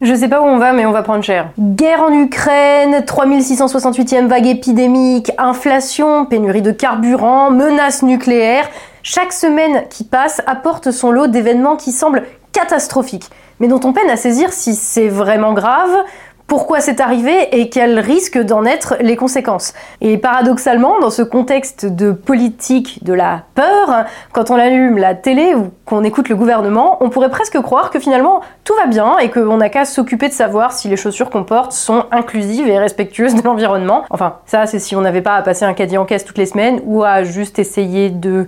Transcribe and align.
Je 0.00 0.14
sais 0.14 0.28
pas 0.28 0.40
où 0.40 0.44
on 0.44 0.58
va, 0.58 0.72
mais 0.72 0.86
on 0.86 0.92
va 0.92 1.02
prendre 1.02 1.24
cher. 1.24 1.50
Guerre 1.58 2.02
en 2.02 2.12
Ukraine, 2.12 3.00
3668e 3.00 4.28
vague 4.28 4.46
épidémique, 4.46 5.32
inflation, 5.38 6.24
pénurie 6.24 6.62
de 6.62 6.70
carburant, 6.70 7.50
menaces 7.50 8.04
nucléaires. 8.04 8.70
Chaque 9.02 9.32
semaine 9.32 9.88
qui 9.90 10.04
passe 10.04 10.40
apporte 10.46 10.92
son 10.92 11.10
lot 11.10 11.26
d'événements 11.26 11.74
qui 11.74 11.90
semblent 11.90 12.22
catastrophiques, 12.52 13.28
mais 13.58 13.66
dont 13.66 13.80
on 13.82 13.92
peine 13.92 14.08
à 14.08 14.16
saisir 14.16 14.52
si 14.52 14.76
c'est 14.76 15.08
vraiment 15.08 15.52
grave 15.52 15.90
pourquoi 16.48 16.80
c'est 16.80 17.00
arrivé 17.00 17.48
et 17.52 17.68
quels 17.68 18.00
risquent 18.00 18.42
d'en 18.42 18.64
être 18.64 18.96
les 19.00 19.16
conséquences. 19.16 19.74
Et 20.00 20.16
paradoxalement, 20.16 20.98
dans 20.98 21.10
ce 21.10 21.20
contexte 21.20 21.84
de 21.84 22.10
politique 22.10 23.04
de 23.04 23.12
la 23.12 23.42
peur, 23.54 24.06
quand 24.32 24.50
on 24.50 24.54
allume 24.54 24.96
la 24.96 25.14
télé 25.14 25.54
ou 25.54 25.70
qu'on 25.84 26.02
écoute 26.04 26.30
le 26.30 26.36
gouvernement, 26.36 26.96
on 27.00 27.10
pourrait 27.10 27.28
presque 27.28 27.60
croire 27.60 27.90
que 27.90 28.00
finalement 28.00 28.40
tout 28.64 28.74
va 28.74 28.86
bien 28.86 29.18
et 29.18 29.30
qu'on 29.30 29.58
n'a 29.58 29.68
qu'à 29.68 29.84
s'occuper 29.84 30.28
de 30.28 30.32
savoir 30.32 30.72
si 30.72 30.88
les 30.88 30.96
chaussures 30.96 31.28
qu'on 31.28 31.44
porte 31.44 31.72
sont 31.72 32.06
inclusives 32.10 32.66
et 32.66 32.78
respectueuses 32.78 33.34
de 33.34 33.42
l'environnement. 33.42 34.04
Enfin, 34.08 34.36
ça 34.46 34.64
c'est 34.64 34.78
si 34.78 34.96
on 34.96 35.02
n'avait 35.02 35.20
pas 35.20 35.34
à 35.34 35.42
passer 35.42 35.66
un 35.66 35.74
caddie 35.74 35.98
en 35.98 36.06
caisse 36.06 36.24
toutes 36.24 36.38
les 36.38 36.46
semaines 36.46 36.80
ou 36.86 37.04
à 37.04 37.24
juste 37.24 37.58
essayer 37.58 38.08
de 38.08 38.46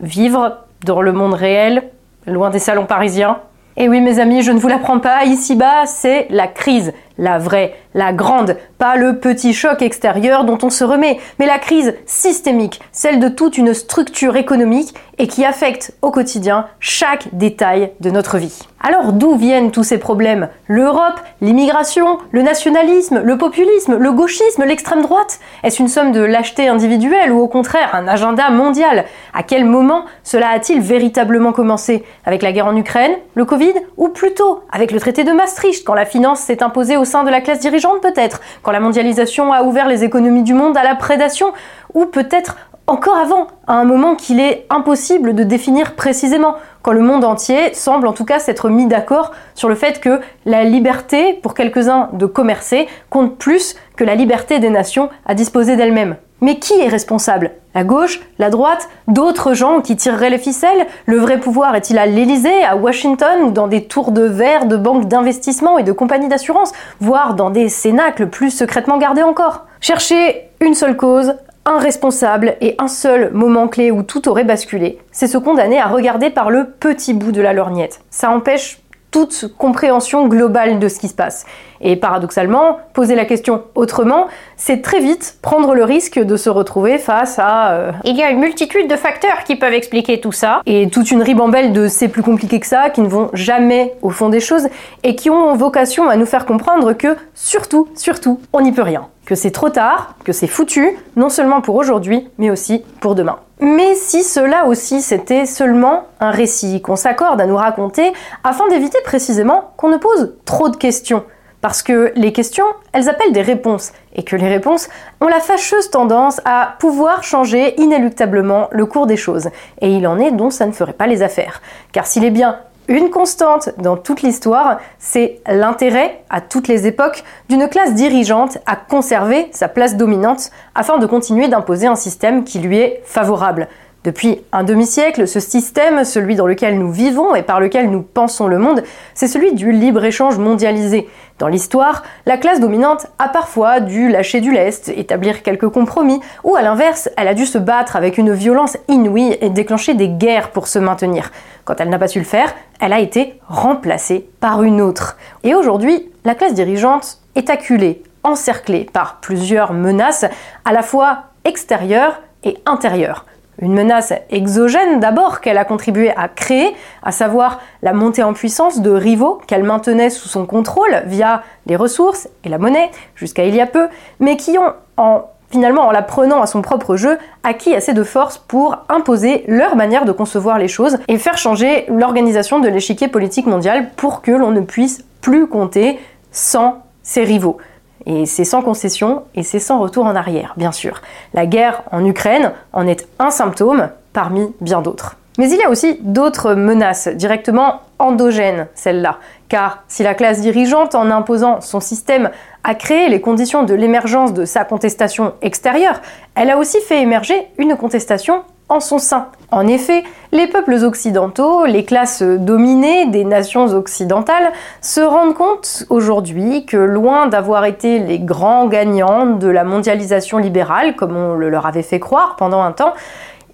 vivre 0.00 0.58
dans 0.84 1.00
le 1.00 1.12
monde 1.12 1.34
réel, 1.34 1.84
loin 2.26 2.50
des 2.50 2.58
salons 2.58 2.86
parisiens. 2.86 3.38
Et 3.76 3.88
oui 3.88 4.00
mes 4.00 4.18
amis, 4.18 4.42
je 4.42 4.50
ne 4.52 4.58
vous 4.58 4.68
l'apprends 4.68 4.98
pas, 4.98 5.24
ici-bas 5.24 5.86
c'est 5.86 6.26
la 6.30 6.48
crise, 6.48 6.92
la 7.20 7.38
vraie, 7.38 7.74
la 7.94 8.12
grande, 8.12 8.56
pas 8.78 8.96
le 8.96 9.18
petit 9.18 9.54
choc 9.54 9.82
extérieur 9.82 10.44
dont 10.44 10.58
on 10.62 10.70
se 10.70 10.82
remet, 10.82 11.18
mais 11.38 11.46
la 11.46 11.58
crise 11.58 11.94
systémique, 12.06 12.80
celle 12.90 13.20
de 13.20 13.28
toute 13.28 13.58
une 13.58 13.74
structure 13.74 14.36
économique 14.36 14.94
et 15.18 15.28
qui 15.28 15.44
affecte 15.44 15.92
au 16.02 16.10
quotidien 16.10 16.66
chaque 16.80 17.28
détail 17.32 17.92
de 18.00 18.10
notre 18.10 18.38
vie. 18.38 18.58
Alors 18.82 19.12
d'où 19.12 19.36
viennent 19.36 19.70
tous 19.70 19.84
ces 19.84 19.98
problèmes? 19.98 20.48
L'Europe, 20.66 21.20
l'immigration, 21.42 22.18
le 22.30 22.40
nationalisme, 22.40 23.20
le 23.22 23.36
populisme, 23.36 23.98
le 23.98 24.12
gauchisme, 24.12 24.64
l'extrême 24.64 25.02
droite? 25.02 25.38
Est-ce 25.62 25.82
une 25.82 25.88
somme 25.88 26.12
de 26.12 26.22
lâcheté 26.22 26.68
individuelle 26.68 27.32
ou 27.32 27.40
au 27.40 27.48
contraire 27.48 27.94
un 27.94 28.08
agenda 28.08 28.48
mondial? 28.48 29.04
À 29.34 29.42
quel 29.42 29.66
moment 29.66 30.06
cela 30.22 30.48
a-t-il 30.48 30.80
véritablement 30.80 31.52
commencé? 31.52 32.02
Avec 32.24 32.40
la 32.40 32.52
guerre 32.52 32.68
en 32.68 32.76
Ukraine, 32.76 33.12
le 33.34 33.44
Covid 33.44 33.74
ou 33.98 34.08
plutôt 34.08 34.62
avec 34.72 34.90
le 34.90 35.00
traité 35.00 35.24
de 35.24 35.32
Maastricht 35.32 35.84
quand 35.84 35.92
la 35.94 36.06
finance 36.06 36.40
s'est 36.40 36.62
imposée 36.62 36.96
au 36.96 37.04
de 37.24 37.30
la 37.30 37.40
classe 37.40 37.60
dirigeante 37.60 38.00
peut-être, 38.00 38.40
quand 38.62 38.72
la 38.72 38.80
mondialisation 38.80 39.52
a 39.52 39.62
ouvert 39.62 39.88
les 39.88 40.04
économies 40.04 40.42
du 40.42 40.54
monde 40.54 40.76
à 40.76 40.84
la 40.84 40.94
prédation, 40.94 41.52
ou 41.94 42.06
peut-être 42.06 42.56
encore 42.86 43.16
avant, 43.16 43.46
à 43.66 43.74
un 43.74 43.84
moment 43.84 44.16
qu'il 44.16 44.40
est 44.40 44.66
impossible 44.68 45.34
de 45.34 45.44
définir 45.44 45.94
précisément, 45.94 46.56
quand 46.82 46.92
le 46.92 47.00
monde 47.00 47.24
entier 47.24 47.72
semble 47.74 48.06
en 48.06 48.12
tout 48.12 48.24
cas 48.24 48.38
s'être 48.38 48.68
mis 48.68 48.86
d'accord 48.86 49.32
sur 49.54 49.68
le 49.68 49.74
fait 49.74 50.00
que 50.00 50.20
la 50.44 50.64
liberté 50.64 51.34
pour 51.34 51.54
quelques-uns 51.54 52.08
de 52.12 52.26
commercer 52.26 52.88
compte 53.08 53.36
plus 53.38 53.76
que 53.96 54.02
la 54.02 54.14
liberté 54.16 54.58
des 54.58 54.70
nations 54.70 55.08
à 55.24 55.34
disposer 55.34 55.76
d'elles-mêmes. 55.76 56.16
Mais 56.40 56.58
qui 56.58 56.74
est 56.80 56.88
responsable? 56.88 57.52
La 57.74 57.84
gauche 57.84 58.20
La 58.38 58.50
droite 58.50 58.88
D'autres 59.08 59.54
gens 59.54 59.80
qui 59.80 59.96
tireraient 59.96 60.30
les 60.30 60.38
ficelles? 60.38 60.86
Le 61.06 61.18
vrai 61.18 61.38
pouvoir 61.38 61.74
est-il 61.76 61.98
à 61.98 62.06
l'Élysée, 62.06 62.64
à 62.64 62.76
Washington 62.76 63.42
ou 63.42 63.50
dans 63.50 63.68
des 63.68 63.84
tours 63.84 64.12
de 64.12 64.22
verre 64.22 64.66
de 64.66 64.76
banques 64.76 65.06
d'investissement 65.06 65.78
et 65.78 65.82
de 65.82 65.92
compagnies 65.92 66.28
d'assurance, 66.28 66.72
voire 67.00 67.34
dans 67.34 67.50
des 67.50 67.68
cénacles 67.68 68.28
plus 68.28 68.50
secrètement 68.50 68.98
gardés 68.98 69.22
encore? 69.22 69.66
Chercher 69.80 70.50
une 70.60 70.74
seule 70.74 70.96
cause, 70.96 71.34
un 71.66 71.78
responsable 71.78 72.56
et 72.60 72.74
un 72.78 72.88
seul 72.88 73.30
moment 73.32 73.68
clé 73.68 73.90
où 73.90 74.02
tout 74.02 74.28
aurait 74.28 74.44
basculé, 74.44 74.98
c'est 75.12 75.26
se 75.26 75.38
condamner 75.38 75.78
à 75.78 75.86
regarder 75.86 76.30
par 76.30 76.50
le 76.50 76.70
petit 76.70 77.14
bout 77.14 77.32
de 77.32 77.42
la 77.42 77.52
lorgnette. 77.52 78.00
Ça 78.10 78.30
empêche 78.30 78.79
toute 79.10 79.46
compréhension 79.58 80.28
globale 80.28 80.78
de 80.78 80.88
ce 80.88 80.98
qui 80.98 81.08
se 81.08 81.14
passe. 81.14 81.46
Et 81.80 81.96
paradoxalement, 81.96 82.78
poser 82.92 83.14
la 83.14 83.24
question 83.24 83.62
autrement, 83.74 84.26
c'est 84.56 84.82
très 84.82 85.00
vite 85.00 85.38
prendre 85.40 85.74
le 85.74 85.84
risque 85.84 86.18
de 86.18 86.36
se 86.36 86.50
retrouver 86.50 86.98
face 86.98 87.38
à... 87.38 87.72
Euh, 87.72 87.92
il 88.04 88.16
y 88.16 88.22
a 88.22 88.30
une 88.30 88.40
multitude 88.40 88.88
de 88.88 88.96
facteurs 88.96 89.44
qui 89.44 89.56
peuvent 89.56 89.72
expliquer 89.72 90.20
tout 90.20 90.32
ça, 90.32 90.60
et 90.66 90.88
toute 90.90 91.10
une 91.10 91.22
ribambelle 91.22 91.72
de 91.72 91.88
c'est 91.88 92.08
plus 92.08 92.22
compliqué 92.22 92.60
que 92.60 92.66
ça, 92.66 92.90
qui 92.90 93.00
ne 93.00 93.08
vont 93.08 93.30
jamais 93.32 93.94
au 94.02 94.10
fond 94.10 94.28
des 94.28 94.40
choses, 94.40 94.68
et 95.02 95.16
qui 95.16 95.30
ont 95.30 95.54
vocation 95.54 96.08
à 96.08 96.16
nous 96.16 96.26
faire 96.26 96.44
comprendre 96.44 96.92
que, 96.92 97.16
surtout, 97.34 97.88
surtout, 97.94 98.40
on 98.52 98.60
n'y 98.60 98.72
peut 98.72 98.82
rien. 98.82 99.06
Que 99.24 99.34
c'est 99.34 99.50
trop 99.50 99.70
tard, 99.70 100.14
que 100.24 100.32
c'est 100.32 100.46
foutu, 100.46 100.90
non 101.16 101.30
seulement 101.30 101.60
pour 101.60 101.76
aujourd'hui, 101.76 102.28
mais 102.38 102.50
aussi 102.50 102.82
pour 103.00 103.14
demain. 103.14 103.38
Mais 103.60 103.94
si 103.94 104.22
cela 104.22 104.66
aussi 104.66 105.02
c'était 105.02 105.44
seulement 105.44 106.04
un 106.18 106.30
récit 106.30 106.80
qu'on 106.80 106.96
s'accorde 106.96 107.40
à 107.40 107.46
nous 107.46 107.56
raconter 107.56 108.12
afin 108.42 108.66
d'éviter 108.68 108.98
précisément 109.04 109.72
qu'on 109.76 109.90
ne 109.90 109.98
pose 109.98 110.34
trop 110.46 110.70
de 110.70 110.76
questions, 110.76 111.24
parce 111.60 111.82
que 111.82 112.12
les 112.16 112.32
questions, 112.32 112.64
elles 112.92 113.10
appellent 113.10 113.32
des 113.32 113.42
réponses, 113.42 113.92
et 114.14 114.22
que 114.22 114.34
les 114.34 114.48
réponses 114.48 114.88
ont 115.20 115.28
la 115.28 115.40
fâcheuse 115.40 115.90
tendance 115.90 116.40
à 116.46 116.76
pouvoir 116.78 117.22
changer 117.22 117.78
inéluctablement 117.78 118.68
le 118.72 118.86
cours 118.86 119.06
des 119.06 119.18
choses, 119.18 119.50
et 119.82 119.90
il 119.90 120.06
en 120.06 120.18
est 120.18 120.30
dont 120.30 120.50
ça 120.50 120.64
ne 120.64 120.72
ferait 120.72 120.94
pas 120.94 121.06
les 121.06 121.22
affaires. 121.22 121.60
Car 121.92 122.06
s'il 122.06 122.24
est 122.24 122.30
bien 122.30 122.60
une 122.90 123.08
constante 123.08 123.70
dans 123.78 123.96
toute 123.96 124.22
l'histoire, 124.22 124.78
c'est 124.98 125.40
l'intérêt, 125.46 126.24
à 126.28 126.40
toutes 126.40 126.66
les 126.66 126.88
époques, 126.88 127.22
d'une 127.48 127.68
classe 127.68 127.94
dirigeante 127.94 128.58
à 128.66 128.74
conserver 128.74 129.48
sa 129.52 129.68
place 129.68 129.96
dominante 129.96 130.50
afin 130.74 130.98
de 130.98 131.06
continuer 131.06 131.46
d'imposer 131.46 131.86
un 131.86 131.94
système 131.94 132.42
qui 132.42 132.58
lui 132.58 132.78
est 132.78 133.00
favorable. 133.04 133.68
Depuis 134.02 134.40
un 134.50 134.64
demi-siècle, 134.64 135.28
ce 135.28 135.40
système, 135.40 136.04
celui 136.04 136.34
dans 136.34 136.46
lequel 136.46 136.78
nous 136.78 136.90
vivons 136.90 137.34
et 137.34 137.42
par 137.42 137.60
lequel 137.60 137.90
nous 137.90 138.00
pensons 138.00 138.46
le 138.46 138.56
monde, 138.56 138.82
c'est 139.12 139.28
celui 139.28 139.52
du 139.52 139.72
libre-échange 139.72 140.38
mondialisé. 140.38 141.06
Dans 141.38 141.48
l'histoire, 141.48 142.02
la 142.24 142.38
classe 142.38 142.60
dominante 142.60 143.08
a 143.18 143.28
parfois 143.28 143.80
dû 143.80 144.08
lâcher 144.08 144.40
du 144.40 144.52
lest, 144.52 144.88
établir 144.88 145.42
quelques 145.42 145.68
compromis, 145.68 146.18
ou 146.44 146.56
à 146.56 146.62
l'inverse, 146.62 147.10
elle 147.18 147.28
a 147.28 147.34
dû 147.34 147.44
se 147.44 147.58
battre 147.58 147.94
avec 147.94 148.16
une 148.16 148.32
violence 148.32 148.78
inouïe 148.88 149.36
et 149.42 149.50
déclencher 149.50 149.92
des 149.92 150.08
guerres 150.08 150.50
pour 150.50 150.66
se 150.66 150.78
maintenir. 150.78 151.30
Quand 151.66 151.78
elle 151.78 151.90
n'a 151.90 151.98
pas 151.98 152.08
su 152.08 152.20
le 152.20 152.24
faire, 152.24 152.54
elle 152.80 152.94
a 152.94 153.00
été 153.00 153.38
remplacée 153.48 154.30
par 154.40 154.62
une 154.62 154.80
autre. 154.80 155.18
Et 155.44 155.54
aujourd'hui, 155.54 156.10
la 156.24 156.34
classe 156.34 156.54
dirigeante 156.54 157.18
est 157.34 157.50
acculée, 157.50 158.02
encerclée 158.22 158.88
par 158.90 159.20
plusieurs 159.20 159.74
menaces, 159.74 160.24
à 160.64 160.72
la 160.72 160.82
fois 160.82 161.24
extérieures 161.44 162.22
et 162.44 162.56
intérieures. 162.64 163.26
Une 163.60 163.74
menace 163.74 164.12
exogène 164.30 165.00
d'abord 165.00 165.40
qu'elle 165.40 165.58
a 165.58 165.64
contribué 165.64 166.10
à 166.16 166.28
créer, 166.28 166.74
à 167.02 167.12
savoir 167.12 167.60
la 167.82 167.92
montée 167.92 168.22
en 168.22 168.32
puissance 168.32 168.80
de 168.80 168.90
rivaux 168.90 169.40
qu'elle 169.46 169.64
maintenait 169.64 170.10
sous 170.10 170.28
son 170.28 170.46
contrôle 170.46 171.02
via 171.06 171.42
les 171.66 171.76
ressources 171.76 172.28
et 172.44 172.48
la 172.48 172.58
monnaie 172.58 172.90
jusqu'à 173.14 173.44
il 173.44 173.54
y 173.54 173.60
a 173.60 173.66
peu, 173.66 173.88
mais 174.18 174.36
qui 174.36 174.56
ont 174.58 174.72
en 174.96 175.24
finalement 175.50 175.88
en 175.88 175.90
la 175.90 176.02
prenant 176.02 176.40
à 176.40 176.46
son 176.46 176.62
propre 176.62 176.96
jeu, 176.96 177.18
acquis 177.42 177.74
assez 177.74 177.92
de 177.92 178.04
force 178.04 178.38
pour 178.38 178.78
imposer 178.88 179.44
leur 179.48 179.76
manière 179.76 180.04
de 180.04 180.12
concevoir 180.12 180.58
les 180.58 180.68
choses 180.68 180.98
et 181.08 181.18
faire 181.18 181.38
changer 181.38 181.86
l'organisation 181.88 182.60
de 182.60 182.68
l'échiquier 182.68 183.08
politique 183.08 183.46
mondial 183.46 183.90
pour 183.96 184.22
que 184.22 184.30
l'on 184.30 184.52
ne 184.52 184.60
puisse 184.60 185.04
plus 185.20 185.48
compter 185.48 185.98
sans 186.30 186.82
ses 187.02 187.24
rivaux. 187.24 187.58
Et 188.06 188.26
c'est 188.26 188.44
sans 188.44 188.62
concession 188.62 189.22
et 189.34 189.42
c'est 189.42 189.58
sans 189.58 189.78
retour 189.78 190.06
en 190.06 190.16
arrière, 190.16 190.54
bien 190.56 190.72
sûr. 190.72 191.02
La 191.34 191.46
guerre 191.46 191.82
en 191.92 192.04
Ukraine 192.04 192.52
en 192.72 192.86
est 192.86 193.08
un 193.18 193.30
symptôme 193.30 193.90
parmi 194.12 194.52
bien 194.60 194.82
d'autres. 194.82 195.16
Mais 195.38 195.50
il 195.50 195.58
y 195.58 195.62
a 195.62 195.70
aussi 195.70 195.98
d'autres 196.02 196.54
menaces 196.54 197.08
directement 197.08 197.80
endogènes, 197.98 198.66
celles-là. 198.74 199.18
Car 199.48 199.84
si 199.88 200.02
la 200.02 200.14
classe 200.14 200.40
dirigeante, 200.40 200.94
en 200.94 201.10
imposant 201.10 201.60
son 201.60 201.80
système, 201.80 202.30
a 202.64 202.74
créé 202.74 203.08
les 203.08 203.20
conditions 203.20 203.62
de 203.62 203.74
l'émergence 203.74 204.34
de 204.34 204.44
sa 204.44 204.64
contestation 204.64 205.34
extérieure, 205.40 206.00
elle 206.34 206.50
a 206.50 206.58
aussi 206.58 206.80
fait 206.80 207.00
émerger 207.00 207.48
une 207.58 207.76
contestation 207.76 208.42
en 208.70 208.80
son 208.80 208.98
sein. 208.98 209.26
En 209.50 209.66
effet, 209.66 210.04
les 210.32 210.46
peuples 210.46 210.82
occidentaux, 210.84 211.66
les 211.66 211.84
classes 211.84 212.22
dominées 212.22 213.06
des 213.06 213.24
nations 213.24 213.66
occidentales, 213.66 214.52
se 214.80 215.00
rendent 215.00 215.34
compte 215.34 215.84
aujourd'hui 215.90 216.64
que 216.64 216.76
loin 216.76 217.26
d'avoir 217.26 217.64
été 217.64 217.98
les 217.98 218.20
grands 218.20 218.68
gagnants 218.68 219.26
de 219.26 219.48
la 219.48 219.64
mondialisation 219.64 220.38
libérale, 220.38 220.96
comme 220.96 221.16
on 221.16 221.34
le 221.34 221.50
leur 221.50 221.66
avait 221.66 221.82
fait 221.82 222.00
croire 222.00 222.36
pendant 222.36 222.62
un 222.62 222.72
temps, 222.72 222.94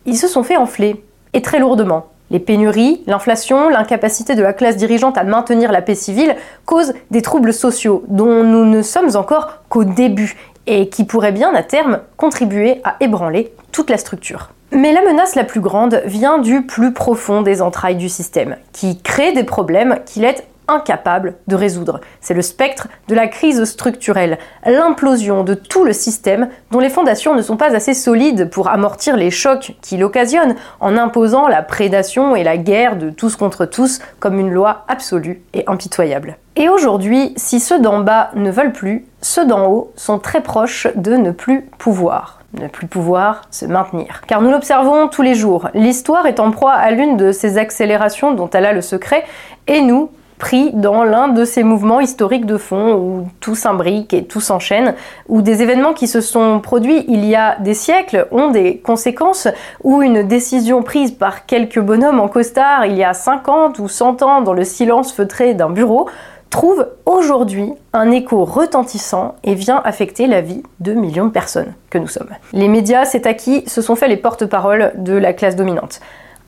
ils 0.04 0.18
se 0.18 0.28
sont 0.28 0.42
fait 0.42 0.56
enfler, 0.56 1.02
et 1.32 1.42
très 1.42 1.58
lourdement. 1.58 2.06
Les 2.30 2.40
pénuries, 2.40 3.02
l'inflation, 3.06 3.68
l'incapacité 3.68 4.34
de 4.34 4.42
la 4.42 4.52
classe 4.52 4.76
dirigeante 4.76 5.16
à 5.16 5.24
maintenir 5.24 5.70
la 5.70 5.80
paix 5.80 5.94
civile 5.94 6.36
causent 6.64 6.92
des 7.10 7.22
troubles 7.22 7.52
sociaux 7.52 8.04
dont 8.08 8.42
nous 8.42 8.64
ne 8.64 8.82
sommes 8.82 9.16
encore 9.16 9.60
qu'au 9.68 9.84
début 9.84 10.36
et 10.66 10.88
qui 10.88 11.04
pourraient 11.04 11.32
bien 11.32 11.54
à 11.54 11.62
terme 11.62 12.00
contribuer 12.16 12.80
à 12.82 12.96
ébranler 13.00 13.52
toute 13.70 13.90
la 13.90 13.98
structure. 13.98 14.50
Mais 14.72 14.92
la 14.92 15.02
menace 15.02 15.36
la 15.36 15.44
plus 15.44 15.60
grande 15.60 16.02
vient 16.06 16.38
du 16.38 16.66
plus 16.66 16.92
profond 16.92 17.42
des 17.42 17.62
entrailles 17.62 17.96
du 17.96 18.08
système, 18.08 18.56
qui 18.72 19.00
crée 19.00 19.32
des 19.32 19.44
problèmes 19.44 20.00
qu'il 20.04 20.24
est 20.24 20.44
incapables 20.68 21.34
de 21.46 21.54
résoudre. 21.54 22.00
C'est 22.20 22.34
le 22.34 22.42
spectre 22.42 22.88
de 23.08 23.14
la 23.14 23.28
crise 23.28 23.64
structurelle, 23.64 24.38
l'implosion 24.64 25.44
de 25.44 25.54
tout 25.54 25.84
le 25.84 25.92
système 25.92 26.48
dont 26.72 26.80
les 26.80 26.90
fondations 26.90 27.34
ne 27.34 27.42
sont 27.42 27.56
pas 27.56 27.74
assez 27.74 27.94
solides 27.94 28.50
pour 28.50 28.68
amortir 28.68 29.16
les 29.16 29.30
chocs 29.30 29.76
qu'il 29.80 30.02
occasionne 30.02 30.56
en 30.80 30.96
imposant 30.96 31.46
la 31.46 31.62
prédation 31.62 32.34
et 32.34 32.42
la 32.42 32.56
guerre 32.56 32.96
de 32.96 33.10
tous 33.10 33.36
contre 33.36 33.66
tous 33.66 34.00
comme 34.18 34.40
une 34.40 34.50
loi 34.50 34.84
absolue 34.88 35.42
et 35.54 35.64
impitoyable. 35.68 36.38
Et 36.56 36.68
aujourd'hui, 36.68 37.34
si 37.36 37.60
ceux 37.60 37.80
d'en 37.80 38.00
bas 38.00 38.30
ne 38.34 38.50
veulent 38.50 38.72
plus, 38.72 39.06
ceux 39.20 39.46
d'en 39.46 39.66
haut 39.70 39.92
sont 39.94 40.18
très 40.18 40.42
proches 40.42 40.88
de 40.96 41.16
ne 41.16 41.30
plus 41.30 41.62
pouvoir 41.78 42.35
ne 42.54 42.68
plus 42.68 42.86
pouvoir 42.86 43.42
se 43.50 43.66
maintenir. 43.66 44.22
Car 44.26 44.40
nous 44.40 44.50
l'observons 44.50 45.08
tous 45.08 45.22
les 45.22 45.34
jours, 45.34 45.68
l'histoire 45.74 46.26
est 46.26 46.40
en 46.40 46.50
proie 46.50 46.72
à 46.72 46.90
l'une 46.90 47.16
de 47.16 47.32
ces 47.32 47.58
accélérations 47.58 48.32
dont 48.32 48.48
elle 48.50 48.66
a 48.66 48.72
le 48.72 48.82
secret, 48.82 49.24
et 49.66 49.80
nous, 49.80 50.10
pris 50.38 50.70
dans 50.72 51.02
l'un 51.02 51.28
de 51.28 51.44
ces 51.44 51.62
mouvements 51.62 52.00
historiques 52.00 52.46
de 52.46 52.58
fond 52.58 52.94
où 52.94 53.28
tout 53.40 53.54
s'imbrique 53.54 54.12
et 54.12 54.24
tout 54.24 54.40
s'enchaîne, 54.40 54.94
où 55.28 55.42
des 55.42 55.62
événements 55.62 55.94
qui 55.94 56.06
se 56.06 56.20
sont 56.20 56.60
produits 56.60 57.04
il 57.08 57.24
y 57.24 57.34
a 57.34 57.56
des 57.60 57.74
siècles 57.74 58.28
ont 58.30 58.50
des 58.50 58.78
conséquences, 58.78 59.48
où 59.82 60.02
une 60.02 60.22
décision 60.22 60.82
prise 60.82 61.12
par 61.12 61.46
quelques 61.46 61.80
bonhommes 61.80 62.20
en 62.20 62.28
costard 62.28 62.86
il 62.86 62.96
y 62.96 63.04
a 63.04 63.14
50 63.14 63.78
ou 63.78 63.88
100 63.88 64.22
ans 64.22 64.40
dans 64.42 64.52
le 64.52 64.64
silence 64.64 65.12
feutré 65.12 65.54
d'un 65.54 65.70
bureau 65.70 66.08
trouve 66.50 66.86
aujourd'hui 67.04 67.72
un 67.92 68.10
écho 68.10 68.44
retentissant 68.44 69.36
et 69.44 69.54
vient 69.54 69.80
affecter 69.84 70.26
la 70.26 70.40
vie 70.40 70.62
de 70.80 70.92
millions 70.92 71.26
de 71.26 71.30
personnes 71.30 71.74
que 71.90 71.98
nous 71.98 72.08
sommes. 72.08 72.30
Les 72.52 72.68
médias, 72.68 73.04
c'est 73.04 73.26
acquis, 73.26 73.64
se 73.66 73.82
sont 73.82 73.96
fait 73.96 74.08
les 74.08 74.16
porte-parole 74.16 74.92
de 74.96 75.12
la 75.12 75.32
classe 75.32 75.56
dominante. 75.56 76.00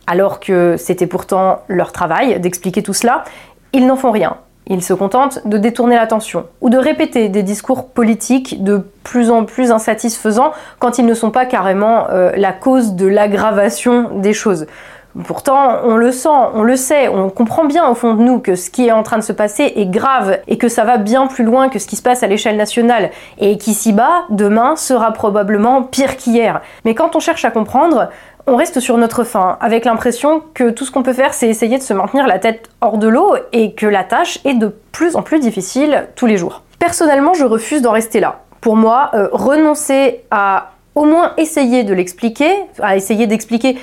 Alors 0.06 0.40
que 0.40 0.76
c'était 0.78 1.06
pourtant 1.06 1.60
leur 1.68 1.92
travail 1.92 2.40
d'expliquer 2.40 2.82
tout 2.82 2.94
cela, 2.94 3.24
ils 3.72 3.86
n'en 3.86 3.96
font 3.96 4.10
rien. 4.10 4.38
Ils 4.70 4.82
se 4.82 4.92
contentent 4.92 5.46
de 5.46 5.56
détourner 5.56 5.96
l'attention 5.96 6.46
ou 6.60 6.68
de 6.68 6.76
répéter 6.76 7.30
des 7.30 7.42
discours 7.42 7.88
politiques 7.88 8.62
de 8.62 8.86
plus 9.02 9.30
en 9.30 9.44
plus 9.44 9.70
insatisfaisants 9.70 10.52
quand 10.78 10.98
ils 10.98 11.06
ne 11.06 11.14
sont 11.14 11.30
pas 11.30 11.46
carrément 11.46 12.06
euh, 12.10 12.32
la 12.36 12.52
cause 12.52 12.92
de 12.92 13.06
l'aggravation 13.06 14.10
des 14.18 14.34
choses. 14.34 14.66
Pourtant, 15.26 15.80
on 15.84 15.96
le 15.96 16.12
sent, 16.12 16.28
on 16.54 16.62
le 16.62 16.76
sait, 16.76 17.08
on 17.08 17.28
comprend 17.30 17.64
bien 17.64 17.88
au 17.88 17.94
fond 17.94 18.14
de 18.14 18.22
nous 18.22 18.38
que 18.38 18.54
ce 18.54 18.70
qui 18.70 18.86
est 18.86 18.92
en 18.92 19.02
train 19.02 19.18
de 19.18 19.22
se 19.22 19.32
passer 19.32 19.72
est 19.74 19.86
grave 19.86 20.38
et 20.46 20.58
que 20.58 20.68
ça 20.68 20.84
va 20.84 20.96
bien 20.96 21.26
plus 21.26 21.44
loin 21.44 21.68
que 21.68 21.78
ce 21.78 21.86
qui 21.86 21.96
se 21.96 22.02
passe 22.02 22.22
à 22.22 22.26
l'échelle 22.26 22.56
nationale 22.56 23.10
et 23.38 23.58
qu'ici-bas, 23.58 24.26
demain 24.30 24.76
sera 24.76 25.12
probablement 25.12 25.82
pire 25.82 26.16
qu'hier. 26.16 26.60
Mais 26.84 26.94
quand 26.94 27.16
on 27.16 27.20
cherche 27.20 27.44
à 27.44 27.50
comprendre, 27.50 28.10
on 28.46 28.56
reste 28.56 28.80
sur 28.80 28.96
notre 28.96 29.24
faim, 29.24 29.58
avec 29.60 29.84
l'impression 29.84 30.42
que 30.54 30.70
tout 30.70 30.84
ce 30.84 30.90
qu'on 30.90 31.02
peut 31.02 31.12
faire, 31.12 31.34
c'est 31.34 31.48
essayer 31.48 31.78
de 31.78 31.82
se 31.82 31.92
maintenir 31.92 32.26
la 32.26 32.38
tête 32.38 32.70
hors 32.80 32.96
de 32.96 33.08
l'eau 33.08 33.34
et 33.52 33.74
que 33.74 33.86
la 33.86 34.04
tâche 34.04 34.38
est 34.44 34.54
de 34.54 34.74
plus 34.92 35.16
en 35.16 35.22
plus 35.22 35.40
difficile 35.40 36.08
tous 36.16 36.26
les 36.26 36.36
jours. 36.36 36.62
Personnellement, 36.78 37.34
je 37.34 37.44
refuse 37.44 37.82
d'en 37.82 37.92
rester 37.92 38.20
là. 38.20 38.40
Pour 38.60 38.76
moi, 38.76 39.10
euh, 39.14 39.28
renoncer 39.32 40.22
à 40.30 40.70
au 40.94 41.04
moins 41.04 41.32
essayer 41.36 41.84
de 41.84 41.94
l'expliquer, 41.94 42.50
à 42.80 42.96
essayer 42.96 43.26
d'expliquer 43.26 43.78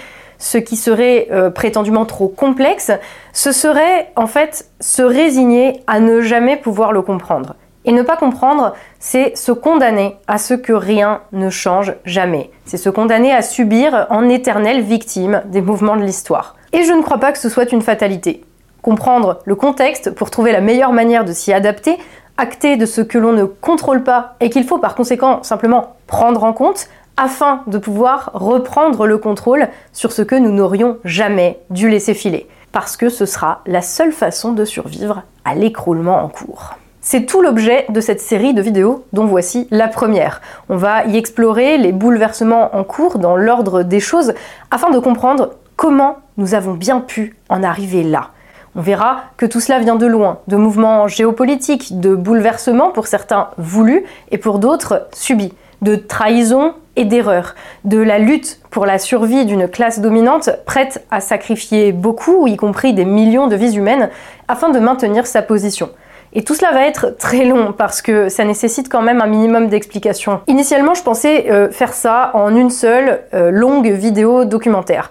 ce 0.46 0.60
qui 0.60 0.76
serait 0.76 1.28
euh, 1.32 1.50
prétendument 1.50 2.06
trop 2.06 2.28
complexe, 2.28 2.92
ce 3.34 3.52
serait 3.52 4.12
en 4.16 4.28
fait 4.28 4.70
se 4.80 5.02
résigner 5.02 5.82
à 5.88 6.00
ne 6.00 6.22
jamais 6.22 6.56
pouvoir 6.56 6.92
le 6.92 7.02
comprendre. 7.02 7.56
Et 7.84 7.92
ne 7.92 8.04
pas 8.04 8.16
comprendre, 8.16 8.76
c'est 9.00 9.36
se 9.36 9.52
condamner 9.52 10.18
à 10.28 10.38
ce 10.38 10.54
que 10.54 10.72
rien 10.72 11.22
ne 11.32 11.50
change 11.50 11.96
jamais. 12.06 12.52
C'est 12.64 12.78
se 12.78 12.92
condamner 12.92 13.32
à 13.32 13.42
subir 13.42 14.06
en 14.12 14.30
éternelle 14.30 14.82
victime 14.82 15.42
des 15.48 15.62
mouvements 15.62 15.98
de 15.98 16.04
l'histoire. 16.04 16.56
Et 16.74 16.84
je 16.84 16.94
ne 16.94 17.02
crois 17.02 17.18
pas 17.20 17.32
que 17.32 17.40
ce 17.40 17.50
soit 17.50 17.72
une 17.72 17.82
fatalité. 17.82 18.44
Comprendre 18.84 19.40
le 19.46 19.56
contexte 19.56 20.12
pour 20.12 20.30
trouver 20.30 20.52
la 20.52 20.62
meilleure 20.62 20.94
manière 20.94 21.26
de 21.26 21.34
s'y 21.34 21.54
adapter, 21.54 21.98
acter 22.38 22.78
de 22.78 22.86
ce 22.86 23.02
que 23.02 23.18
l'on 23.18 23.34
ne 23.34 23.46
contrôle 23.46 24.04
pas 24.04 24.36
et 24.42 24.52
qu'il 24.52 24.64
faut 24.64 24.78
par 24.78 24.94
conséquent 24.94 25.42
simplement 25.42 25.96
prendre 26.06 26.44
en 26.44 26.54
compte, 26.54 26.88
afin 27.18 27.62
de 27.68 27.78
pouvoir 27.78 28.32
reprendre 28.34 29.08
le 29.08 29.18
contrôle 29.18 29.70
sur 29.94 30.12
ce 30.12 30.22
que 30.22 30.36
nous 30.36 30.52
n'aurions 30.52 30.98
jamais 31.04 31.60
dû 31.70 31.90
laisser 31.90 32.14
filer, 32.14 32.48
parce 32.72 32.98
que 32.98 33.10
ce 33.10 33.26
sera 33.26 33.62
la 33.66 33.82
seule 33.82 34.12
façon 34.12 34.52
de 34.52 34.66
survivre 34.66 35.24
à 35.46 35.56
l'écroulement 35.56 36.24
en 36.24 36.28
cours. 36.28 36.76
C'est 37.02 37.28
tout 37.28 37.42
l'objet 37.42 37.86
de 37.90 38.02
cette 38.02 38.20
série 38.20 38.56
de 38.56 38.64
vidéos 38.64 39.06
dont 39.14 39.26
voici 39.26 39.68
la 39.70 39.88
première. 39.88 40.42
On 40.70 40.76
va 40.76 41.06
y 41.06 41.18
explorer 41.18 41.78
les 41.78 41.92
bouleversements 41.92 42.76
en 42.76 42.84
cours 42.84 43.20
dans 43.20 43.36
l'ordre 43.36 43.84
des 43.84 44.00
choses 44.00 44.34
afin 44.72 44.90
de 44.90 44.98
comprendre 44.98 45.52
comment 45.76 46.18
nous 46.38 46.56
avons 46.56 46.74
bien 46.74 47.00
pu 47.02 47.36
en 47.48 47.62
arriver 47.62 48.02
là. 48.02 48.30
On 48.76 48.82
verra 48.82 49.18
que 49.38 49.46
tout 49.46 49.60
cela 49.60 49.80
vient 49.80 49.96
de 49.96 50.08
loin, 50.08 50.40
de 50.48 50.58
mouvements 50.58 51.08
géopolitiques, 51.08 52.00
de 52.00 52.16
bouleversements 52.16 52.90
pour 52.90 53.06
certains 53.06 53.50
voulus 53.58 54.04
et 54.32 54.40
pour 54.40 54.58
d'autres 54.58 55.08
subis, 55.14 55.54
de 55.84 55.96
trahison 55.96 56.74
et 56.96 57.06
d'erreur, 57.06 57.56
de 57.84 58.00
la 58.00 58.20
lutte 58.20 58.60
pour 58.72 58.86
la 58.86 58.98
survie 59.00 59.46
d'une 59.46 59.68
classe 59.68 60.00
dominante 60.00 60.50
prête 60.66 61.06
à 61.12 61.20
sacrifier 61.20 61.92
beaucoup, 61.92 62.48
y 62.48 62.58
compris 62.58 62.94
des 62.94 63.06
millions 63.06 63.48
de 63.48 63.56
vies 63.56 63.76
humaines, 63.76 64.10
afin 64.48 64.70
de 64.70 64.80
maintenir 64.80 65.28
sa 65.28 65.42
position. 65.42 65.90
Et 66.34 66.44
tout 66.44 66.54
cela 66.54 66.74
va 66.74 66.86
être 66.86 67.16
très 67.18 67.46
long 67.46 67.72
parce 67.72 68.02
que 68.02 68.28
ça 68.28 68.44
nécessite 68.44 68.90
quand 68.90 69.02
même 69.02 69.22
un 69.22 69.28
minimum 69.28 69.68
d'explications. 69.68 70.42
Initialement, 70.48 70.94
je 70.94 71.02
pensais 71.02 71.50
euh, 71.50 71.72
faire 71.72 71.94
ça 71.94 72.32
en 72.34 72.54
une 72.56 72.70
seule 72.70 73.22
euh, 73.34 73.52
longue 73.52 73.90
vidéo 73.90 74.44
documentaire. 74.44 75.10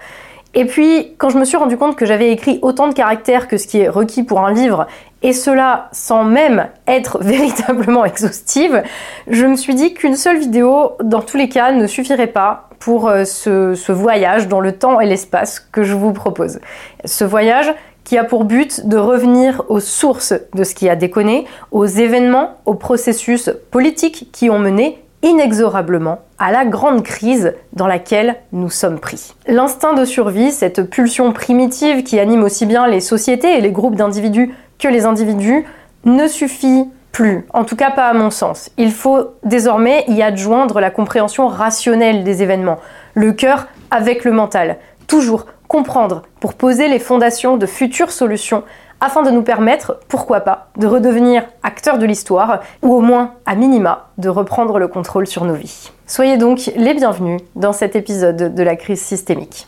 Et 0.56 0.66
puis, 0.66 1.14
quand 1.18 1.30
je 1.30 1.38
me 1.38 1.44
suis 1.44 1.56
rendu 1.56 1.76
compte 1.76 1.96
que 1.96 2.06
j'avais 2.06 2.30
écrit 2.30 2.60
autant 2.62 2.86
de 2.86 2.94
caractères 2.94 3.48
que 3.48 3.56
ce 3.56 3.66
qui 3.66 3.80
est 3.80 3.88
requis 3.88 4.22
pour 4.22 4.40
un 4.40 4.52
livre, 4.52 4.86
et 5.22 5.32
cela 5.32 5.88
sans 5.92 6.22
même 6.22 6.68
être 6.86 7.18
véritablement 7.22 8.04
exhaustive, 8.04 8.82
je 9.26 9.46
me 9.46 9.56
suis 9.56 9.74
dit 9.74 9.94
qu'une 9.94 10.16
seule 10.16 10.38
vidéo, 10.38 10.92
dans 11.02 11.22
tous 11.22 11.36
les 11.36 11.48
cas, 11.48 11.72
ne 11.72 11.86
suffirait 11.86 12.28
pas 12.28 12.68
pour 12.78 13.08
euh, 13.08 13.24
ce, 13.24 13.74
ce 13.74 13.90
voyage 13.90 14.46
dans 14.46 14.60
le 14.60 14.72
temps 14.72 15.00
et 15.00 15.06
l'espace 15.06 15.58
que 15.58 15.82
je 15.82 15.94
vous 15.94 16.12
propose. 16.12 16.60
Ce 17.04 17.24
voyage 17.24 17.74
qui 18.04 18.18
a 18.18 18.24
pour 18.24 18.44
but 18.44 18.86
de 18.86 18.98
revenir 18.98 19.62
aux 19.68 19.80
sources 19.80 20.34
de 20.52 20.62
ce 20.62 20.74
qui 20.74 20.88
a 20.88 20.94
déconné, 20.94 21.46
aux 21.72 21.86
événements, 21.86 22.58
aux 22.66 22.74
processus 22.74 23.50
politiques 23.70 24.28
qui 24.30 24.50
ont 24.50 24.58
mené 24.58 25.03
inexorablement 25.24 26.20
à 26.38 26.52
la 26.52 26.64
grande 26.64 27.02
crise 27.02 27.54
dans 27.72 27.86
laquelle 27.86 28.36
nous 28.52 28.70
sommes 28.70 29.00
pris. 29.00 29.34
L'instinct 29.48 29.94
de 29.94 30.04
survie, 30.04 30.52
cette 30.52 30.82
pulsion 30.82 31.32
primitive 31.32 32.04
qui 32.04 32.20
anime 32.20 32.44
aussi 32.44 32.66
bien 32.66 32.86
les 32.86 33.00
sociétés 33.00 33.56
et 33.56 33.60
les 33.60 33.72
groupes 33.72 33.96
d'individus 33.96 34.54
que 34.78 34.88
les 34.88 35.06
individus, 35.06 35.64
ne 36.04 36.28
suffit 36.28 36.84
plus, 37.10 37.46
en 37.54 37.64
tout 37.64 37.76
cas 37.76 37.90
pas 37.90 38.08
à 38.08 38.12
mon 38.12 38.30
sens. 38.30 38.70
Il 38.76 38.92
faut 38.92 39.30
désormais 39.44 40.04
y 40.08 40.20
adjoindre 40.20 40.80
la 40.80 40.90
compréhension 40.90 41.48
rationnelle 41.48 42.22
des 42.22 42.42
événements, 42.42 42.78
le 43.14 43.32
cœur 43.32 43.68
avec 43.90 44.24
le 44.24 44.32
mental, 44.32 44.76
toujours 45.06 45.46
comprendre 45.68 46.22
pour 46.40 46.54
poser 46.54 46.88
les 46.88 46.98
fondations 46.98 47.56
de 47.56 47.66
futures 47.66 48.10
solutions 48.10 48.64
afin 49.04 49.22
de 49.22 49.30
nous 49.30 49.42
permettre, 49.42 49.98
pourquoi 50.08 50.40
pas, 50.40 50.68
de 50.76 50.86
redevenir 50.86 51.44
acteurs 51.62 51.98
de 51.98 52.06
l'histoire, 52.06 52.60
ou 52.82 52.94
au 52.94 53.00
moins, 53.00 53.32
à 53.44 53.54
minima, 53.54 54.08
de 54.18 54.28
reprendre 54.28 54.78
le 54.78 54.88
contrôle 54.88 55.26
sur 55.26 55.44
nos 55.44 55.54
vies. 55.54 55.90
Soyez 56.06 56.36
donc 56.36 56.70
les 56.76 56.94
bienvenus 56.94 57.40
dans 57.54 57.72
cet 57.72 57.96
épisode 57.96 58.54
de 58.54 58.62
la 58.62 58.76
crise 58.76 59.02
systémique. 59.02 59.66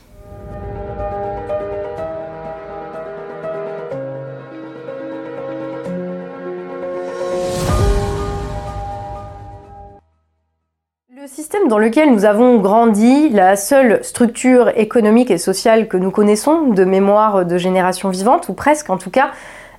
Le 11.27 11.33
système 11.35 11.67
dans 11.67 11.79
lequel 11.79 12.13
nous 12.13 12.25
avons 12.25 12.59
grandi, 12.59 13.31
la 13.31 13.57
seule 13.57 13.99
structure 14.05 14.71
économique 14.79 15.33
et 15.33 15.39
sociale 15.39 15.89
que 15.89 15.97
nous 15.97 16.13
connaissons 16.13 16.69
de 16.69 16.85
mémoire 16.85 17.45
de 17.45 17.59
génération 17.59 18.11
vivante, 18.11 18.49
ou 18.49 18.53
presque 18.53 18.91
en 18.91 18.97
tout 18.97 19.11
cas, 19.11 19.31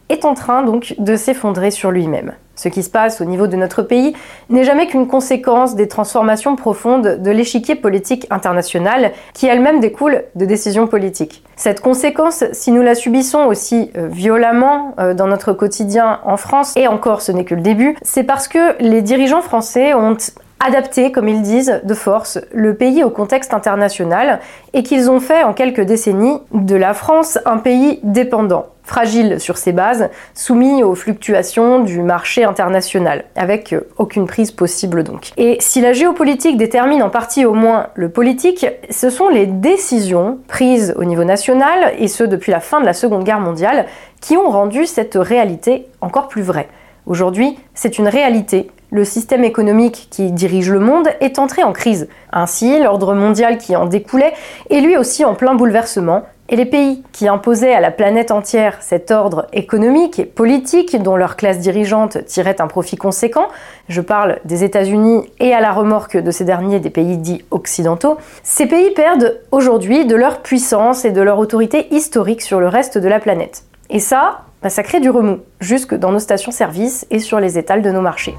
est 0.09 0.25
en 0.25 0.33
train 0.33 0.63
donc 0.63 0.95
de 0.97 1.15
s'effondrer 1.15 1.71
sur 1.71 1.91
lui-même. 1.91 2.33
Ce 2.55 2.67
qui 2.67 2.83
se 2.83 2.89
passe 2.89 3.21
au 3.21 3.23
niveau 3.23 3.47
de 3.47 3.55
notre 3.55 3.81
pays 3.81 4.13
n'est 4.49 4.65
jamais 4.65 4.87
qu'une 4.87 5.07
conséquence 5.07 5.75
des 5.75 5.87
transformations 5.87 6.57
profondes 6.57 7.21
de 7.21 7.31
l'échiquier 7.31 7.75
politique 7.75 8.27
international 8.29 9.13
qui 9.33 9.47
elle-même 9.47 9.79
découle 9.79 10.23
de 10.35 10.43
décisions 10.43 10.85
politiques. 10.85 11.45
Cette 11.55 11.79
conséquence, 11.79 12.43
si 12.51 12.73
nous 12.73 12.81
la 12.81 12.93
subissons 12.93 13.45
aussi 13.45 13.89
euh, 13.95 14.09
violemment 14.09 14.95
euh, 14.99 15.13
dans 15.13 15.27
notre 15.27 15.53
quotidien 15.53 16.19
en 16.25 16.35
France, 16.35 16.75
et 16.75 16.89
encore 16.89 17.21
ce 17.21 17.31
n'est 17.31 17.45
que 17.45 17.55
le 17.55 17.61
début, 17.61 17.95
c'est 18.01 18.23
parce 18.23 18.49
que 18.49 18.75
les 18.81 19.01
dirigeants 19.01 19.41
français 19.41 19.93
ont 19.93 20.17
adapter, 20.59 21.11
comme 21.11 21.27
ils 21.27 21.41
disent, 21.41 21.81
de 21.83 21.93
force 21.93 22.39
le 22.53 22.75
pays 22.75 23.03
au 23.03 23.09
contexte 23.09 23.53
international 23.53 24.39
et 24.73 24.83
qu'ils 24.83 25.09
ont 25.09 25.19
fait 25.19 25.43
en 25.43 25.53
quelques 25.53 25.81
décennies 25.81 26.39
de 26.51 26.75
la 26.75 26.93
France 26.93 27.37
un 27.45 27.57
pays 27.57 27.99
dépendant. 28.03 28.67
fragile 28.83 29.41
sur 29.41 29.57
ses 29.57 29.73
bases, 29.73 30.09
soumis 30.33 30.81
aux 30.81 30.95
fluctuations 30.95 31.83
du 31.83 32.01
marché 32.01 32.45
international, 32.45 33.25
avec 33.35 33.73
euh, 33.73 33.81
aucune 33.97 34.27
prise 34.27 34.51
possible 34.51 35.03
donc. 35.03 35.31
Et 35.35 35.57
si 35.59 35.81
la 35.81 35.91
géopolitique 35.91 36.55
détermine 36.55 37.03
en 37.03 37.09
partie 37.09 37.43
au 37.45 37.53
moins 37.53 37.87
le 37.95 38.07
politique, 38.07 38.65
ce 38.89 39.09
sont 39.09 39.27
les 39.27 39.45
décisions 39.45 40.39
prises 40.47 40.95
au 40.97 41.03
niveau 41.03 41.25
national, 41.25 41.95
et 41.99 42.07
ce 42.07 42.23
depuis 42.23 42.53
la 42.53 42.61
fin 42.61 42.79
de 42.79 42.85
la 42.85 42.93
Seconde 42.93 43.25
Guerre 43.25 43.41
mondiale, 43.41 43.87
qui 44.21 44.37
ont 44.37 44.49
rendu 44.49 44.85
cette 44.85 45.15
réalité 45.15 45.87
encore 45.99 46.29
plus 46.29 46.41
vraie. 46.41 46.69
Aujourd'hui, 47.05 47.59
c'est 47.73 47.97
une 47.97 48.07
réalité. 48.07 48.71
Le 48.89 49.03
système 49.03 49.43
économique 49.43 50.07
qui 50.09 50.31
dirige 50.31 50.71
le 50.71 50.79
monde 50.79 51.09
est 51.19 51.39
entré 51.39 51.63
en 51.63 51.73
crise. 51.73 52.07
Ainsi, 52.31 52.79
l'ordre 52.79 53.13
mondial 53.13 53.57
qui 53.57 53.75
en 53.75 53.85
découlait 53.85 54.33
est 54.69 54.79
lui 54.79 54.95
aussi 54.95 55.25
en 55.25 55.35
plein 55.35 55.55
bouleversement, 55.55 56.23
et 56.49 56.55
les 56.55 56.65
pays 56.65 57.03
qui 57.11 57.27
imposaient 57.27 57.73
à 57.73 57.81
la 57.81 57.91
planète 57.91 58.31
entière 58.31 58.77
cet 58.79 59.11
ordre 59.11 59.47
économique 59.51 60.19
et 60.19 60.25
politique 60.25 61.01
dont 61.01 61.17
leur 61.17 61.35
classe 61.35 61.59
dirigeante 61.59 62.25
tirait 62.25 62.61
un 62.61 62.67
profit 62.67 62.95
conséquent, 62.95 63.47
je 63.89 63.99
parle 63.99 64.39
des 64.45 64.63
États-Unis 64.63 65.29
et 65.39 65.53
à 65.53 65.59
la 65.59 65.73
remorque 65.73 66.17
de 66.17 66.31
ces 66.31 66.45
derniers 66.45 66.79
des 66.79 66.89
pays 66.89 67.17
dits 67.17 67.43
occidentaux, 67.51 68.17
ces 68.43 68.65
pays 68.65 68.91
perdent 68.91 69.41
aujourd'hui 69.51 70.05
de 70.05 70.15
leur 70.15 70.41
puissance 70.41 71.03
et 71.03 71.11
de 71.11 71.21
leur 71.21 71.39
autorité 71.39 71.93
historique 71.93 72.41
sur 72.41 72.61
le 72.61 72.69
reste 72.69 72.97
de 72.97 73.09
la 73.09 73.19
planète. 73.19 73.63
Et 73.89 73.99
ça, 73.99 74.41
bah, 74.63 74.69
ça 74.69 74.83
crée 74.83 74.99
du 74.99 75.09
remous, 75.09 75.39
jusque 75.59 75.95
dans 75.95 76.11
nos 76.11 76.19
stations-service 76.19 77.05
et 77.11 77.19
sur 77.19 77.39
les 77.39 77.57
étals 77.57 77.81
de 77.81 77.91
nos 77.91 78.01
marchés. 78.01 78.35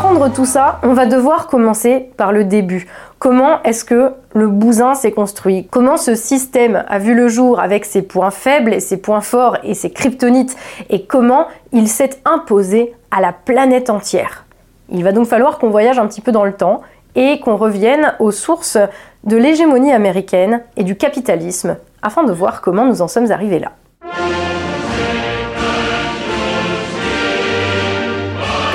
Comprendre 0.00 0.32
tout 0.32 0.44
ça, 0.44 0.78
on 0.84 0.92
va 0.92 1.06
devoir 1.06 1.48
commencer 1.48 2.10
par 2.16 2.30
le 2.30 2.44
début. 2.44 2.86
Comment 3.18 3.60
est-ce 3.64 3.84
que 3.84 4.12
le 4.32 4.46
bousin 4.46 4.94
s'est 4.94 5.10
construit? 5.10 5.66
Comment 5.72 5.96
ce 5.96 6.14
système 6.14 6.84
a 6.88 7.00
vu 7.00 7.16
le 7.16 7.26
jour 7.26 7.58
avec 7.58 7.84
ses 7.84 8.02
points 8.02 8.30
faibles 8.30 8.72
et 8.72 8.78
ses 8.78 8.98
points 8.98 9.20
forts 9.20 9.56
et 9.64 9.74
ses 9.74 9.90
kryptonites? 9.90 10.56
Et 10.88 11.04
comment 11.04 11.48
il 11.72 11.88
s'est 11.88 12.10
imposé 12.24 12.94
à 13.10 13.20
la 13.20 13.32
planète 13.32 13.90
entière? 13.90 14.44
Il 14.88 15.02
va 15.02 15.10
donc 15.10 15.26
falloir 15.26 15.58
qu'on 15.58 15.70
voyage 15.70 15.98
un 15.98 16.06
petit 16.06 16.20
peu 16.20 16.30
dans 16.30 16.44
le 16.44 16.52
temps 16.52 16.82
et 17.16 17.40
qu'on 17.40 17.56
revienne 17.56 18.14
aux 18.20 18.30
sources 18.30 18.78
de 19.24 19.36
l'hégémonie 19.36 19.92
américaine 19.92 20.62
et 20.76 20.84
du 20.84 20.96
capitalisme 20.96 21.76
afin 22.02 22.22
de 22.22 22.32
voir 22.32 22.60
comment 22.60 22.86
nous 22.86 23.02
en 23.02 23.08
sommes 23.08 23.32
arrivés 23.32 23.58
là. 23.58 23.72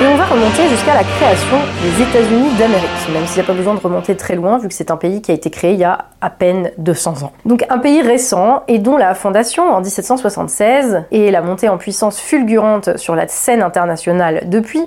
Et 0.04 0.06
on 0.06 0.16
va 0.16 0.26
remonter 0.26 0.68
jusqu'à 0.68 0.92
la 0.92 1.02
création 1.02 1.56
des 1.82 2.02
États-Unis 2.02 2.50
d'Amérique, 2.58 2.90
même 3.10 3.24
s'il 3.26 3.36
n'y 3.36 3.40
a 3.40 3.46
pas 3.46 3.54
besoin 3.54 3.72
de 3.72 3.80
remonter 3.80 4.14
très 4.14 4.34
loin, 4.34 4.58
vu 4.58 4.68
que 4.68 4.74
c'est 4.74 4.90
un 4.90 4.98
pays 4.98 5.22
qui 5.22 5.30
a 5.30 5.34
été 5.34 5.48
créé 5.48 5.72
il 5.72 5.78
y 5.78 5.84
a 5.84 5.96
à 6.20 6.28
peine 6.28 6.72
200 6.76 7.22
ans. 7.22 7.32
Donc 7.46 7.64
un 7.70 7.78
pays 7.78 8.02
récent 8.02 8.64
et 8.68 8.78
dont 8.78 8.98
la 8.98 9.14
fondation 9.14 9.62
en 9.72 9.80
1776 9.80 11.04
et 11.10 11.30
la 11.30 11.40
montée 11.40 11.70
en 11.70 11.78
puissance 11.78 12.20
fulgurante 12.20 12.98
sur 12.98 13.14
la 13.14 13.28
scène 13.28 13.62
internationale 13.62 14.42
depuis 14.44 14.82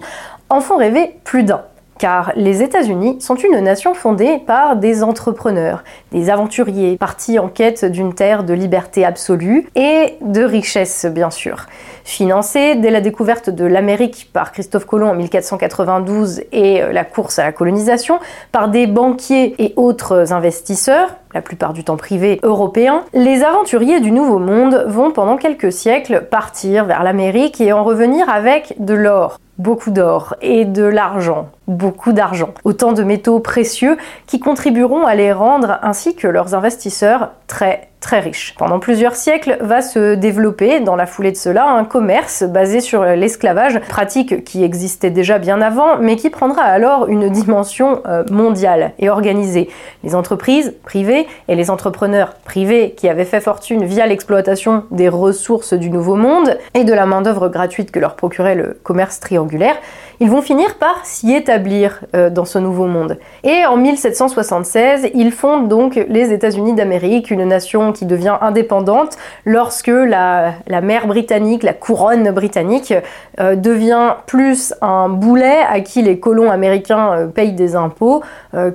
en 0.49 0.61
font 0.61 0.77
rêver 0.77 1.15
plus 1.23 1.41
d'un 1.41 1.63
car 1.97 2.31
les 2.35 2.63
États-Unis 2.63 3.17
sont 3.21 3.35
une 3.35 3.59
nation 3.59 3.93
fondée 3.93 4.39
par 4.45 4.75
des 4.75 5.03
entrepreneurs, 5.03 5.83
des 6.11 6.29
aventuriers 6.29 6.97
partis 6.97 7.39
en 7.39 7.47
quête 7.47 7.85
d'une 7.85 8.13
terre 8.13 8.43
de 8.43 8.53
liberté 8.53 9.05
absolue 9.05 9.69
et 9.75 10.17
de 10.21 10.43
richesse 10.43 11.05
bien 11.05 11.29
sûr. 11.29 11.65
Financés 12.03 12.75
dès 12.75 12.89
la 12.89 13.01
découverte 13.01 13.49
de 13.49 13.65
l'Amérique 13.65 14.29
par 14.31 14.51
Christophe 14.51 14.85
Colomb 14.85 15.09
en 15.09 15.15
1492 15.15 16.41
et 16.51 16.81
euh, 16.81 16.93
la 16.93 17.03
course 17.03 17.39
à 17.39 17.43
la 17.43 17.51
colonisation 17.51 18.19
par 18.51 18.69
des 18.69 18.87
banquiers 18.87 19.55
et 19.59 19.73
autres 19.75 20.31
investisseurs, 20.33 21.15
la 21.33 21.41
plupart 21.41 21.73
du 21.73 21.83
temps 21.83 21.97
privés 21.97 22.39
européens, 22.43 23.03
les 23.13 23.43
aventuriers 23.43 23.99
du 23.99 24.11
Nouveau 24.11 24.39
Monde 24.39 24.85
vont 24.87 25.11
pendant 25.11 25.37
quelques 25.37 25.71
siècles 25.71 26.27
partir 26.29 26.85
vers 26.85 27.03
l'Amérique 27.03 27.59
et 27.59 27.73
en 27.73 27.83
revenir 27.83 28.29
avec 28.29 28.75
de 28.79 28.93
l'or, 28.93 29.37
beaucoup 29.57 29.91
d'or 29.91 30.35
et 30.41 30.65
de 30.65 30.83
l'argent, 30.83 31.49
beaucoup 31.67 32.13
d'argent. 32.13 32.53
Autant 32.63 32.93
de 32.93 33.03
métaux 33.03 33.39
précieux 33.39 33.97
qui 34.25 34.39
contribueront 34.39 35.05
à 35.05 35.15
les 35.15 35.31
rendre 35.31 35.79
ainsi 35.81 36.15
que 36.15 36.27
leurs 36.27 36.55
investisseurs 36.55 37.31
très 37.47 37.89
très 38.07 38.21
riches. 38.21 38.55
Pendant 38.57 38.79
plusieurs 38.79 39.17
siècles 39.17 39.57
va 39.59 39.81
se 39.81 40.15
développer 40.15 40.79
dans 40.79 40.95
la 40.95 41.05
foulée 41.05 41.33
de 41.33 41.35
cela 41.35 41.67
un 41.67 41.83
commerce 41.83 42.43
basé 42.43 42.79
sur 42.79 43.03
l'esclavage, 43.03 43.81
pratique 43.81 44.45
qui 44.45 44.63
existait 44.63 45.09
déjà 45.09 45.39
bien 45.39 45.61
avant 45.61 45.97
mais 45.97 46.15
qui 46.15 46.29
prendra 46.29 46.61
alors 46.61 47.09
une 47.09 47.27
dimension 47.27 48.01
euh, 48.05 48.23
mondiale 48.31 48.93
et 48.97 49.09
organisée. 49.09 49.69
Les 50.05 50.15
entreprises 50.15 50.73
privées 50.85 51.27
et 51.49 51.55
les 51.55 51.69
entrepreneurs 51.69 52.35
privés 52.45 52.93
qui 52.95 53.09
avaient 53.09 53.25
fait 53.25 53.41
fortune 53.41 53.83
via 53.83 54.07
l'exploitation 54.07 54.85
des 54.89 55.09
ressources 55.09 55.73
du 55.73 55.89
Nouveau 55.89 56.15
Monde 56.15 56.57
et 56.75 56.85
de 56.85 56.93
la 56.93 57.05
main-d'œuvre 57.05 57.49
gratuite 57.49 57.91
que 57.91 57.99
leur 57.99 58.15
procurait 58.15 58.55
le 58.55 58.79
commerce 58.83 59.19
triangulaire 59.19 59.75
ils 60.19 60.29
vont 60.29 60.41
finir 60.41 60.75
par 60.75 61.05
s'y 61.05 61.33
établir 61.33 62.01
euh, 62.15 62.29
dans 62.29 62.45
ce 62.45 62.57
nouveau 62.57 62.85
monde. 62.85 63.17
Et 63.43 63.65
en 63.65 63.77
1776, 63.77 65.09
ils 65.13 65.31
fondent 65.31 65.67
donc 65.67 65.95
les 66.09 66.33
États-Unis 66.33 66.73
d'Amérique, 66.73 67.29
une 67.29 67.43
nation 67.43 67.91
qui 67.93 68.05
devient 68.05 68.37
indépendante 68.41 69.17
lorsque 69.45 69.87
la, 69.87 70.55
mer 70.81 71.07
britannique, 71.07 71.63
la 71.63 71.73
couronne 71.73 72.31
britannique, 72.31 72.93
euh, 73.39 73.55
devient 73.55 74.15
plus 74.25 74.73
un 74.81 75.09
boulet 75.09 75.59
à 75.69 75.81
qui 75.81 76.01
les 76.01 76.19
colons 76.19 76.49
américains 76.49 77.13
euh, 77.13 77.27
payent 77.27 77.53
des 77.53 77.75
impôts 77.75 78.23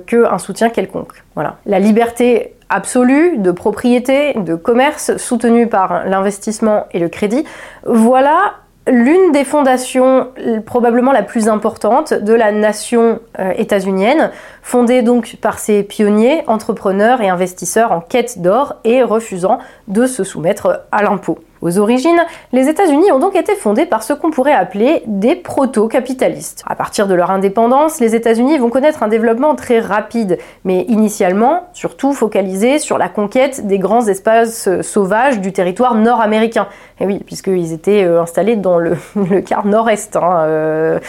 qu'un 0.07 0.37
soutien 0.37 0.69
quelconque. 0.69 1.23
Voilà. 1.35 1.57
La 1.65 1.79
liberté 1.79 2.55
absolue 2.69 3.37
de 3.37 3.51
propriété, 3.51 4.33
de 4.33 4.55
commerce, 4.55 5.17
soutenue 5.17 5.67
par 5.67 6.05
l'investissement 6.05 6.85
et 6.91 6.99
le 6.99 7.09
crédit, 7.09 7.43
voilà 7.85 8.53
l'une 8.87 9.31
des 9.31 9.43
fondations 9.43 10.29
probablement 10.65 11.11
la 11.11 11.23
plus 11.23 11.47
importante 11.47 12.13
de 12.13 12.33
la 12.33 12.51
nation 12.51 13.19
euh, 13.39 13.51
états-unienne, 13.55 14.31
fondée 14.61 15.01
donc 15.01 15.37
par 15.41 15.59
ses 15.59 15.83
pionniers, 15.83 16.43
entrepreneurs 16.47 17.21
et 17.21 17.29
investisseurs 17.29 17.91
en 17.91 18.01
quête 18.01 18.41
d'or 18.41 18.75
et 18.83 19.03
refusant 19.03 19.59
de 19.87 20.05
se 20.05 20.23
soumettre 20.23 20.85
à 20.91 21.03
l'impôt. 21.03 21.39
Aux 21.63 21.79
origines, 21.79 22.21
les 22.51 22.67
États-Unis 22.67 23.09
ont 23.13 23.19
donc 23.19 23.37
été 23.37 23.55
fondés 23.55 23.85
par 23.85 24.03
ce 24.03 24.11
qu'on 24.11 24.31
pourrait 24.31 24.51
appeler 24.51 25.01
des 25.05 25.33
proto-capitalistes. 25.33 26.61
À 26.67 26.75
partir 26.75 27.07
de 27.07 27.13
leur 27.13 27.31
indépendance, 27.31 28.01
les 28.01 28.15
États-Unis 28.15 28.57
vont 28.57 28.69
connaître 28.69 29.01
un 29.01 29.07
développement 29.07 29.55
très 29.55 29.79
rapide, 29.79 30.39
mais 30.65 30.81
initialement 30.89 31.69
surtout 31.71 32.11
focalisé 32.11 32.79
sur 32.79 32.97
la 32.97 33.07
conquête 33.07 33.65
des 33.65 33.79
grands 33.79 34.05
espaces 34.07 34.81
sauvages 34.81 35.39
du 35.39 35.53
territoire 35.53 35.95
nord-américain. 35.95 36.67
Et 36.99 37.05
oui, 37.05 37.21
puisqu'ils 37.25 37.71
étaient 37.71 38.03
euh, 38.03 38.21
installés 38.21 38.57
dans 38.57 38.77
le, 38.77 38.97
quart 39.47 39.65
nord-est. 39.65 40.17
Hein, 40.17 40.43
euh, 40.45 40.99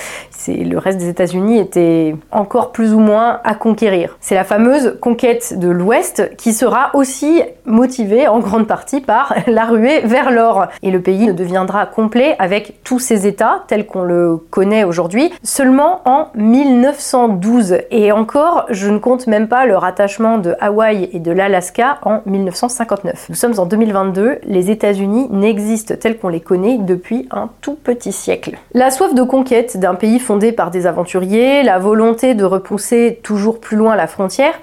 le 0.47 0.77
reste 0.79 0.99
des 0.99 1.09
États-Unis 1.09 1.59
était 1.59 2.15
encore 2.31 2.71
plus 2.71 2.95
ou 2.95 3.01
moins 3.01 3.41
à 3.43 3.57
conquérir. 3.57 4.17
C'est 4.21 4.37
la 4.37 4.45
fameuse 4.45 4.99
conquête 5.01 5.59
de 5.59 5.69
l'Ouest 5.69 6.31
qui 6.37 6.53
sera 6.53 6.91
aussi 6.95 7.43
motivée 7.65 8.29
en 8.29 8.39
grande 8.39 8.69
partie 8.69 9.01
par 9.01 9.35
la 9.49 9.65
ruée 9.65 10.03
vers 10.05 10.31
l'Or 10.31 10.44
et 10.83 10.91
le 10.91 11.01
pays 11.01 11.27
ne 11.27 11.33
deviendra 11.33 11.87
complet 11.87 12.37
avec 12.39 12.83
tous 12.85 12.99
ses 12.99 13.27
États 13.27 13.65
tels 13.67 13.87
qu'on 13.87 14.03
le 14.03 14.37
connaît 14.51 14.85
aujourd'hui 14.85 15.33
seulement 15.43 16.03
en 16.05 16.29
1912. 16.35 17.79
Et 17.91 18.13
encore, 18.13 18.67
je 18.71 18.91
ne 18.91 18.99
compte 18.99 19.27
même 19.27 19.49
pas 19.49 19.67
le 19.67 19.77
rattachement 19.77 20.39
de 20.39 20.55
Hawaï 20.61 21.09
et 21.13 21.21
de 21.21 21.33
l'Alaska 21.33 21.99
en 22.03 22.21
1959. 22.27 23.27
Nous 23.29 23.35
sommes 23.35 23.59
en 23.59 23.67
2022, 23.67 24.39
les 24.45 24.71
États-Unis 24.71 25.29
n'existent 25.31 25.95
tels 25.99 26.19
qu'on 26.19 26.29
les 26.29 26.41
connaît 26.41 26.79
depuis 26.79 27.29
un 27.31 27.51
tout 27.61 27.75
petit 27.75 28.13
siècle. 28.13 28.59
La 28.75 28.91
soif 28.91 29.15
de 29.15 29.23
conquête 29.23 29.79
d'un 29.79 29.95
pays 29.95 30.19
fondé 30.19 30.53
par 30.53 30.71
des 30.71 30.87
aventuriers, 30.87 31.63
la 31.63 31.79
volonté 31.79 32.35
de 32.35 32.45
repousser 32.45 33.21
toujours 33.23 33.61
plus 33.61 33.77
loin 33.77 33.97
la 33.97 34.07
frontière, 34.07 34.55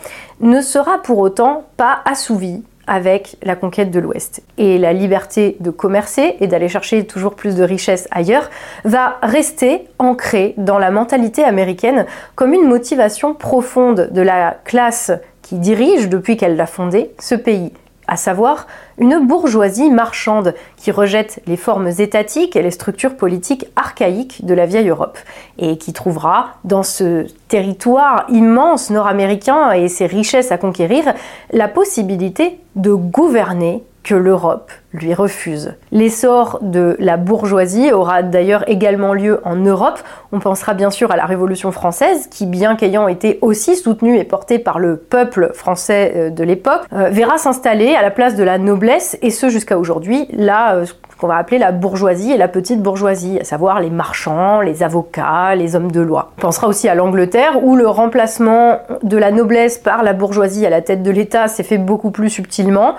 ne 0.41 0.61
sera 0.61 1.01
pour 1.01 1.19
autant 1.19 1.63
pas 1.77 1.99
assouvie 2.05 2.63
avec 2.87 3.37
la 3.43 3.55
conquête 3.55 3.91
de 3.91 3.99
l'Ouest. 3.99 4.43
Et 4.57 4.77
la 4.77 4.93
liberté 4.93 5.57
de 5.59 5.69
commercer 5.69 6.35
et 6.39 6.47
d'aller 6.47 6.69
chercher 6.69 7.05
toujours 7.05 7.35
plus 7.35 7.55
de 7.55 7.63
richesses 7.63 8.07
ailleurs 8.11 8.49
va 8.83 9.17
rester 9.21 9.87
ancrée 9.99 10.53
dans 10.57 10.79
la 10.79 10.91
mentalité 10.91 11.43
américaine 11.43 12.05
comme 12.35 12.53
une 12.53 12.67
motivation 12.67 13.33
profonde 13.33 14.09
de 14.11 14.21
la 14.21 14.57
classe 14.63 15.11
qui 15.41 15.55
dirige 15.55 16.09
depuis 16.09 16.37
qu'elle 16.37 16.55
l'a 16.55 16.67
fondé 16.67 17.11
ce 17.19 17.35
pays 17.35 17.71
à 18.07 18.17
savoir 18.17 18.67
une 18.97 19.25
bourgeoisie 19.25 19.89
marchande 19.89 20.53
qui 20.77 20.91
rejette 20.91 21.41
les 21.47 21.57
formes 21.57 21.89
étatiques 21.99 22.55
et 22.55 22.61
les 22.61 22.71
structures 22.71 23.15
politiques 23.15 23.65
archaïques 23.75 24.45
de 24.45 24.53
la 24.53 24.65
vieille 24.65 24.89
Europe, 24.89 25.17
et 25.57 25.77
qui 25.77 25.93
trouvera 25.93 26.55
dans 26.63 26.83
ce 26.83 27.27
territoire 27.47 28.25
immense 28.29 28.89
nord-américain 28.89 29.71
et 29.71 29.87
ses 29.87 30.05
richesses 30.05 30.51
à 30.51 30.57
conquérir 30.57 31.13
la 31.51 31.67
possibilité 31.67 32.59
de 32.75 32.93
gouverner 32.93 33.83
que 34.03 34.15
l'Europe 34.15 34.71
lui 34.93 35.13
refuse. 35.13 35.73
L'essor 35.91 36.59
de 36.61 36.97
la 36.99 37.17
bourgeoisie 37.17 37.91
aura 37.91 38.23
d'ailleurs 38.23 38.67
également 38.67 39.13
lieu 39.13 39.39
en 39.45 39.55
Europe. 39.55 39.99
On 40.33 40.39
pensera 40.39 40.73
bien 40.73 40.89
sûr 40.89 41.11
à 41.11 41.15
la 41.15 41.25
Révolution 41.25 41.71
française, 41.71 42.27
qui 42.27 42.45
bien 42.45 42.75
qu'ayant 42.75 43.07
été 43.07 43.39
aussi 43.41 43.75
soutenue 43.75 44.17
et 44.17 44.23
portée 44.23 44.59
par 44.59 44.79
le 44.79 44.97
peuple 44.97 45.51
français 45.53 46.13
euh, 46.15 46.29
de 46.29 46.43
l'époque, 46.43 46.81
euh, 46.93 47.09
verra 47.09 47.37
s'installer 47.37 47.95
à 47.95 48.01
la 48.01 48.11
place 48.11 48.35
de 48.35 48.43
la 48.43 48.57
noblesse, 48.57 49.17
et 49.21 49.29
ce 49.29 49.49
jusqu'à 49.49 49.77
aujourd'hui, 49.77 50.27
là, 50.33 50.75
euh, 50.75 50.85
qu'on 51.17 51.27
va 51.27 51.37
appeler 51.37 51.59
la 51.59 51.71
bourgeoisie 51.71 52.31
et 52.31 52.37
la 52.37 52.47
petite 52.47 52.81
bourgeoisie, 52.81 53.39
à 53.39 53.43
savoir 53.43 53.79
les 53.79 53.91
marchands, 53.91 54.59
les 54.59 54.81
avocats, 54.81 55.53
les 55.55 55.75
hommes 55.75 55.91
de 55.91 56.01
loi. 56.01 56.31
On 56.39 56.41
pensera 56.41 56.67
aussi 56.67 56.89
à 56.89 56.95
l'Angleterre, 56.95 57.63
où 57.63 57.75
le 57.75 57.87
remplacement 57.87 58.79
de 59.03 59.17
la 59.17 59.31
noblesse 59.31 59.77
par 59.77 60.01
la 60.01 60.13
bourgeoisie 60.13 60.65
à 60.65 60.71
la 60.71 60.81
tête 60.81 61.03
de 61.03 61.11
l'État 61.11 61.47
s'est 61.47 61.61
fait 61.61 61.77
beaucoup 61.77 62.09
plus 62.09 62.31
subtilement, 62.31 62.95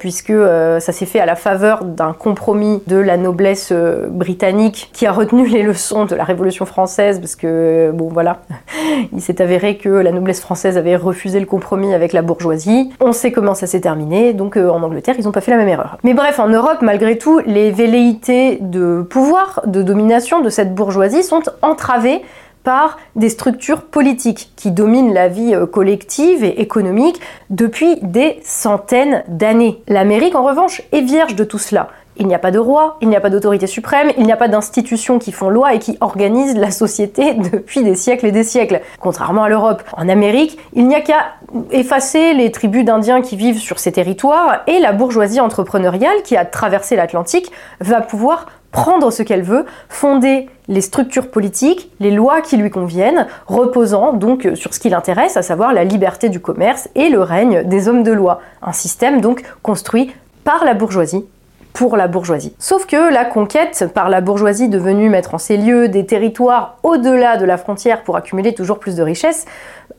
puisque 0.00 0.32
ça 0.80 0.92
s'est 0.92 1.06
fait 1.06 1.20
à 1.22 1.26
la 1.26 1.36
faveur 1.36 1.84
d'un 1.84 2.12
compromis 2.12 2.82
de 2.88 2.96
la 2.96 3.16
noblesse 3.16 3.70
euh, 3.70 4.08
britannique 4.08 4.90
qui 4.92 5.06
a 5.06 5.12
retenu 5.12 5.46
les 5.46 5.62
leçons 5.62 6.04
de 6.04 6.16
la 6.16 6.24
Révolution 6.24 6.66
française, 6.66 7.20
parce 7.20 7.36
que, 7.36 7.92
bon 7.94 8.08
voilà, 8.08 8.40
il 9.12 9.20
s'est 9.20 9.40
avéré 9.40 9.76
que 9.76 9.88
la 9.88 10.10
noblesse 10.10 10.40
française 10.40 10.76
avait 10.76 10.96
refusé 10.96 11.38
le 11.38 11.46
compromis 11.46 11.94
avec 11.94 12.12
la 12.12 12.22
bourgeoisie. 12.22 12.90
On 13.00 13.12
sait 13.12 13.30
comment 13.30 13.54
ça 13.54 13.66
s'est 13.66 13.80
terminé, 13.80 14.32
donc 14.32 14.56
en 14.56 14.82
Angleterre, 14.82 15.14
ils 15.16 15.24
n'ont 15.24 15.32
pas 15.32 15.40
fait 15.40 15.52
la 15.52 15.58
même 15.58 15.68
erreur. 15.68 15.98
Mais 16.02 16.12
bref, 16.12 16.40
en 16.40 16.48
Europe, 16.48 16.78
malgré 16.82 17.16
tout, 17.16 17.40
les 17.46 17.70
velléités 17.70 18.58
de 18.60 19.02
pouvoir, 19.02 19.60
de 19.66 19.82
domination 19.82 20.40
de 20.40 20.48
cette 20.48 20.74
bourgeoisie 20.74 21.22
sont 21.22 21.42
entravées 21.62 22.22
par 22.64 22.98
des 23.16 23.28
structures 23.28 23.82
politiques 23.82 24.52
qui 24.56 24.70
dominent 24.70 25.12
la 25.12 25.28
vie 25.28 25.54
euh, 25.54 25.66
collective 25.66 26.44
et 26.44 26.60
économique 26.60 27.20
depuis 27.50 27.96
des 28.02 28.40
centaines 28.44 29.24
d'années. 29.28 29.82
L'Amérique, 29.88 30.34
en 30.34 30.44
revanche, 30.44 30.82
est 30.92 31.00
vierge 31.00 31.34
de 31.34 31.44
tout 31.44 31.58
cela. 31.58 31.88
Il 32.18 32.26
n'y 32.26 32.34
a 32.34 32.38
pas 32.38 32.50
de 32.50 32.58
roi, 32.58 32.98
il 33.00 33.08
n'y 33.08 33.16
a 33.16 33.20
pas 33.20 33.30
d'autorité 33.30 33.66
suprême, 33.66 34.12
il 34.18 34.24
n'y 34.24 34.32
a 34.32 34.36
pas 34.36 34.48
d'institutions 34.48 35.18
qui 35.18 35.32
font 35.32 35.48
loi 35.48 35.72
et 35.72 35.78
qui 35.78 35.96
organisent 36.00 36.56
la 36.56 36.70
société 36.70 37.34
depuis 37.52 37.82
des 37.82 37.94
siècles 37.94 38.26
et 38.26 38.32
des 38.32 38.44
siècles. 38.44 38.82
Contrairement 39.00 39.44
à 39.44 39.48
l'Europe. 39.48 39.82
En 39.96 40.08
Amérique, 40.08 40.58
il 40.74 40.86
n'y 40.86 40.94
a 40.94 41.00
qu'à 41.00 41.34
effacer 41.70 42.34
les 42.34 42.52
tribus 42.52 42.84
d'Indiens 42.84 43.22
qui 43.22 43.36
vivent 43.36 43.58
sur 43.58 43.78
ces 43.78 43.92
territoires 43.92 44.60
et 44.66 44.78
la 44.78 44.92
bourgeoisie 44.92 45.40
entrepreneuriale 45.40 46.22
qui 46.22 46.36
a 46.36 46.44
traversé 46.44 46.96
l'Atlantique 46.96 47.50
va 47.80 48.02
pouvoir 48.02 48.46
prendre 48.72 49.10
ce 49.12 49.22
qu'elle 49.22 49.42
veut, 49.42 49.66
fonder 49.88 50.48
les 50.66 50.80
structures 50.80 51.30
politiques, 51.30 51.90
les 52.00 52.10
lois 52.10 52.40
qui 52.40 52.56
lui 52.56 52.70
conviennent, 52.70 53.26
reposant 53.46 54.14
donc 54.14 54.48
sur 54.54 54.74
ce 54.74 54.80
qui 54.80 54.88
l'intéresse, 54.88 55.36
à 55.36 55.42
savoir 55.42 55.72
la 55.72 55.84
liberté 55.84 56.28
du 56.28 56.40
commerce 56.40 56.88
et 56.94 57.08
le 57.10 57.20
règne 57.20 57.62
des 57.64 57.88
hommes 57.88 58.02
de 58.02 58.12
loi. 58.12 58.40
Un 58.62 58.72
système 58.72 59.20
donc 59.20 59.42
construit 59.62 60.12
par 60.44 60.64
la 60.64 60.74
bourgeoisie 60.74 61.24
pour 61.72 61.96
la 61.96 62.06
bourgeoisie. 62.06 62.54
Sauf 62.58 62.86
que 62.86 63.12
la 63.12 63.24
conquête 63.24 63.86
par 63.94 64.08
la 64.08 64.20
bourgeoisie 64.20 64.68
devenue 64.68 65.08
mettre 65.08 65.34
en 65.34 65.38
ses 65.38 65.56
lieux 65.56 65.88
des 65.88 66.04
territoires 66.04 66.76
au-delà 66.82 67.36
de 67.36 67.44
la 67.44 67.56
frontière 67.56 68.02
pour 68.02 68.16
accumuler 68.16 68.54
toujours 68.54 68.78
plus 68.78 68.96
de 68.96 69.02
richesses 69.02 69.46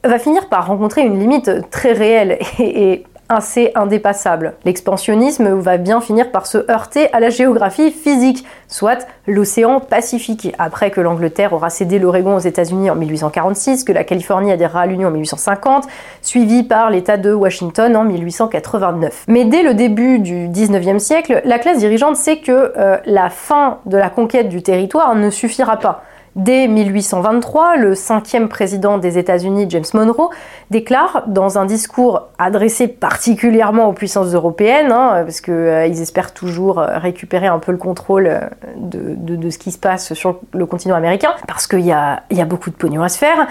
va 0.04 0.20
finir 0.20 0.50
par 0.50 0.68
rencontrer 0.68 1.02
une 1.02 1.20
limite 1.20 1.70
très 1.72 1.94
réelle 1.94 2.38
et, 2.60 3.04
assez 3.30 3.72
indépassable. 3.76 4.54
L'expansionnisme 4.66 5.54
va 5.60 5.78
bien 5.78 6.02
finir 6.02 6.32
par 6.32 6.46
se 6.46 6.70
heurter 6.70 7.12
à 7.14 7.20
la 7.20 7.30
géographie 7.30 7.92
physique, 7.92 8.46
soit 8.68 9.08
l'océan 9.28 9.80
Pacifique. 9.80 10.54
Après 10.60 10.92
que 10.92 11.02
l'Angleterre 11.02 11.54
aura 11.54 11.70
cédé 11.70 12.00
l'Oregon 12.00 12.36
aux 12.36 12.40
États-Unis 12.40 12.90
en 12.90 12.96
1846, 12.96 13.84
que 13.84 13.92
la 13.92 14.04
Californie 14.04 14.52
adhérera 14.52 14.82
à 14.82 14.86
l'Union 14.86 15.10
en 15.10 15.12
1850, 15.12 15.88
suivi 16.22 16.64
par 16.64 16.90
l'État 16.90 17.18
de 17.18 17.34
Washington 17.34 17.96
en 17.96 18.04
1889. 18.04 19.26
Mais 19.28 19.46
dès 19.46 19.64
le 19.64 19.74
début 19.74 20.20
du 20.20 20.48
19e 20.48 21.00
siècle, 21.00 21.42
la 21.46 21.60
classe 21.60 21.80
dirigeante 21.80 22.16
sait 22.16 22.38
que 22.38 22.74
euh, 22.78 22.98
la 23.06 23.30
fin 23.30 23.80
de 23.86 23.98
la 23.98 24.10
conquête 24.10 24.50
du 24.50 24.62
territoire 24.62 25.16
ne 25.16 25.30
suffira 25.30 25.78
pas. 25.78 26.04
Dès 26.36 26.68
1823, 26.68 27.76
le 27.76 27.94
cinquième 27.94 28.50
président 28.50 28.98
des 28.98 29.20
États-Unis, 29.20 29.68
James 29.70 29.84
Monroe, 29.94 30.32
déclare 30.72 31.26
dans 31.28 31.60
un 31.60 31.66
discours 31.66 32.30
adressé 32.40 32.88
particulièrement 32.88 33.88
aux 33.88 33.94
puissances 33.94 34.34
européennes, 34.34 34.92
hein, 34.92 35.22
parce 35.24 35.42
qu'ils 35.42 35.54
euh, 35.54 35.86
espèrent 35.86 36.34
toujours 36.34 36.80
euh, 36.80 36.98
récupérer 36.98 37.46
un 37.46 37.60
peu 37.60 37.72
le 37.72 37.78
contrôle 37.78 38.26
euh, 38.28 38.40
de, 38.78 39.50
ce 39.52 39.60
qui 39.60 39.72
se 39.72 39.78
passe 39.78 40.16
sur 40.16 40.40
le 40.54 40.66
continent 40.66 40.96
américain, 40.96 41.36
parce 41.48 41.68
qu'il 41.68 41.82
y 41.82 41.92
a, 41.92 42.24
beaucoup 42.46 42.72
de 42.72 42.76
pognon 42.76 43.04
à 43.04 43.10
se 43.10 43.18
faire. 43.18 43.48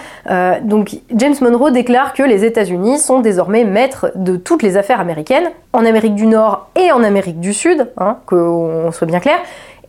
donc 0.62 0.96
James 1.14 1.34
Monroe 1.40 1.70
déclare 1.70 2.12
que 2.12 2.22
les 2.22 2.44
États-Unis 2.44 2.98
sont 2.98 3.20
désormais 3.20 3.64
maîtres 3.64 4.10
de 4.16 4.36
toutes 4.36 4.62
les 4.62 4.76
affaires 4.76 5.00
américaines, 5.00 5.50
en 5.72 5.84
Amérique 5.84 6.14
du 6.14 6.26
Nord 6.26 6.68
et 6.76 6.92
en 6.92 7.02
Amérique 7.02 7.40
du 7.40 7.54
Sud, 7.54 7.88
hein, 7.96 8.18
qu'on 8.26 8.90
soit 8.92 9.06
bien 9.06 9.20
clair, 9.20 9.38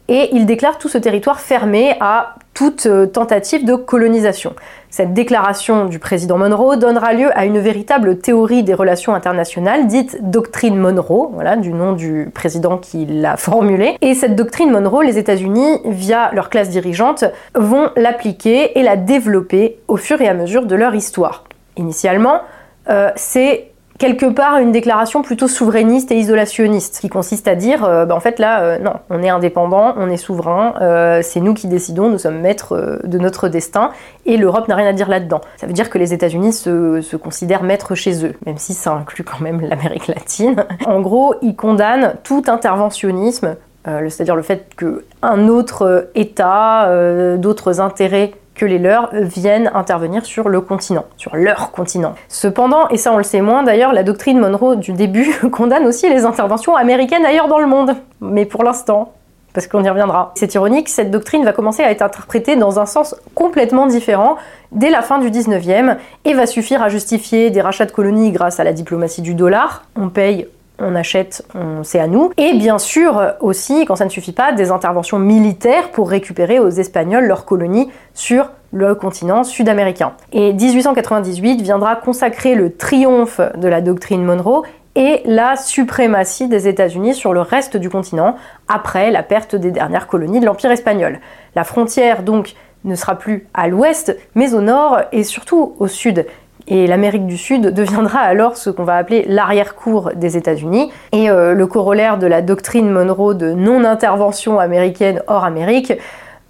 et 0.08 0.30
il 0.34 0.46
déclare 0.46 0.78
tout 0.78 0.90
ce 0.90 0.98
territoire 0.98 1.40
fermé 1.40 1.96
à 2.00 2.36
toute 2.54 2.86
euh, 2.86 3.06
tentative 3.06 3.66
de 3.66 3.76
colonisation. 3.76 4.54
Cette 4.90 5.14
déclaration 5.14 5.86
du 5.86 5.98
président 5.98 6.38
Monroe 6.38 6.76
donnera 6.76 7.14
lieu 7.14 7.30
à 7.38 7.46
une 7.46 7.60
véritable 7.60 8.20
théorie 8.20 8.64
des 8.64 8.74
relations 8.74 9.16
internationales, 9.16 9.88
dite 9.88 10.20
doctrine 10.22 10.76
Monroe, 10.76 11.32
voilà, 11.34 11.56
du 11.56 11.74
nom 11.74 11.94
du 11.94 12.30
président 12.34 12.78
qui 12.78 13.06
l'a 13.06 13.38
formulée. 13.38 13.98
Et 14.02 14.14
cette 14.14 14.36
doctrine 14.36 14.72
Monroe, 14.72 15.04
les 15.04 15.18
États-Unis, 15.18 15.80
via 15.86 16.32
leur 16.34 16.50
classe 16.50 16.70
dirigeante, 16.70 17.26
vont 17.56 17.90
l'appliquer 17.96 18.78
et 18.78 18.84
la 18.84 18.98
développer 18.98 19.80
au 19.88 19.98
fur 19.98 20.22
et 20.22 20.28
à 20.28 20.34
mesure 20.34 20.66
de 20.66 20.76
leur 20.76 20.94
histoire. 20.94 21.46
Initialement, 21.78 22.42
euh, 22.90 23.10
c'est 23.16 23.73
quelque 23.98 24.26
part 24.26 24.58
une 24.58 24.72
déclaration 24.72 25.22
plutôt 25.22 25.48
souverainiste 25.48 26.12
et 26.12 26.18
isolationniste, 26.18 27.00
qui 27.00 27.10
consiste 27.10 27.48
à 27.48 27.56
dire, 27.56 27.84
euh, 27.84 28.06
bah, 28.06 28.16
en 28.16 28.20
fait 28.20 28.40
là, 28.40 28.62
euh, 28.62 28.80
non, 28.80 28.94
on 29.10 29.22
est 29.22 29.30
indépendant, 29.30 29.94
on 29.98 30.10
est 30.10 30.18
souverain, 30.18 30.74
euh, 30.82 31.22
c'est 31.22 31.40
nous 31.40 31.54
qui 31.54 31.68
décidons, 31.68 32.10
nous 32.10 32.18
sommes 32.18 32.40
maîtres 32.40 33.00
de 33.04 33.18
notre 33.18 33.50
destin, 33.50 33.92
et 34.26 34.38
l'Europe 34.38 34.68
n'a 34.68 34.76
rien 34.76 34.88
à 34.88 34.94
dire 34.94 35.10
là-dedans. 35.10 35.42
Ça 35.58 35.68
veut 35.68 35.74
dire 35.74 35.90
que 35.90 35.98
les 35.98 36.14
États-Unis 36.14 36.54
se, 36.54 37.02
se, 37.02 37.16
considèrent 37.16 37.64
maîtres 37.64 37.96
chez 37.96 38.26
eux, 38.26 38.34
même 38.46 38.58
si 38.58 38.74
ça 38.74 38.92
inclut 38.92 39.24
quand 39.24 39.40
même 39.40 39.62
l'Amérique 39.62 40.08
latine. 40.08 40.66
en 40.86 41.02
gros, 41.02 41.36
ils 41.42 41.56
condamnent 41.56 42.16
tout 42.24 42.44
interventionnisme, 42.48 43.56
c'est-à-dire 43.86 44.38
le 44.38 44.44
fait 44.44 44.70
qu'un 44.78 45.48
autre 45.50 46.10
État, 46.16 46.90
d'autres 47.38 47.82
intérêts 47.82 48.32
que 48.56 48.66
les 48.66 48.80
leurs 48.80 49.10
viennent 49.14 49.72
intervenir 49.74 50.26
sur 50.26 50.50
le 50.50 50.62
continent, 50.62 51.06
sur 51.18 51.36
leur 51.36 51.72
continent. 51.72 52.14
Cependant, 52.28 52.88
et 52.90 52.98
ça 52.98 53.12
on 53.12 53.18
le 53.18 53.24
sait 53.24 53.42
moins 53.42 53.64
d'ailleurs, 53.64 53.94
la 53.94 54.04
doctrine 54.04 54.40
Monroe 54.40 54.76
du 54.76 54.94
début 54.94 55.34
condamne 55.52 55.86
aussi 55.86 56.10
les 56.10 56.26
interventions 56.26 56.76
américaines 56.76 57.26
ailleurs 57.26 57.48
dans 57.48 57.60
le 57.60 57.68
monde. 57.68 57.96
Mais 58.22 58.46
pour 58.46 58.64
l'instant, 58.64 59.14
parce 59.54 59.68
qu'on 59.68 59.84
y 59.84 59.90
reviendra. 59.90 60.32
C'est 60.36 60.56
ironique, 60.56 60.90
cette 60.90 61.12
doctrine 61.12 61.46
va 61.46 61.54
commencer 61.54 61.84
à 61.84 61.92
être 61.92 62.02
interprétée 62.02 62.56
dans 62.56 62.80
un 62.80 62.86
sens 62.86 63.16
complètement 63.36 63.86
différent 63.86 64.36
dès 64.72 64.90
la 64.90 65.02
fin 65.02 65.20
du 65.20 65.30
19e 65.30 65.98
et 66.26 66.34
va 66.34 66.48
suffire 66.48 66.82
à 66.82 66.90
justifier 66.90 67.52
des 67.52 67.62
rachats 67.62 67.86
de 67.86 67.92
colonies 67.92 68.32
grâce 68.32 68.60
à 68.60 68.64
la 68.64 68.74
diplomatie 68.74 69.22
du 69.22 69.36
dollar. 69.36 69.84
On 69.96 70.10
paye 70.10 70.48
on 70.80 70.96
achète, 70.96 71.46
c'est 71.84 72.00
à 72.00 72.08
nous. 72.08 72.32
Et 72.38 72.54
bien 72.54 72.78
sûr 72.78 73.36
aussi, 73.40 73.86
quand 73.86 73.96
ça 73.96 74.06
ne 74.06 74.10
suffit 74.10 74.32
pas, 74.32 74.52
des 74.52 74.72
interventions 74.72 75.20
militaires 75.20 75.92
pour 75.92 76.10
récupérer 76.10 76.60
aux 76.60 76.70
Espagnols 76.70 77.26
leurs 77.26 77.46
colonies 77.46 77.90
sur 78.14 78.50
le 78.72 78.96
continent 78.96 79.44
sud-américain. 79.44 80.14
Et 80.32 80.52
1898 80.52 81.62
viendra 81.62 81.96
consacrer 81.96 82.56
le 82.56 82.76
triomphe 82.76 83.40
de 83.56 83.68
la 83.68 83.82
doctrine 83.82 84.24
Monroe 84.26 84.64
et 84.96 85.22
la 85.26 85.56
suprématie 85.56 86.48
des 86.48 86.68
États-Unis 86.68 87.16
sur 87.16 87.34
le 87.34 87.42
reste 87.42 87.78
du 87.78 87.90
continent 87.90 88.36
après 88.68 89.12
la 89.12 89.24
perte 89.24 89.56
des 89.56 89.72
dernières 89.72 90.08
colonies 90.08 90.40
de 90.40 90.46
l'Empire 90.46 90.72
espagnol. 90.72 91.20
La 91.56 91.64
frontière 91.64 92.24
donc 92.24 92.54
ne 92.84 92.96
sera 92.96 93.16
plus 93.16 93.48
à 93.54 93.68
l'ouest, 93.68 94.18
mais 94.36 94.54
au 94.54 94.62
nord 94.62 95.00
et 95.12 95.24
surtout 95.24 95.76
au 95.80 95.88
sud. 95.88 96.26
Et 96.68 96.88
l'Amérique 96.88 97.28
du 97.28 97.38
Sud 97.38 97.74
deviendra 97.74 98.20
alors 98.20 98.58
ce 98.58 98.70
qu'on 98.70 98.84
va 98.84 98.96
appeler 98.96 99.26
l'arrière-cour 99.28 100.12
des 100.16 100.38
États-Unis. 100.38 100.92
Et 101.12 101.30
euh, 101.30 101.54
le 101.54 101.68
corollaire 101.68 102.18
de 102.18 102.28
la 102.28 102.42
doctrine 102.42 102.90
Monroe 102.90 103.34
de 103.34 103.52
non-intervention 103.52 104.60
américaine 104.60 105.22
hors 105.28 105.44
Amérique 105.44 105.94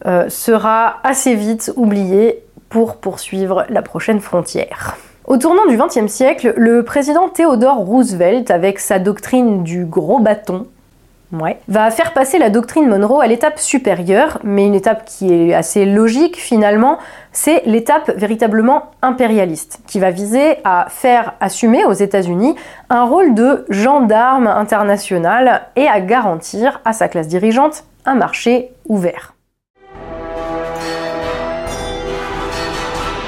euh, 0.05 0.29
sera 0.29 0.97
assez 1.03 1.35
vite 1.35 1.71
oublié 1.75 2.43
pour 2.69 2.97
poursuivre 2.97 3.65
la 3.69 3.81
prochaine 3.81 4.19
frontière. 4.19 4.97
Au 5.25 5.37
tournant 5.37 5.65
du 5.67 5.77
XXe 5.77 6.11
siècle, 6.11 6.53
le 6.57 6.83
président 6.83 7.29
Theodore 7.29 7.77
Roosevelt, 7.77 8.51
avec 8.51 8.79
sa 8.79 8.99
doctrine 8.99 9.63
du 9.63 9.85
gros 9.85 10.19
bâton, 10.19 10.67
va 11.67 11.91
faire 11.91 12.13
passer 12.13 12.37
la 12.37 12.49
doctrine 12.49 12.87
Monroe 12.87 13.21
à 13.21 13.27
l'étape 13.27 13.59
supérieure, 13.59 14.39
mais 14.43 14.65
une 14.65 14.75
étape 14.75 15.05
qui 15.05 15.33
est 15.33 15.53
assez 15.53 15.85
logique 15.85 16.37
finalement, 16.37 16.99
c'est 17.31 17.63
l'étape 17.65 18.11
véritablement 18.15 18.91
impérialiste, 19.01 19.79
qui 19.87 19.99
va 19.99 20.11
viser 20.11 20.57
à 20.63 20.87
faire 20.89 21.33
assumer 21.39 21.85
aux 21.85 21.93
États-Unis 21.93 22.55
un 22.89 23.03
rôle 23.03 23.33
de 23.33 23.65
gendarme 23.69 24.47
international 24.47 25.63
et 25.75 25.87
à 25.87 25.99
garantir 26.01 26.81
à 26.85 26.93
sa 26.93 27.07
classe 27.07 27.27
dirigeante 27.27 27.83
un 28.05 28.15
marché 28.15 28.71
ouvert. 28.87 29.33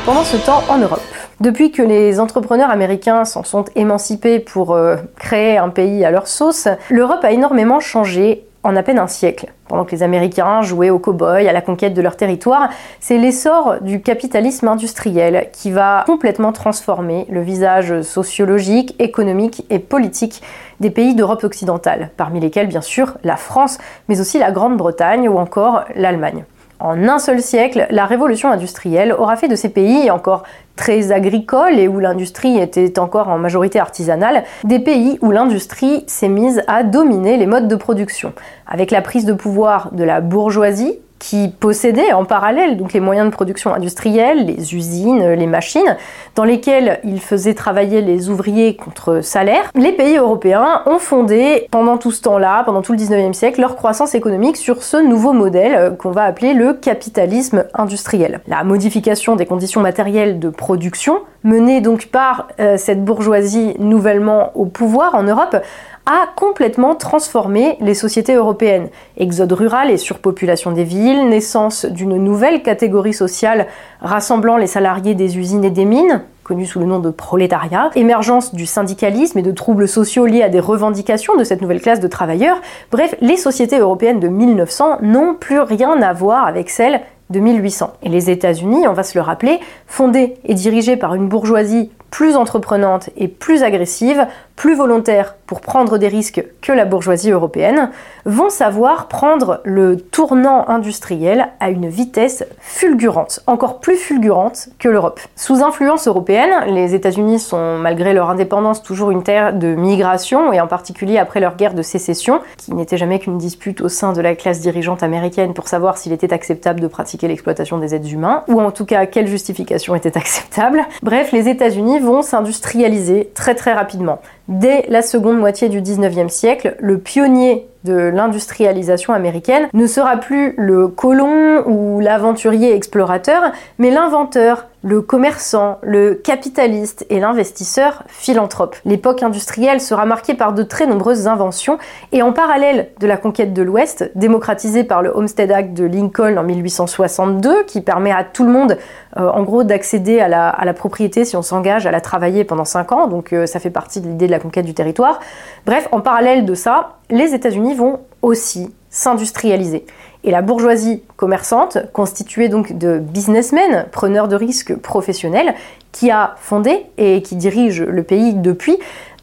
Pendant 0.05 0.23
ce 0.23 0.37
temps, 0.37 0.61
en 0.69 0.77
Europe, 0.77 1.14
Depuis 1.41 1.71
que 1.71 1.81
les 1.81 2.21
entrepreneurs 2.21 2.69
américains 2.69 3.25
s'en 3.25 3.43
sont 3.43 3.65
émancipés 3.75 4.39
pour 4.39 4.73
euh, 4.73 4.95
créer 5.17 5.57
un 5.57 5.67
pays 5.67 6.05
à 6.05 6.11
leur 6.11 6.27
sauce, 6.27 6.69
l'Europe 6.89 7.23
a 7.23 7.31
énormément 7.31 7.81
changé 7.81 8.45
en 8.63 8.75
à 8.77 8.83
peine 8.83 8.99
un 8.99 9.07
siècle. 9.07 9.51
Pendant 9.67 9.83
que 9.83 9.91
les 9.91 10.01
Américains 10.01 10.61
jouaient 10.61 10.89
aux 10.89 10.97
cow-boys, 10.97 11.47
à 11.47 11.51
la 11.51 11.61
conquête 11.61 11.93
de 11.93 12.01
leur 12.01 12.15
territoire, 12.15 12.69
c'est 13.01 13.17
l'essor 13.17 13.81
du 13.81 14.01
capitalisme 14.01 14.69
industriel 14.69 15.49
qui 15.51 15.71
va 15.71 16.03
complètement 16.05 16.53
transformer 16.53 17.25
le 17.29 17.41
visage 17.41 18.01
sociologique, 18.01 18.95
économique 18.99 19.65
et 19.69 19.79
politique 19.79 20.41
des 20.79 20.89
pays 20.89 21.15
d'Europe 21.15 21.43
occidentale, 21.43 22.11
parmi 22.15 22.39
lesquels 22.39 22.67
bien 22.67 22.81
sûr 22.81 23.17
la 23.23 23.35
France, 23.35 23.77
mais 24.07 24.21
aussi 24.21 24.39
la 24.39 24.51
Grande-Bretagne 24.51 25.27
ou 25.27 25.37
encore 25.37 25.83
l'Allemagne. 25.95 26.45
En 26.79 27.07
un 27.07 27.19
seul 27.19 27.41
siècle, 27.41 27.87
la 27.89 28.05
révolution 28.05 28.51
industrielle 28.51 29.13
aura 29.13 29.37
fait 29.37 29.47
de 29.47 29.55
ces 29.55 29.69
pays 29.69 30.11
encore 30.11 30.43
très 30.75 31.11
agricoles 31.11 31.79
et 31.79 31.87
où 31.87 31.99
l'industrie 31.99 32.57
était 32.57 32.99
encore 32.99 33.29
en 33.29 33.37
majorité 33.37 33.79
artisanale, 33.79 34.43
des 34.63 34.79
pays 34.79 35.17
où 35.21 35.31
l'industrie 35.31 36.03
s'est 36.07 36.29
mise 36.29 36.63
à 36.67 36.83
dominer 36.83 37.37
les 37.37 37.45
modes 37.45 37.67
de 37.67 37.75
production. 37.75 38.33
Avec 38.67 38.91
la 38.91 39.01
prise 39.01 39.25
de 39.25 39.33
pouvoir 39.33 39.91
de 39.93 40.03
la 40.03 40.21
bourgeoisie, 40.21 40.99
qui 41.19 41.47
possédaient 41.47 42.13
en 42.13 42.25
parallèle 42.25 42.77
donc 42.77 42.93
les 42.93 42.99
moyens 42.99 43.27
de 43.27 43.31
production 43.31 43.73
industrielle, 43.73 44.45
les 44.45 44.75
usines, 44.75 45.31
les 45.33 45.47
machines, 45.47 45.97
dans 46.35 46.43
lesquelles 46.43 46.99
ils 47.03 47.21
faisaient 47.21 47.53
travailler 47.53 48.01
les 48.01 48.29
ouvriers 48.29 48.75
contre 48.75 49.21
salaire, 49.21 49.71
les 49.75 49.91
pays 49.91 50.17
européens 50.17 50.81
ont 50.85 50.99
fondé 50.99 51.67
pendant 51.71 51.97
tout 51.97 52.11
ce 52.11 52.21
temps-là, 52.23 52.63
pendant 52.63 52.81
tout 52.81 52.91
le 52.91 52.97
19e 52.97 53.33
siècle, 53.33 53.61
leur 53.61 53.75
croissance 53.75 54.15
économique 54.15 54.57
sur 54.57 54.83
ce 54.83 54.97
nouveau 54.97 55.33
modèle 55.33 55.95
qu'on 55.97 56.11
va 56.11 56.23
appeler 56.23 56.53
le 56.53 56.73
capitalisme 56.73 57.65
industriel. 57.73 58.41
La 58.47 58.63
modification 58.63 59.35
des 59.35 59.45
conditions 59.45 59.81
matérielles 59.81 60.39
de 60.39 60.49
production, 60.49 61.21
menée 61.43 61.79
donc 61.79 62.07
par 62.07 62.47
euh, 62.59 62.75
cette 62.77 63.05
bourgeoisie 63.05 63.75
nouvellement 63.79 64.51
au 64.55 64.65
pouvoir 64.65 65.15
en 65.15 65.23
Europe, 65.23 65.57
a 66.05 66.27
complètement 66.35 66.95
transformé 66.95 67.77
les 67.81 67.95
sociétés 67.95 68.35
européennes. 68.35 68.89
Exode 69.17 69.51
rural 69.51 69.89
et 69.89 69.97
surpopulation 69.97 70.71
des 70.71 70.83
villes, 70.83 71.29
naissance 71.29 71.85
d'une 71.85 72.17
nouvelle 72.17 72.61
catégorie 72.61 73.13
sociale 73.13 73.67
rassemblant 74.01 74.57
les 74.57 74.67
salariés 74.67 75.15
des 75.15 75.37
usines 75.37 75.63
et 75.63 75.71
des 75.71 75.85
mines, 75.85 76.21
connue 76.43 76.67
sous 76.67 76.79
le 76.79 76.85
nom 76.85 76.99
de 76.99 77.09
prolétariat, 77.09 77.89
émergence 77.95 78.53
du 78.53 78.67
syndicalisme 78.67 79.39
et 79.39 79.41
de 79.41 79.51
troubles 79.51 79.87
sociaux 79.87 80.27
liés 80.27 80.43
à 80.43 80.49
des 80.49 80.59
revendications 80.59 81.35
de 81.35 81.43
cette 81.43 81.61
nouvelle 81.61 81.81
classe 81.81 81.99
de 81.99 82.07
travailleurs. 82.07 82.61
Bref, 82.91 83.15
les 83.21 83.37
sociétés 83.37 83.79
européennes 83.79 84.19
de 84.19 84.27
1900 84.27 84.99
n'ont 85.01 85.33
plus 85.33 85.59
rien 85.59 85.99
à 86.03 86.13
voir 86.13 86.45
avec 86.45 86.69
celles 86.69 87.01
de 87.31 87.39
1800. 87.39 87.93
Et 88.03 88.09
les 88.09 88.29
États-Unis, 88.29 88.87
on 88.87 88.93
va 88.93 89.01
se 89.01 89.17
le 89.17 89.23
rappeler, 89.23 89.59
fondés 89.87 90.35
et 90.45 90.53
dirigés 90.53 90.97
par 90.97 91.15
une 91.15 91.27
bourgeoisie 91.27 91.89
plus 92.11 92.35
entreprenante 92.35 93.09
et 93.17 93.27
plus 93.27 93.63
agressive, 93.63 94.25
plus 94.55 94.75
volontaire 94.75 95.35
pour 95.47 95.61
prendre 95.61 95.97
des 95.97 96.07
risques 96.07 96.43
que 96.61 96.71
la 96.71 96.85
bourgeoisie 96.85 97.31
européenne, 97.31 97.91
vont 98.25 98.49
savoir 98.49 99.07
prendre 99.07 99.61
le 99.63 99.97
tournant 99.97 100.67
industriel 100.69 101.49
à 101.59 101.69
une 101.69 101.87
vitesse 101.87 102.45
fulgurante, 102.59 103.41
encore 103.47 103.79
plus 103.79 103.97
fulgurante 103.97 104.69
que 104.79 104.87
l'Europe. 104.89 105.19
Sous 105.35 105.63
influence 105.63 106.07
européenne, 106.07 106.73
les 106.73 106.95
États-Unis 106.95 107.39
sont, 107.39 107.77
malgré 107.77 108.13
leur 108.13 108.29
indépendance, 108.29 108.81
toujours 108.81 109.11
une 109.11 109.23
terre 109.23 109.53
de 109.53 109.75
migration, 109.75 110.53
et 110.53 110.61
en 110.61 110.67
particulier 110.67 111.17
après 111.17 111.39
leur 111.39 111.57
guerre 111.57 111.73
de 111.73 111.81
sécession, 111.81 112.39
qui 112.57 112.73
n'était 112.73 112.97
jamais 112.97 113.19
qu'une 113.19 113.37
dispute 113.37 113.81
au 113.81 113.89
sein 113.89 114.13
de 114.13 114.21
la 114.21 114.35
classe 114.35 114.61
dirigeante 114.61 115.03
américaine 115.03 115.53
pour 115.53 115.67
savoir 115.67 115.97
s'il 115.97 116.13
était 116.13 116.33
acceptable 116.33 116.79
de 116.79 116.87
pratiquer 116.87 117.27
l'exploitation 117.27 117.77
des 117.77 117.93
êtres 117.93 118.11
humains, 118.11 118.43
ou 118.47 118.61
en 118.61 118.71
tout 118.71 118.85
cas 118.85 119.05
quelle 119.05 119.27
justification 119.27 119.95
était 119.95 120.17
acceptable. 120.17 120.85
Bref, 121.03 121.31
les 121.31 121.49
États-Unis 121.49 121.99
vont 122.05 122.21
s'industrialiser 122.21 123.31
très 123.33 123.55
très 123.55 123.73
rapidement. 123.73 124.21
Dès 124.47 124.85
la 124.89 125.01
seconde 125.01 125.39
moitié 125.39 125.69
du 125.69 125.81
19e 125.81 126.29
siècle, 126.29 126.75
le 126.79 126.99
pionnier 126.99 127.67
de 127.85 127.93
l'industrialisation 127.93 129.13
américaine 129.13 129.69
ne 129.73 129.87
sera 129.87 130.17
plus 130.17 130.55
le 130.57 130.87
colon 130.87 131.63
ou 131.67 131.99
l'aventurier 131.99 132.75
explorateur, 132.75 133.51
mais 133.77 133.91
l'inventeur, 133.91 134.67
le 134.81 135.01
commerçant, 135.01 135.79
le 135.81 136.13
capitaliste 136.13 137.07
et 137.09 137.19
l'investisseur 137.19 138.03
philanthrope. 138.07 138.75
L'époque 138.85 139.23
industrielle 139.23 139.81
sera 139.81 140.05
marquée 140.05 140.35
par 140.35 140.53
de 140.53 140.61
très 140.61 140.85
nombreuses 140.85 141.27
inventions 141.27 141.79
et 142.11 142.21
en 142.21 142.33
parallèle 142.33 142.89
de 142.99 143.07
la 143.07 143.17
conquête 143.17 143.53
de 143.53 143.63
l'Ouest, 143.63 144.11
démocratisée 144.13 144.83
par 144.83 145.01
le 145.01 145.09
Homestead 145.09 145.51
Act 145.51 145.73
de 145.73 145.85
Lincoln 145.85 146.37
en 146.37 146.43
1862, 146.43 147.63
qui 147.63 147.81
permet 147.81 148.11
à 148.11 148.23
tout 148.23 148.43
le 148.43 148.51
monde, 148.51 148.77
euh, 149.17 149.27
en 149.27 149.41
gros, 149.41 149.63
d'accéder 149.63 150.19
à 150.19 150.27
la, 150.27 150.73
propriété 150.73 151.25
si 151.25 151.35
on 151.35 151.41
s'engage 151.41 151.87
à 151.87 151.91
la 151.91 152.01
travailler 152.01 152.43
pendant 152.43 152.65
5 152.65 152.91
ans, 152.91 153.07
donc 153.07 153.33
euh, 153.33 153.47
ça 153.47 153.59
fait 153.59 153.69
partie 153.71 154.01
de 154.01 154.07
l'idée 154.07 154.27
de 154.27 154.31
la 154.35 154.39
conquête 154.41 154.65
du 154.65 154.73
territoire. 154.73 155.19
Bref, 155.65 155.87
en 155.91 156.01
parallèle 156.01 156.45
de 156.45 156.53
ça, 156.53 156.97
les 157.09 157.33
États-Unis 157.33 157.73
vont 157.73 157.99
aussi 158.21 158.73
s'industrialiser. 158.89 159.85
Et 160.23 160.31
la 160.31 160.41
bourgeoisie 160.41 161.03
commerçante, 161.17 161.77
constituée 161.93 162.49
donc 162.49 162.77
de 162.77 162.97
businessmen, 162.97 163.85
preneurs 163.91 164.27
de 164.27 164.35
risques 164.35 164.75
professionnels, 164.75 165.53
qui 165.91 166.09
a 166.11 166.35
fondé 166.39 166.85
et 166.97 167.21
qui 167.21 167.35
dirige 167.35 167.81
le 167.81 168.03
pays 168.03 168.33
depuis, 168.33 168.77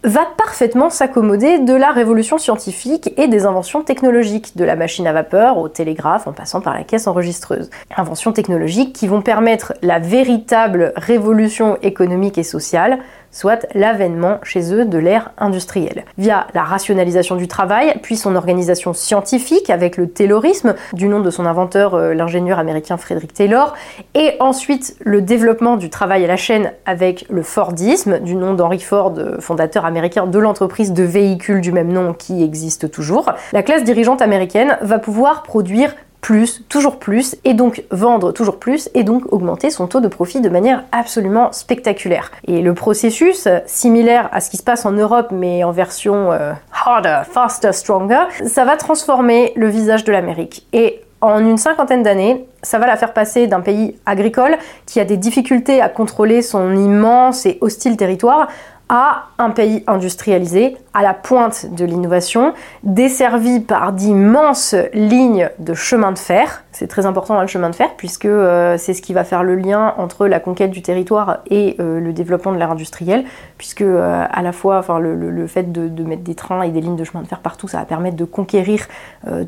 va 0.04 0.26
parfaitement 0.36 0.90
s'accommoder 0.90 1.60
de 1.60 1.74
la 1.74 1.90
révolution 1.90 2.38
scientifique 2.38 3.12
et 3.16 3.28
des 3.28 3.46
inventions 3.46 3.82
technologiques, 3.82 4.56
de 4.56 4.64
la 4.64 4.74
machine 4.74 5.06
à 5.06 5.12
vapeur 5.12 5.58
au 5.58 5.68
télégraphe 5.68 6.26
en 6.26 6.32
passant 6.32 6.60
par 6.60 6.74
la 6.74 6.82
caisse 6.82 7.06
enregistreuse. 7.06 7.70
Inventions 7.96 8.32
technologiques 8.32 8.92
qui 8.92 9.06
vont 9.06 9.22
permettre 9.22 9.74
la 9.82 9.98
véritable 9.98 10.92
révolution 10.96 11.78
économique 11.82 12.38
et 12.38 12.42
sociale 12.42 12.98
soit 13.32 13.66
l'avènement 13.74 14.38
chez 14.42 14.72
eux 14.72 14.84
de 14.84 14.98
l'ère 14.98 15.32
industrielle. 15.38 16.04
Via 16.18 16.46
la 16.54 16.62
rationalisation 16.62 17.36
du 17.36 17.48
travail, 17.48 17.94
puis 18.02 18.16
son 18.16 18.36
organisation 18.36 18.92
scientifique 18.92 19.70
avec 19.70 19.96
le 19.96 20.08
taylorisme, 20.08 20.74
du 20.92 21.08
nom 21.08 21.20
de 21.20 21.30
son 21.30 21.46
inventeur, 21.46 21.94
euh, 21.94 22.14
l'ingénieur 22.14 22.58
américain 22.58 22.96
Frederick 22.96 23.32
Taylor, 23.32 23.74
et 24.14 24.36
ensuite 24.38 24.96
le 25.00 25.22
développement 25.22 25.76
du 25.76 25.90
travail 25.90 26.24
à 26.24 26.28
la 26.28 26.36
chaîne 26.36 26.72
avec 26.86 27.26
le 27.30 27.42
Fordisme, 27.42 28.20
du 28.20 28.36
nom 28.36 28.54
d'Henry 28.54 28.80
Ford, 28.80 29.14
euh, 29.16 29.40
fondateur 29.40 29.84
américain 29.84 30.26
de 30.26 30.38
l'entreprise 30.38 30.92
de 30.92 31.02
véhicules 31.02 31.60
du 31.60 31.72
même 31.72 31.92
nom 31.92 32.12
qui 32.12 32.42
existe 32.42 32.90
toujours. 32.90 33.32
La 33.52 33.62
classe 33.62 33.84
dirigeante 33.84 34.22
américaine 34.22 34.76
va 34.82 34.98
pouvoir 34.98 35.42
produire 35.42 35.94
plus, 36.22 36.64
toujours 36.68 36.98
plus, 36.98 37.36
et 37.44 37.52
donc 37.52 37.84
vendre 37.90 38.32
toujours 38.32 38.58
plus, 38.58 38.88
et 38.94 39.02
donc 39.02 39.30
augmenter 39.32 39.70
son 39.70 39.88
taux 39.88 40.00
de 40.00 40.08
profit 40.08 40.40
de 40.40 40.48
manière 40.48 40.84
absolument 40.92 41.52
spectaculaire. 41.52 42.30
Et 42.46 42.62
le 42.62 42.72
processus, 42.72 43.48
similaire 43.66 44.30
à 44.32 44.40
ce 44.40 44.48
qui 44.48 44.56
se 44.56 44.62
passe 44.62 44.86
en 44.86 44.92
Europe, 44.92 45.28
mais 45.32 45.64
en 45.64 45.72
version 45.72 46.32
euh, 46.32 46.52
harder, 46.86 47.22
faster, 47.28 47.72
stronger, 47.72 48.24
ça 48.46 48.64
va 48.64 48.76
transformer 48.76 49.52
le 49.56 49.68
visage 49.68 50.04
de 50.04 50.12
l'Amérique. 50.12 50.66
Et 50.72 51.02
en 51.20 51.38
une 51.38 51.58
cinquantaine 51.58 52.02
d'années, 52.04 52.46
ça 52.62 52.78
va 52.78 52.86
la 52.86 52.96
faire 52.96 53.12
passer 53.12 53.48
d'un 53.48 53.60
pays 53.60 53.96
agricole 54.06 54.56
qui 54.86 55.00
a 55.00 55.04
des 55.04 55.16
difficultés 55.16 55.80
à 55.80 55.88
contrôler 55.88 56.40
son 56.40 56.76
immense 56.76 57.46
et 57.46 57.58
hostile 57.60 57.96
territoire 57.96 58.48
à 58.88 59.28
un 59.38 59.50
pays 59.50 59.84
industrialisé, 59.86 60.76
à 60.92 61.02
la 61.02 61.14
pointe 61.14 61.66
de 61.74 61.84
l'innovation, 61.84 62.54
desservi 62.82 63.60
par 63.60 63.92
d'immenses 63.92 64.74
lignes 64.92 65.50
de 65.58 65.74
chemin 65.74 66.12
de 66.12 66.18
fer. 66.18 66.64
C'est 66.72 66.86
très 66.86 67.04
important 67.04 67.34
dans 67.34 67.42
le 67.42 67.46
chemin 67.46 67.68
de 67.68 67.74
fer 67.74 67.90
puisque 67.98 68.24
euh, 68.24 68.78
c'est 68.78 68.94
ce 68.94 69.02
qui 69.02 69.12
va 69.12 69.24
faire 69.24 69.42
le 69.42 69.56
lien 69.56 69.94
entre 69.98 70.26
la 70.26 70.40
conquête 70.40 70.70
du 70.70 70.80
territoire 70.80 71.40
et 71.50 71.76
euh, 71.80 72.00
le 72.00 72.14
développement 72.14 72.50
de 72.52 72.56
l'ère 72.56 72.70
industrielle, 72.70 73.24
puisque 73.58 73.82
euh, 73.82 74.24
à 74.30 74.42
la 74.42 74.52
fois, 74.52 74.78
enfin, 74.78 74.98
le, 74.98 75.46
fait 75.46 75.70
de, 75.70 76.02
mettre 76.02 76.22
des 76.22 76.34
trains 76.34 76.62
et 76.62 76.70
des 76.70 76.80
lignes 76.80 76.96
de 76.96 77.04
chemin 77.04 77.22
de 77.22 77.28
fer 77.28 77.40
partout, 77.40 77.68
ça 77.68 77.78
va 77.78 77.84
permettre 77.84 78.16
de 78.16 78.24
conquérir 78.24 78.86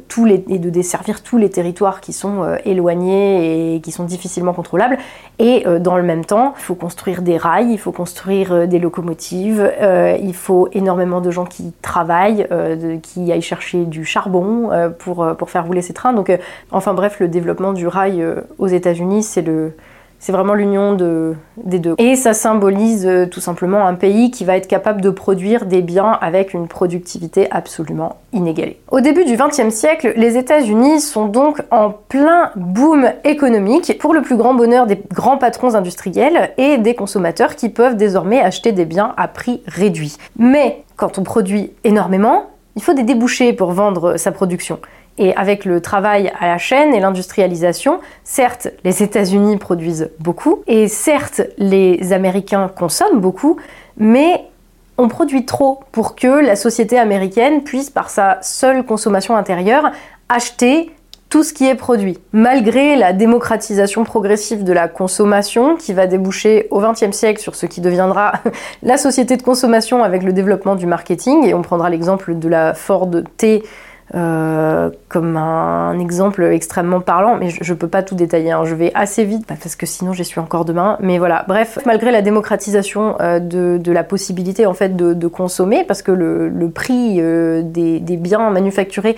tous 0.09 0.25
les 0.25 0.45
et 0.49 0.59
de 0.59 0.71
desservir 0.71 1.23
tous 1.23 1.39
les 1.39 1.49
territoires 1.49 2.01
qui 2.01 2.13
sont 2.13 2.57
éloignés 2.65 3.77
et 3.77 3.81
qui 3.81 3.93
sont 3.93 4.05
difficilement 4.05 4.53
contrôlables. 4.53 4.99
Et 5.39 5.65
dans 5.81 5.97
le 5.97 6.03
même 6.03 6.25
temps, 6.25 6.55
il 6.57 6.63
faut 6.63 6.75
construire 6.75 7.23
des 7.23 7.37
rails, 7.37 7.73
il 7.73 7.79
faut 7.79 7.93
construire 7.93 8.69
des 8.69 8.79
locomotives, 8.79 9.73
il 10.21 10.35
faut 10.35 10.69
énormément 10.73 11.21
de 11.21 11.31
gens 11.31 11.45
qui 11.45 11.73
travaillent, 11.83 12.47
qui 13.03 13.33
aillent 13.33 13.43
chercher 13.43 13.85
du 13.85 14.05
charbon 14.05 14.71
pour, 14.99 15.35
pour 15.37 15.51
faire 15.51 15.67
rouler 15.67 15.83
ces 15.83 15.95
trains. 15.95 16.13
Donc, 16.13 16.37
enfin 16.71 16.95
bref, 16.95 17.14
le 17.21 17.29
développement 17.29 17.73
du 17.73 17.87
rail 17.87 18.25
aux 18.59 18.67
États-Unis, 18.67 19.23
c'est 19.23 19.43
le 19.43 19.73
c'est 20.25 20.33
vraiment 20.33 20.55
l'union 20.55 20.95
de, 20.95 21.35
des 21.59 21.79
deux. 21.79 21.97
Et 21.99 22.17
ça 22.17 22.33
symbolise 22.33 23.07
euh, 23.07 23.27
tout 23.27 23.41
simplement 23.41 23.87
un 23.87 23.93
pays 23.93 24.31
qui 24.31 24.47
va 24.47 24.57
être 24.57 24.69
capable 24.69 25.03
de 25.03 25.11
produire 25.11 25.67
des 25.67 25.83
biens 25.83 26.13
avec 26.13 26.55
une 26.55 26.67
productivité 26.67 27.47
absolument 27.51 28.17
inégalée. 28.33 28.81
Au 28.91 29.01
début 29.01 29.27
du 29.27 29.37
XXe 29.37 29.69
siècle, 29.69 30.15
les 30.17 30.39
États-Unis 30.39 31.03
sont 31.03 31.27
donc 31.27 31.61
en 31.71 31.91
plein 31.91 32.53
boom 32.57 33.13
économique 33.25 33.99
pour 33.99 34.15
le 34.15 34.23
plus 34.23 34.39
grand 34.39 34.55
bonheur 34.55 34.87
des 34.87 34.99
grands 35.13 35.37
patrons 35.37 35.75
industriels 35.75 36.53
et 36.57 36.79
des 36.79 36.95
consommateurs 36.95 37.55
qui 37.55 37.69
peuvent 37.69 37.99
désormais 37.99 38.41
acheter 38.41 38.73
des 38.73 38.87
biens 38.87 39.13
à 39.19 39.29
prix 39.29 39.63
réduit. 39.67 40.17
Mais 40.39 40.85
quand 40.97 41.19
on 41.19 41.23
produit 41.23 41.73
énormément, 41.85 42.47
il 42.77 42.83
faut 42.83 42.95
des 42.95 43.03
débouchés 43.03 43.53
pour 43.53 43.73
vendre 43.73 44.17
sa 44.17 44.33
production. 44.33 44.79
Et 45.17 45.35
avec 45.37 45.65
le 45.65 45.81
travail 45.81 46.33
à 46.41 46.49
la 46.49 46.59
chaîne 46.59 46.93
et 46.93 47.01
l'industrialisation, 47.01 48.01
certes, 48.25 48.69
les 48.83 49.03
États-Unis 49.03 49.59
produisent 49.59 50.11
beaucoup, 50.19 50.63
et 50.67 50.89
certes, 50.89 51.43
les 51.57 52.13
Américains 52.13 52.69
consomment 52.69 53.21
beaucoup, 53.21 53.57
mais 53.97 54.45
on 54.99 55.09
produit 55.09 55.45
trop 55.45 55.81
pour 55.93 56.17
que 56.17 56.27
la 56.27 56.57
société 56.57 56.99
américaine 56.99 57.63
puisse, 57.63 57.91
par 57.91 58.11
sa 58.11 58.39
seule 58.43 58.85
consommation 58.85 59.37
intérieure, 59.37 59.91
acheter 60.29 60.91
tout 61.35 61.43
ce 61.43 61.53
qui 61.53 61.67
est 61.67 61.75
produit. 61.75 62.19
Malgré 62.33 62.95
la 62.95 63.13
démocratisation 63.13 64.05
progressive 64.05 64.63
de 64.63 64.73
la 64.73 64.87
consommation 64.87 65.75
qui 65.75 65.93
va 65.93 66.07
déboucher 66.07 66.69
au 66.71 66.81
XXe 66.81 67.11
siècle 67.11 67.41
sur 67.41 67.57
ce 67.57 67.67
qui 67.67 67.81
deviendra 67.81 68.35
la 68.85 68.97
société 68.97 69.37
de 69.37 69.43
consommation 69.43 70.05
avec 70.05 70.23
le 70.23 70.33
développement 70.33 70.77
du 70.77 70.87
marketing, 70.87 71.45
et 71.45 71.53
on 71.53 71.63
prendra 71.63 71.91
l'exemple 71.91 72.39
de 72.39 72.49
la 72.49 72.73
Ford 72.73 73.11
T 73.37 73.65
euh, 74.15 74.91
comme 75.09 75.37
un 75.37 75.99
exemple 75.99 76.45
extrêmement 76.45 77.01
parlant, 77.01 77.37
mais 77.37 77.49
je, 77.49 77.73
ne 77.73 77.79
peux 77.79 77.89
pas 77.89 78.03
tout 78.03 78.15
détailler, 78.15 78.51
hein. 78.51 78.65
je 78.65 78.75
vais 78.75 78.93
assez 78.95 79.25
vite 79.25 79.45
bah, 79.49 79.55
parce 79.61 79.77
que 79.77 79.87
sinon 79.87 80.13
j'y 80.13 80.25
suis 80.25 80.41
encore 80.41 80.67
demain. 80.67 80.99
Mais 81.01 81.19
voilà, 81.19 81.45
bref, 81.49 81.79
malgré 81.87 82.13
la 82.13 82.21
démocratisation 82.21 83.17
euh, 83.21 83.39
de, 83.41 83.93
la 83.93 84.05
possibilité 84.05 84.67
en 84.67 84.75
fait 84.75 84.95
de, 84.95 85.27
consommer, 85.27 85.85
parce 85.85 86.03
que 86.03 86.13
le, 86.13 86.71
prix 86.71 87.17
euh, 87.19 87.63
des, 87.63 88.01
biens 88.17 88.51
manufacturés 88.51 89.17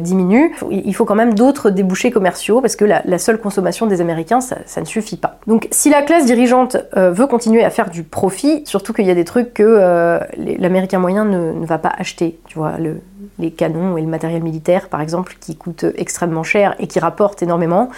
diminue, 0.00 0.54
il 0.70 0.94
faut 0.94 1.04
quand 1.04 1.14
même 1.14 1.34
d'autres 1.34 1.68
débouchés 1.68 2.10
commerciaux 2.10 2.62
parce 2.62 2.76
que 2.76 2.84
la, 2.84 3.18
seule 3.18 3.38
consommation 3.38 3.86
des 3.86 4.00
Américains, 4.00 4.40
ça, 4.40 4.80
ne 4.80 4.86
suffit 4.86 5.18
pas. 5.18 5.38
Donc 5.46 5.68
si 5.70 5.90
la 5.90 6.02
classe 6.02 6.24
dirigeante 6.24 6.78
veut 6.94 7.26
continuer 7.26 7.62
à 7.62 7.70
faire 7.70 7.90
du 7.90 8.02
profit, 8.02 8.62
surtout 8.64 8.92
qu'il 8.92 9.04
y 9.04 9.10
a 9.10 9.14
des 9.14 9.24
trucs 9.24 9.52
que 9.52 10.18
l'Américain 10.36 10.98
moyen 10.98 11.24
ne, 11.26 11.52
ne 11.52 11.66
va 11.66 11.78
pas 11.78 11.92
acheter, 11.98 12.38
tu 12.46 12.58
vois, 12.58 12.78
le 12.78 13.00
les 13.38 13.50
canons 13.50 13.96
et 13.96 14.00
le 14.00 14.06
matériel 14.06 14.42
militaire, 14.42 14.88
par 14.88 15.00
exemple, 15.00 15.36
qui 15.40 15.56
coûtent 15.56 15.86
extrêmement 15.96 16.42
cher 16.42 16.74
et 16.78 16.86
qui 16.86 16.98
rapportent 16.98 17.42
énormément. 17.42 17.90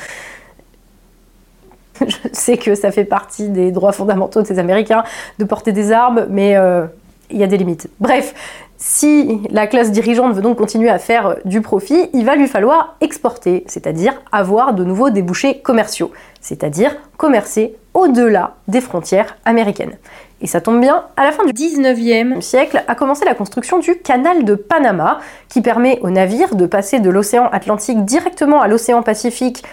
Je 2.07 2.17
sais 2.33 2.57
que 2.57 2.75
ça 2.75 2.91
fait 2.91 3.05
partie 3.05 3.49
des 3.49 3.73
droits 3.73 3.93
fondamentaux 3.93 4.43
de 4.43 4.47
ces 4.47 4.59
Américains 4.59 5.05
de 5.38 5.45
porter 5.45 5.73
des 5.73 5.93
armes, 5.93 6.27
mais 6.31 6.57
euh, 6.57 6.87
il 7.31 7.38
y 7.38 7.45
a 7.45 7.47
des 7.47 7.57
limites. 7.57 7.88
Bref, 8.01 8.35
si 8.77 9.41
la 9.51 9.67
classe 9.67 9.91
dirigeante 9.91 10.35
veut 10.35 10.43
donc 10.43 10.57
continuer 10.57 10.88
à 10.88 10.99
faire 10.99 11.37
du 11.45 11.61
profit, 11.61 12.09
il 12.12 12.25
va 12.25 12.37
lui 12.37 12.47
falloir 12.47 12.97
exporter, 13.01 13.64
c'est-à-dire 13.67 14.14
avoir 14.31 14.73
de 14.73 14.85
nouveaux 14.85 15.11
débouchés 15.11 15.61
commerciaux, 15.61 16.12
c'est-à-dire 16.41 16.97
commercer 17.17 17.75
au-delà 17.95 18.55
des 18.69 18.81
frontières 18.81 19.37
américaines. 19.45 19.97
Et 20.40 20.46
ça 20.46 20.61
tombe 20.61 20.81
bien, 20.81 21.05
à 21.16 21.24
la 21.24 21.33
fin 21.33 21.44
du 21.44 21.53
19e 21.53 22.40
siècle 22.40 22.85
a 22.87 22.94
commencé 22.94 23.24
la 23.24 23.35
construction 23.35 23.81
du 23.81 23.98
canal 23.98 24.44
de 24.44 24.55
Panama, 24.55 25.18
qui 25.48 25.61
permet 25.62 25.98
aux 26.03 26.11
navires 26.11 26.55
de 26.55 26.66
passer 26.66 27.01
de 27.01 27.11
l'océan 27.11 27.48
Atlantique 27.51 28.05
directement 28.05 28.61
à 28.61 28.68
l'océan 28.68 29.03
Pacifique 29.03 29.64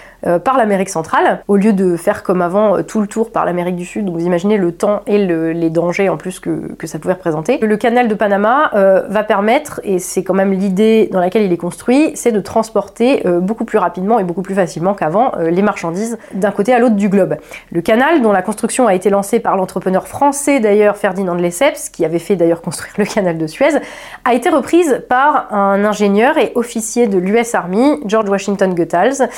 par 0.43 0.57
l'Amérique 0.57 0.89
centrale, 0.89 1.41
au 1.47 1.55
lieu 1.55 1.73
de 1.73 1.95
faire 1.97 2.23
comme 2.23 2.41
avant 2.41 2.77
euh, 2.77 2.83
tout 2.83 3.01
le 3.01 3.07
tour 3.07 3.31
par 3.31 3.45
l'Amérique 3.45 3.75
du 3.75 3.85
Sud. 3.85 4.05
Donc 4.05 4.15
vous 4.15 4.25
imaginez 4.25 4.57
le 4.57 4.71
temps 4.71 5.01
et 5.07 5.17
les 5.17 5.69
dangers 5.69 6.09
en 6.09 6.17
plus 6.17 6.39
que, 6.39 6.75
ça 6.85 6.99
pouvait 6.99 7.13
représenter. 7.13 7.57
Le 7.59 7.77
canal 7.77 8.07
de 8.07 8.13
Panama 8.13 8.71
euh, 8.73 9.03
va 9.09 9.23
permettre, 9.23 9.81
et 9.83 9.99
c'est 9.99 10.23
quand 10.23 10.33
même 10.33 10.51
l'idée 10.51 11.09
dans 11.11 11.19
laquelle 11.19 11.43
il 11.43 11.51
est 11.51 11.57
construit, 11.57 12.11
c'est 12.15 12.31
de 12.31 12.39
transporter 12.39 13.23
beaucoup 13.41 13.65
plus 13.65 13.77
rapidement 13.77 14.19
et 14.19 14.23
beaucoup 14.23 14.41
plus 14.41 14.55
facilement 14.55 14.93
qu'avant 14.93 15.31
les 15.39 15.61
marchandises 15.61 16.17
d'un 16.33 16.51
côté 16.51 16.73
à 16.73 16.79
l'autre 16.79 16.95
du 16.95 17.09
globe. 17.09 17.37
Le 17.71 17.81
canal, 17.81 18.21
dont 18.21 18.31
la 18.31 18.41
construction 18.41 18.87
a 18.87 18.93
été 18.93 19.09
lancée 19.09 19.39
par 19.39 19.55
l'entrepreneur 19.55 20.07
français 20.07 20.59
d'ailleurs 20.59 20.97
Ferdinand 20.97 21.35
Lesseps, 21.35 21.89
qui 21.89 22.05
avait 22.05 22.19
fait 22.19 22.35
d'ailleurs 22.35 22.61
construire 22.61 22.93
le 22.97 23.05
canal 23.05 23.37
de 23.37 23.47
Suez, 23.47 23.79
a 24.23 24.33
été 24.33 24.49
reprise 24.49 25.03
par 25.09 25.53
un 25.53 25.83
ingénieur 25.85 26.37
et 26.37 26.51
officier 26.55 27.07
de 27.07 27.17
l'US 27.17 27.55
Army, 27.55 27.99
George 28.05 28.29
Washington 28.29 28.73
Goethals 28.73 29.29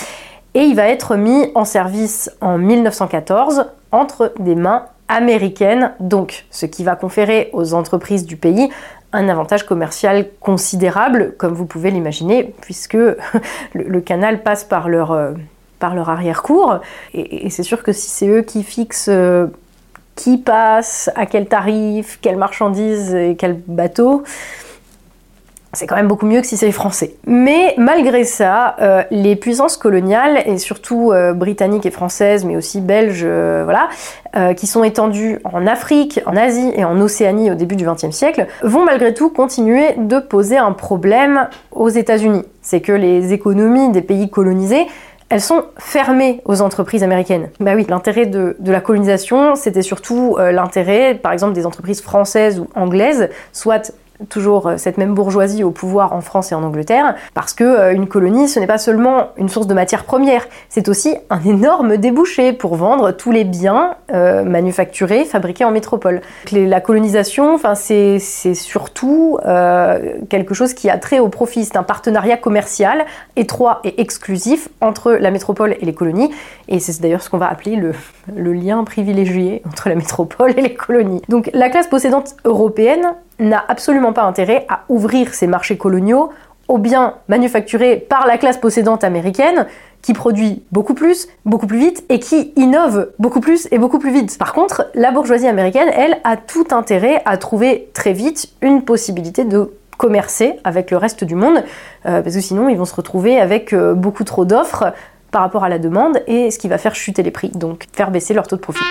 et 0.54 0.62
il 0.62 0.76
va 0.76 0.88
être 0.88 1.16
mis 1.16 1.52
en 1.56 1.66
service 1.66 2.32
en 2.42 2.58
1914 2.58 3.66
entre 3.92 4.34
des 4.40 4.56
mains 4.56 4.86
américaines, 5.08 5.94
donc 6.00 6.46
ce 6.52 6.66
qui 6.66 6.84
va 6.84 6.96
conférer 6.96 7.50
aux 7.54 7.74
entreprises 7.74 8.26
du 8.26 8.38
pays 8.38 8.70
un 9.14 9.30
avantage 9.30 9.66
commercial 9.66 10.28
considérable, 10.40 11.34
comme 11.38 11.54
vous 11.54 11.66
pouvez 11.66 11.92
l'imaginer, 11.92 12.54
puisque 12.62 12.98
le, 13.74 14.02
canal 14.02 14.44
passe 14.44 14.64
par 14.64 14.90
leur, 14.90 15.12
euh, 15.12 15.34
arrière-cour, 15.82 16.80
et, 17.14 17.50
c'est 17.50 17.64
sûr 17.64 17.84
que 17.84 17.94
si 17.94 18.10
c'est 18.10 18.28
eux 18.28 18.42
qui 18.42 18.64
fixent 18.64 19.10
euh, 19.10 19.48
qui 20.16 20.38
passe, 20.38 21.12
à 21.16 21.26
quel 21.28 21.48
tarif, 21.48 22.18
quelles 22.22 22.38
marchandises 22.38 23.14
et 23.14 23.36
quel 23.38 23.62
bateau, 23.68 24.24
c'est 25.74 25.86
quand 25.86 25.96
même 25.96 26.08
beaucoup 26.08 26.26
mieux 26.26 26.42
que 26.42 26.48
si 26.48 26.58
c'est 26.58 26.72
Français. 26.72 27.16
Mais 27.26 27.74
malgré 27.78 28.24
ça, 28.24 28.76
euh, 28.82 29.04
les 29.12 29.36
puissances 29.36 29.78
coloniales, 29.78 30.42
et 30.46 30.58
surtout 30.58 31.12
euh, 31.12 31.34
britanniques 31.34 31.86
et 31.86 31.92
françaises, 31.92 32.46
mais 32.46 32.56
aussi 32.56 32.82
belges, 32.82 33.24
euh, 33.26 33.64
voilà, 33.64 33.90
qui 34.56 34.68
sont 34.68 34.84
étendues 34.84 35.40
en 35.46 35.66
Afrique, 35.66 36.20
en 36.28 36.36
Asie 36.36 36.72
et 36.76 36.86
en 36.86 37.02
Océanie 37.02 37.50
au 37.50 37.56
début 37.56 37.76
du 37.76 37.88
XXe 37.88 38.12
siècle, 38.12 38.46
vont 38.62 38.86
malgré 38.86 39.12
tout 39.16 39.32
continuer 39.32 39.96
de 39.98 40.20
poser 40.20 40.58
un 40.58 40.74
problème 40.74 41.48
aux 41.72 41.90
États-Unis. 41.90 42.44
C'est 42.62 42.82
que 42.82 42.92
les 42.92 43.34
économies 43.34 43.90
des 43.90 44.04
pays 44.04 44.30
colonisés 44.30 44.86
elles 45.30 45.42
sont 45.42 45.66
fermées 45.78 46.42
aux 46.46 46.62
entreprises 46.62 47.04
américaines. 47.04 47.50
Bah 47.60 47.74
oui, 47.76 47.86
l'intérêt 47.90 48.28
de, 48.28 48.56
la 48.64 48.80
colonisation, 48.80 49.56
c'était 49.56 49.82
surtout 49.82 50.38
l'intérêt, 50.38 51.16
par 51.16 51.34
exemple, 51.34 51.52
des 51.52 51.66
entreprises 51.66 52.02
françaises 52.02 52.60
ou 52.62 52.68
anglaises, 52.76 53.30
soit 53.52 53.92
toujours 54.30 54.68
euh, 54.68 54.78
cette 54.78 54.98
même 54.98 55.14
bourgeoisie 55.14 55.64
au 55.64 55.72
pouvoir 55.72 56.14
en 56.14 56.22
France 56.22 56.52
et 56.52 56.56
en 56.56 56.64
Angleterre, 56.64 57.16
parce 57.34 57.54
que 57.54 57.64
euh, 57.64 57.94
une 57.94 58.08
colonie, 58.08 58.48
ce 58.48 58.60
n'est 58.60 58.68
pas 58.68 58.78
seulement 58.78 59.30
une 59.38 59.50
source 59.50 59.68
de 59.68 59.74
matière 59.74 60.04
première, 60.04 60.48
c'est 60.70 60.90
aussi 60.90 61.16
un 61.30 61.42
énorme 61.42 61.98
débouché 61.98 62.54
pour 62.54 62.76
vendre 62.76 63.12
tous 63.12 63.32
les 63.32 63.44
biens 63.44 63.96
euh, 64.14 64.44
manufacturés, 64.44 65.26
fabriqués 65.26 65.66
en 65.66 65.72
métropole. 65.72 66.22
la 66.52 66.82
colonisation, 66.82 67.54
enfin, 67.54 67.76
c'est 67.76 68.20
surtout 68.20 69.38
quelque 70.30 70.54
chose 70.54 70.74
qui 70.74 70.90
a 70.90 70.98
trait 70.98 71.20
au 71.20 71.30
profit. 71.30 71.66
C'est 71.66 71.78
un 71.78 71.84
partenariat 71.84 72.38
commercial 72.38 73.06
étroit 73.36 73.80
et 73.84 74.02
exclusif 74.02 74.70
entre 74.82 75.14
la 75.14 75.32
métropole 75.32 75.76
et 75.80 75.86
les 75.86 75.94
colonies, 75.94 76.32
et 76.68 76.80
c'est 76.80 77.02
d'ailleurs 77.02 77.22
ce 77.22 77.30
qu'on 77.30 77.38
va 77.38 77.50
appeler 77.50 77.76
le, 77.76 77.94
le 78.36 78.54
lien 78.54 78.84
privilégié 78.84 79.62
entre 79.66 79.90
la 79.90 79.96
métropole 79.96 80.54
et 80.58 80.62
les 80.62 80.74
colonies. 80.74 81.22
Donc 81.30 81.50
la 81.54 81.70
classe 81.70 81.88
possédante 81.88 82.36
européenne 82.46 83.14
n'a 83.40 83.64
absolument 83.68 84.14
pas 84.14 84.24
intérêt 84.24 84.66
à 84.70 84.84
ouvrir 84.90 85.34
ses 85.34 85.48
marchés 85.48 85.78
coloniaux 85.78 86.32
aux 86.68 86.78
biens 86.78 87.16
manufacturés 87.28 87.98
par 87.98 88.28
la 88.28 88.38
classe 88.38 88.58
possédante 88.58 89.04
américaine 89.04 89.68
qui 90.02 90.14
produit 90.14 90.64
beaucoup 90.72 90.94
plus, 90.94 91.28
beaucoup 91.46 91.68
plus 91.68 91.80
vite 91.80 92.04
et 92.10 92.20
qui 92.20 92.54
innove 92.56 93.12
beaucoup 93.20 93.40
plus 93.40 93.68
et 93.72 93.78
beaucoup 93.78 94.00
plus 94.00 94.12
vite. 94.12 94.38
Par 94.38 94.54
contre, 94.54 94.88
la 94.94 95.12
bourgeoisie 95.12 95.48
américaine, 95.48 95.90
elle, 95.94 96.18
a 96.24 96.38
tout 96.38 96.68
intérêt 96.72 97.22
à 97.26 97.38
trouver 97.38 97.90
très 97.94 98.14
vite 98.14 98.54
une 98.62 98.84
possibilité 98.84 99.44
de 99.44 99.72
commercer 99.98 100.60
avec 100.64 100.92
le 100.92 100.98
reste 100.98 101.24
du 101.24 101.36
monde, 101.36 101.64
euh, 102.06 102.22
parce 102.22 102.36
que 102.36 102.42
sinon 102.42 102.70
ils 102.70 102.78
vont 102.78 102.86
se 102.86 102.96
retrouver 102.96 103.40
avec 103.40 103.74
euh, 103.74 103.96
beaucoup 103.96 104.24
trop 104.24 104.46
d'offres 104.46 104.94
par 105.32 105.42
rapport 105.42 105.64
à 105.64 105.70
la 105.70 105.80
demande 105.80 106.22
et 106.28 106.52
ce 106.52 106.60
qui 106.60 106.68
va 106.68 106.78
faire 106.78 106.96
chuter 106.96 107.24
les 107.24 107.32
prix, 107.32 107.50
donc 107.50 107.86
faire 107.94 108.12
baisser 108.12 108.34
leur 108.34 108.48
taux 108.48 108.56
de 108.56 108.62
profit. 108.62 108.84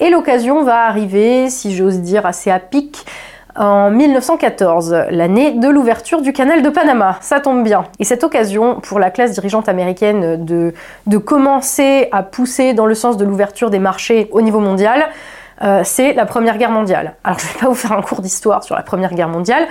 Et 0.00 0.10
l'occasion 0.10 0.62
va 0.64 0.86
arriver, 0.86 1.50
si 1.50 1.76
j'ose 1.76 2.00
dire, 2.00 2.26
assez 2.26 2.50
à 2.50 2.58
pic, 2.58 3.04
en 3.56 3.90
1914, 3.90 5.06
l'année 5.10 5.52
de 5.52 5.68
l'ouverture 5.68 6.22
du 6.22 6.32
canal 6.32 6.62
de 6.62 6.70
Panama. 6.70 7.18
Ça 7.20 7.40
tombe 7.40 7.62
bien. 7.62 7.84
Et 7.98 8.04
cette 8.04 8.24
occasion 8.24 8.80
pour 8.80 8.98
la 8.98 9.10
classe 9.10 9.32
dirigeante 9.32 9.68
américaine 9.68 10.44
de, 10.44 10.72
de 11.06 11.18
commencer 11.18 12.08
à 12.12 12.22
pousser 12.22 12.72
dans 12.72 12.86
le 12.86 12.94
sens 12.94 13.16
de 13.16 13.24
l'ouverture 13.24 13.68
des 13.68 13.78
marchés 13.78 14.28
au 14.32 14.40
niveau 14.40 14.60
mondial, 14.60 15.08
euh, 15.62 15.82
c'est 15.84 16.14
la 16.14 16.24
Première 16.24 16.56
Guerre 16.56 16.70
mondiale. 16.70 17.14
Alors 17.22 17.38
je 17.38 17.46
ne 17.46 17.52
vais 17.52 17.58
pas 17.58 17.68
vous 17.68 17.74
faire 17.74 17.92
un 17.92 18.02
cours 18.02 18.22
d'histoire 18.22 18.64
sur 18.64 18.74
la 18.74 18.82
Première 18.82 19.12
Guerre 19.12 19.28
mondiale, 19.28 19.66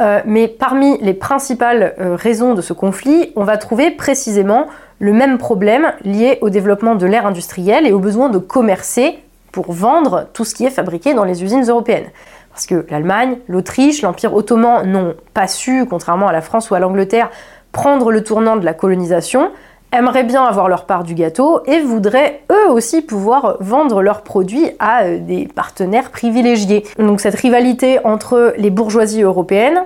euh, 0.00 0.20
mais 0.24 0.46
parmi 0.46 0.98
les 0.98 1.14
principales 1.14 1.94
euh, 1.98 2.14
raisons 2.14 2.54
de 2.54 2.62
ce 2.62 2.72
conflit, 2.72 3.32
on 3.34 3.44
va 3.44 3.56
trouver 3.56 3.90
précisément 3.90 4.66
le 5.00 5.12
même 5.12 5.38
problème 5.38 5.92
lié 6.04 6.38
au 6.40 6.50
développement 6.50 6.94
de 6.94 7.06
l'ère 7.06 7.26
industrielle 7.26 7.86
et 7.86 7.92
au 7.92 7.98
besoin 7.98 8.28
de 8.28 8.38
commercer 8.38 9.18
pour 9.54 9.70
vendre 9.70 10.26
tout 10.32 10.44
ce 10.44 10.52
qui 10.52 10.66
est 10.66 10.70
fabriqué 10.70 11.14
dans 11.14 11.22
les 11.22 11.44
usines 11.44 11.62
européennes. 11.62 12.10
Parce 12.50 12.66
que 12.66 12.84
l'Allemagne, 12.90 13.38
l'Autriche, 13.46 14.02
l'Empire 14.02 14.34
ottoman 14.34 14.84
n'ont 14.84 15.14
pas 15.32 15.46
su, 15.46 15.86
contrairement 15.88 16.26
à 16.26 16.32
la 16.32 16.40
France 16.40 16.70
ou 16.70 16.74
à 16.74 16.80
l'Angleterre, 16.80 17.30
prendre 17.70 18.10
le 18.10 18.24
tournant 18.24 18.56
de 18.56 18.64
la 18.64 18.74
colonisation, 18.74 19.52
aimeraient 19.92 20.24
bien 20.24 20.42
avoir 20.42 20.68
leur 20.68 20.86
part 20.86 21.04
du 21.04 21.14
gâteau 21.14 21.60
et 21.66 21.78
voudraient 21.78 22.42
eux 22.50 22.68
aussi 22.72 23.00
pouvoir 23.00 23.58
vendre 23.60 24.02
leurs 24.02 24.22
produits 24.22 24.70
à 24.80 25.04
euh, 25.04 25.18
des 25.20 25.46
partenaires 25.46 26.10
privilégiés. 26.10 26.84
Donc 26.98 27.20
cette 27.20 27.36
rivalité 27.36 28.04
entre 28.04 28.54
les 28.58 28.70
bourgeoisies 28.70 29.22
européennes, 29.22 29.84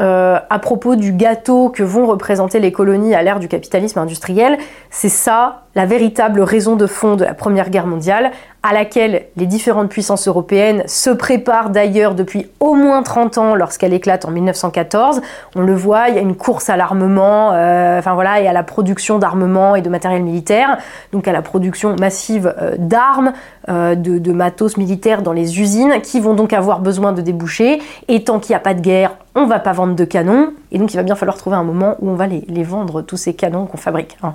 euh, 0.00 0.38
à 0.48 0.58
propos 0.58 0.96
du 0.96 1.12
gâteau 1.12 1.68
que 1.68 1.82
vont 1.82 2.06
représenter 2.06 2.60
les 2.60 2.72
colonies 2.72 3.14
à 3.14 3.22
l'ère 3.22 3.40
du 3.40 3.48
capitalisme 3.48 3.98
industriel, 3.98 4.56
c'est 4.90 5.10
ça 5.10 5.62
la 5.74 5.86
véritable 5.86 6.42
raison 6.42 6.76
de 6.76 6.86
fond 6.86 7.16
de 7.16 7.24
la 7.24 7.34
Première 7.34 7.70
Guerre 7.70 7.86
mondiale, 7.86 8.30
à 8.62 8.72
laquelle 8.72 9.24
les 9.36 9.46
différentes 9.46 9.88
puissances 9.88 10.28
européennes 10.28 10.84
se 10.86 11.10
préparent 11.10 11.70
d'ailleurs 11.70 12.14
depuis 12.14 12.48
au 12.60 12.74
moins 12.74 13.02
30 13.02 13.38
ans 13.38 13.54
lorsqu'elle 13.54 13.92
éclate 13.92 14.24
en 14.24 14.30
1914. 14.30 15.20
On 15.56 15.62
le 15.62 15.74
voit, 15.74 16.10
il 16.10 16.14
y 16.14 16.18
a 16.18 16.20
une 16.20 16.36
course 16.36 16.70
à 16.70 16.76
l'armement, 16.76 17.52
euh, 17.52 17.98
enfin 17.98 18.14
voilà, 18.14 18.40
et 18.40 18.46
à 18.46 18.52
la 18.52 18.62
production 18.62 19.18
d'armement 19.18 19.74
et 19.74 19.82
de 19.82 19.88
matériel 19.88 20.22
militaire, 20.22 20.78
donc 21.12 21.26
à 21.26 21.32
la 21.32 21.42
production 21.42 21.96
massive 21.98 22.54
euh, 22.60 22.74
d'armes, 22.78 23.32
de, 23.68 23.94
de, 23.94 24.32
matos 24.32 24.76
militaires 24.76 25.22
dans 25.22 25.32
les 25.32 25.60
usines, 25.60 26.00
qui 26.02 26.20
vont 26.20 26.34
donc 26.34 26.52
avoir 26.52 26.80
besoin 26.80 27.12
de 27.12 27.22
déboucher. 27.22 27.80
Et 28.08 28.24
tant 28.24 28.40
qu'il 28.40 28.52
n'y 28.52 28.56
a 28.56 28.60
pas 28.60 28.74
de 28.74 28.80
guerre, 28.80 29.16
on 29.34 29.46
va 29.46 29.58
pas 29.58 29.72
vendre 29.72 29.94
de 29.94 30.04
canons, 30.04 30.52
et 30.70 30.78
donc 30.78 30.92
il 30.92 30.96
va 30.96 31.02
bien 31.02 31.14
falloir 31.14 31.38
trouver 31.38 31.56
un 31.56 31.64
moment 31.64 31.96
où 32.00 32.10
on 32.10 32.14
va 32.14 32.26
les, 32.26 32.62
vendre, 32.62 33.00
tous 33.00 33.16
ces 33.16 33.32
canons 33.32 33.66
qu'on 33.66 33.78
fabrique. 33.78 34.18
Hein. 34.22 34.34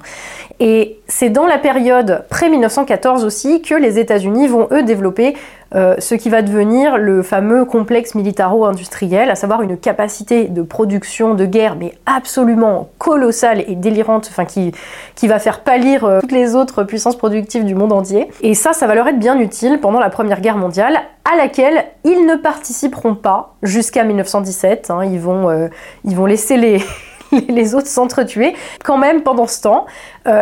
Et 0.60 1.00
c'est 1.08 1.30
dans 1.30 1.46
la 1.46 1.60
période 1.60 2.26
pré-1914 2.30 3.24
aussi 3.24 3.62
que 3.62 3.76
les 3.76 4.00
États-Unis 4.00 4.48
vont, 4.48 4.68
eux, 4.72 4.82
développer 4.82 5.36
euh, 5.76 5.96
ce 6.00 6.16
qui 6.16 6.30
va 6.30 6.42
devenir 6.42 6.98
le 6.98 7.24
fameux 7.24 7.66
complexe 7.66 8.16
militaro-industriel, 8.16 9.30
à 9.30 9.36
savoir 9.36 9.62
une 9.62 9.78
capacité 9.78 10.46
de 10.46 10.62
production 10.62 11.34
de 11.34 11.46
guerre, 11.46 11.76
mais 11.76 11.94
absolument 12.06 12.90
colossale 12.98 13.64
et 13.68 13.76
délirante, 13.76 14.28
enfin 14.30 14.46
qui, 14.46 14.72
qui 15.16 15.28
va 15.28 15.40
faire 15.40 15.62
pâlir 15.62 16.06
euh, 16.06 16.20
toutes 16.22 16.32
les 16.32 16.56
autres 16.56 16.84
puissances 16.84 17.18
productives 17.18 17.66
du 17.66 17.76
monde 17.76 17.92
entier. 17.92 18.30
Et 18.42 18.54
ça, 18.54 18.74
ça 18.74 18.88
va 18.88 18.96
leur 18.96 19.08
être 19.08 19.20
bien 19.20 19.40
utile 19.40 19.80
pendant 19.82 20.00
la 20.00 20.10
Première 20.10 20.42
Guerre 20.42 20.58
mondiale, 20.58 21.00
à 21.32 21.36
laquelle 21.36 21.86
ils 22.06 22.26
ne 22.26 22.36
participeront 22.36 23.16
pas 23.16 23.56
jusqu'à 23.62 24.04
1917. 24.04 24.90
Hein. 24.90 25.04
ils, 25.04 25.20
vont, 25.20 25.50
euh, 25.50 25.68
ils 26.06 26.16
vont 26.16 26.26
laisser 26.26 26.56
les, 26.56 26.82
les 27.50 27.76
autres 27.76 27.88
s'entretuer. 27.88 28.56
Quand 28.84 28.98
même, 28.98 29.22
pendant 29.22 29.48
ce 29.48 29.62
temps, 29.62 29.86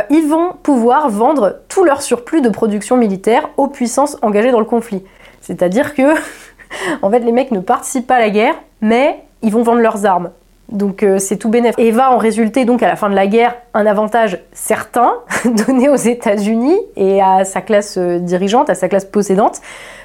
ils 0.10 0.28
vont 0.28 0.54
pouvoir 0.64 1.10
vendre 1.10 1.60
tout 1.70 1.84
leur 1.84 2.02
surplus 2.02 2.42
de 2.42 2.50
production 2.50 2.98
militaire 2.98 3.50
aux 3.58 3.68
puissances 3.68 4.18
engagées 4.22 4.52
dans 4.52 4.60
le 4.60 4.66
conflit. 4.66 5.04
C'est-à-dire 5.42 5.94
que, 5.94 6.16
en 7.02 7.12
fait, 7.12 7.20
les 7.20 7.32
mecs 7.32 7.52
ne 7.52 7.60
participent 7.60 8.08
pas 8.08 8.16
à 8.16 8.20
la 8.20 8.30
guerre, 8.30 8.56
mais 8.82 9.24
ils 9.42 9.52
vont 9.52 9.64
vendre 9.64 9.82
leurs 9.82 10.06
armes. 10.06 10.32
Donc 10.70 11.04
euh, 11.04 11.20
c'est 11.20 11.38
tout 11.38 11.50
bénéfique. 11.50 11.80
Et 11.80 11.92
va 11.92 12.12
en 12.12 12.18
résulter 12.18 12.66
donc 12.66 12.82
à 12.82 12.88
la 12.88 12.96
fin 12.96 13.10
de 13.10 13.16
la 13.16 13.28
guerre 13.28 13.56
un 13.74 13.86
avantage 13.86 14.40
certain 14.52 15.14
donné 15.68 15.90
aux 15.90 15.96
États-Unis 15.96 16.78
et 16.96 17.22
à 17.22 17.46
sa 17.46 17.62
classe 17.62 17.98
euh, 17.98 18.20
dirigeante, 18.20 18.70
à 18.70 18.76
sa 18.76 18.90
classe 18.90 19.06
possédante, 19.06 19.62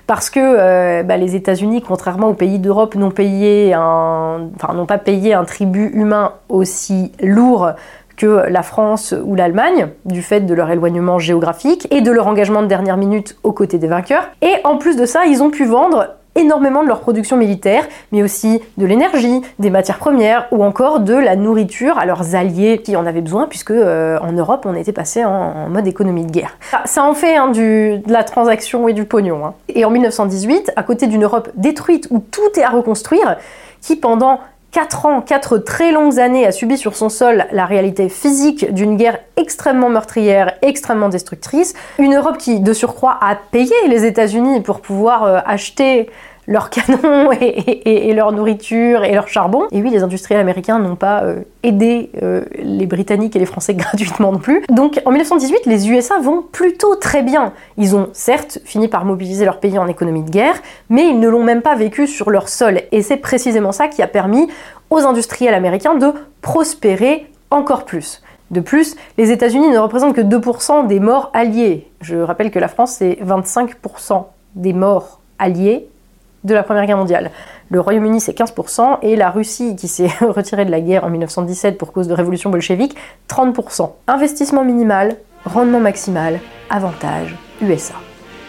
parce 0.06 0.30
que 0.30 0.40
euh, 0.40 1.02
bah, 1.02 1.16
les 1.16 1.36
États-Unis, 1.36 1.82
contrairement 1.82 2.28
aux 2.28 2.34
pays 2.34 2.58
d'Europe, 2.58 2.94
n'ont 2.94 3.12
n'ont 3.12 4.86
pas 4.86 4.98
payé 4.98 5.34
un 5.34 5.44
tribut 5.44 5.90
humain 5.94 6.32
aussi 6.48 7.12
lourd 7.22 7.72
que 8.16 8.44
la 8.50 8.62
France 8.62 9.14
ou 9.24 9.34
l'Allemagne, 9.34 9.88
du 10.04 10.20
fait 10.20 10.42
de 10.42 10.52
leur 10.52 10.70
éloignement 10.70 11.18
géographique 11.18 11.88
et 11.90 12.02
de 12.02 12.10
leur 12.10 12.26
engagement 12.26 12.62
de 12.62 12.66
dernière 12.66 12.98
minute 12.98 13.38
aux 13.44 13.52
côtés 13.52 13.78
des 13.78 13.86
vainqueurs. 13.86 14.28
Et 14.42 14.52
en 14.64 14.76
plus 14.76 14.96
de 14.96 15.06
ça, 15.06 15.24
ils 15.24 15.42
ont 15.42 15.50
pu 15.50 15.64
vendre 15.64 16.16
énormément 16.34 16.82
de 16.82 16.88
leur 16.88 17.00
production 17.00 17.36
militaire, 17.36 17.84
mais 18.12 18.22
aussi 18.22 18.60
de 18.76 18.86
l'énergie, 18.86 19.40
des 19.58 19.70
matières 19.70 19.98
premières 19.98 20.46
ou 20.52 20.64
encore 20.64 21.00
de 21.00 21.14
la 21.14 21.36
nourriture 21.36 21.98
à 21.98 22.06
leurs 22.06 22.34
alliés 22.34 22.78
qui 22.82 22.96
en 22.96 23.06
avaient 23.06 23.20
besoin, 23.20 23.46
puisque 23.46 23.70
euh, 23.70 24.18
en 24.20 24.32
Europe 24.32 24.64
on 24.64 24.74
était 24.74 24.92
passé 24.92 25.24
en, 25.24 25.68
mode 25.68 25.86
économie 25.86 26.24
de 26.24 26.30
guerre. 26.30 26.56
Ça, 26.84 27.04
en 27.04 27.14
fait 27.14 27.36
hein, 27.36 27.48
du, 27.48 27.98
de 27.98 28.12
la 28.12 28.24
transaction 28.24 28.88
et 28.88 28.92
du 28.92 29.04
pognon. 29.04 29.44
Hein. 29.46 29.54
Et 29.68 29.84
en 29.84 29.90
1918, 29.90 30.72
à 30.76 30.82
côté 30.82 31.06
d'une 31.06 31.24
Europe 31.24 31.50
détruite 31.54 32.08
où 32.10 32.18
tout 32.18 32.40
est 32.56 32.62
à 32.62 32.70
reconstruire, 32.70 33.36
qui 33.80 33.96
pendant 33.96 34.40
4 34.72 35.06
ans, 35.06 35.20
4 35.20 35.58
très 35.58 35.90
longues 35.90 36.20
années 36.20 36.46
a 36.46 36.52
subi 36.52 36.78
sur 36.78 36.94
son 36.94 37.08
sol 37.08 37.46
la 37.50 37.66
réalité 37.66 38.08
physique 38.08 38.72
d'une 38.72 38.96
guerre 38.96 39.18
extrêmement 39.36 39.88
meurtrière, 39.88 40.54
extrêmement 40.62 41.08
destructrice. 41.08 41.74
Une 41.98 42.14
Europe 42.14 42.38
qui, 42.38 42.60
de 42.60 42.72
surcroît, 42.72 43.18
a 43.20 43.34
payé 43.34 43.74
les 43.88 44.04
États-Unis 44.04 44.60
pour 44.60 44.80
pouvoir 44.80 45.24
euh, 45.24 45.38
acheter 45.44 46.08
leurs 46.50 46.68
canons 46.68 47.30
et, 47.40 48.12
leur 48.12 48.32
nourriture 48.32 49.04
et 49.04 49.14
leur 49.14 49.28
charbon. 49.28 49.66
Et 49.70 49.80
oui, 49.80 49.88
les 49.88 50.02
industriels 50.02 50.40
américains 50.40 50.78
n'ont 50.78 50.96
pas 50.96 51.22
euh, 51.22 51.40
aidé 51.62 52.10
euh, 52.22 52.44
les 52.58 52.86
Britanniques 52.86 53.36
et 53.36 53.38
les 53.38 53.46
Français 53.46 53.72
gratuitement 53.76 54.32
non 54.32 54.38
plus. 54.38 54.62
Donc 54.68 55.00
en 55.06 55.10
1918, 55.10 55.64
les 55.66 55.88
USA 55.88 56.18
vont 56.18 56.42
plutôt 56.42 56.96
très 56.96 57.22
bien. 57.22 57.52
Ils 57.78 57.96
ont 57.96 58.10
certes 58.12 58.58
fini 58.64 58.88
par 58.88 59.04
mobiliser 59.04 59.44
leur 59.44 59.60
pays 59.60 59.78
en 59.78 59.86
économie 59.86 60.24
de 60.24 60.30
guerre, 60.30 60.60
mais 60.90 61.08
ils 61.08 61.18
ne 61.18 61.28
l'ont 61.28 61.44
même 61.44 61.62
pas 61.62 61.76
vécu 61.76 62.06
sur 62.06 62.30
leur 62.30 62.48
sol. 62.48 62.80
Et 62.92 63.02
c'est 63.02 63.16
précisément 63.16 63.72
ça 63.72 63.88
qui 63.88 64.02
a 64.02 64.08
permis 64.08 64.48
aux 64.90 65.00
industriels 65.00 65.54
américains 65.54 65.94
de 65.94 66.12
prospérer 66.42 67.26
encore 67.50 67.84
plus. 67.84 68.22
De 68.50 68.58
plus, 68.58 68.96
les 69.16 69.30
États-Unis 69.30 69.68
ne 69.68 69.78
représentent 69.78 70.16
que 70.16 70.20
2% 70.20 70.88
des 70.88 70.98
morts 70.98 71.30
alliés. 71.32 71.88
Je 72.00 72.16
rappelle 72.16 72.50
que 72.50 72.58
la 72.58 72.66
France, 72.66 72.96
c'est 72.98 73.18
25% 73.24 74.24
des 74.56 74.72
morts 74.72 75.20
alliés 75.38 75.89
de 76.44 76.54
la 76.54 76.62
Première 76.62 76.86
Guerre 76.86 76.96
mondiale. 76.96 77.30
Le 77.70 77.80
Royaume-Uni, 77.80 78.20
c'est 78.20 78.36
15%, 78.36 78.98
et 79.02 79.16
la 79.16 79.30
Russie, 79.30 79.76
qui 79.76 79.88
s'est 79.88 80.10
retirée 80.20 80.64
de 80.64 80.70
la 80.70 80.80
guerre 80.80 81.04
en 81.04 81.10
1917 81.10 81.78
pour 81.78 81.92
cause 81.92 82.08
de 82.08 82.14
révolution 82.14 82.50
bolchevique, 82.50 82.96
30%. 83.28 83.90
Investissement 84.06 84.64
minimal, 84.64 85.16
rendement 85.44 85.80
maximal, 85.80 86.40
avantage 86.70 87.36
USA. 87.62 87.94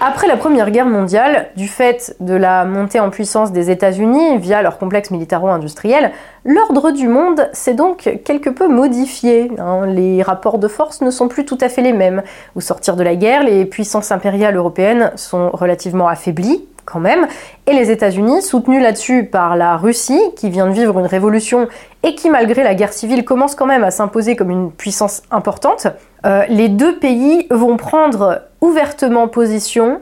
Après 0.03 0.27
la 0.27 0.35
Première 0.35 0.71
Guerre 0.71 0.87
mondiale, 0.87 1.49
du 1.55 1.67
fait 1.67 2.15
de 2.19 2.33
la 2.33 2.65
montée 2.65 2.99
en 2.99 3.11
puissance 3.11 3.51
des 3.51 3.69
États-Unis 3.69 4.39
via 4.39 4.63
leur 4.63 4.79
complexe 4.79 5.11
militaro-industriel, 5.11 6.11
l'ordre 6.43 6.89
du 6.89 7.07
monde 7.07 7.47
s'est 7.53 7.75
donc 7.75 8.19
quelque 8.25 8.49
peu 8.49 8.67
modifié. 8.67 9.51
Hein. 9.59 9.85
Les 9.85 10.23
rapports 10.23 10.57
de 10.57 10.67
force 10.67 11.01
ne 11.01 11.11
sont 11.11 11.27
plus 11.27 11.45
tout 11.45 11.57
à 11.61 11.69
fait 11.69 11.83
les 11.83 11.93
mêmes. 11.93 12.23
Au 12.55 12.61
sortir 12.61 12.95
de 12.95 13.03
la 13.03 13.15
guerre, 13.15 13.43
les 13.43 13.63
puissances 13.63 14.11
impériales 14.11 14.55
européennes 14.55 15.11
sont 15.17 15.51
relativement 15.51 16.07
affaiblies, 16.07 16.65
même, 16.99 17.27
et 17.67 17.73
les 17.73 17.91
États-Unis, 17.91 18.41
soutenus 18.41 18.81
là-dessus 18.81 19.25
par 19.25 19.55
la 19.55 19.77
Russie, 19.77 20.21
qui 20.35 20.49
vient 20.49 20.67
de 20.67 20.73
vivre 20.73 20.99
une 20.99 21.05
révolution 21.05 21.67
et 22.03 22.15
qui, 22.15 22.29
malgré 22.29 22.63
la 22.63 22.75
guerre 22.75 22.93
civile, 22.93 23.23
commence 23.23 23.55
quand 23.55 23.65
même 23.65 23.83
à 23.83 23.91
s'imposer 23.91 24.35
comme 24.35 24.49
une 24.49 24.71
puissance 24.71 25.23
importante, 25.31 25.87
euh, 26.25 26.43
les 26.49 26.69
deux 26.69 26.97
pays 26.97 27.47
vont 27.49 27.77
prendre 27.77 28.41
ouvertement 28.61 29.27
position 29.27 29.99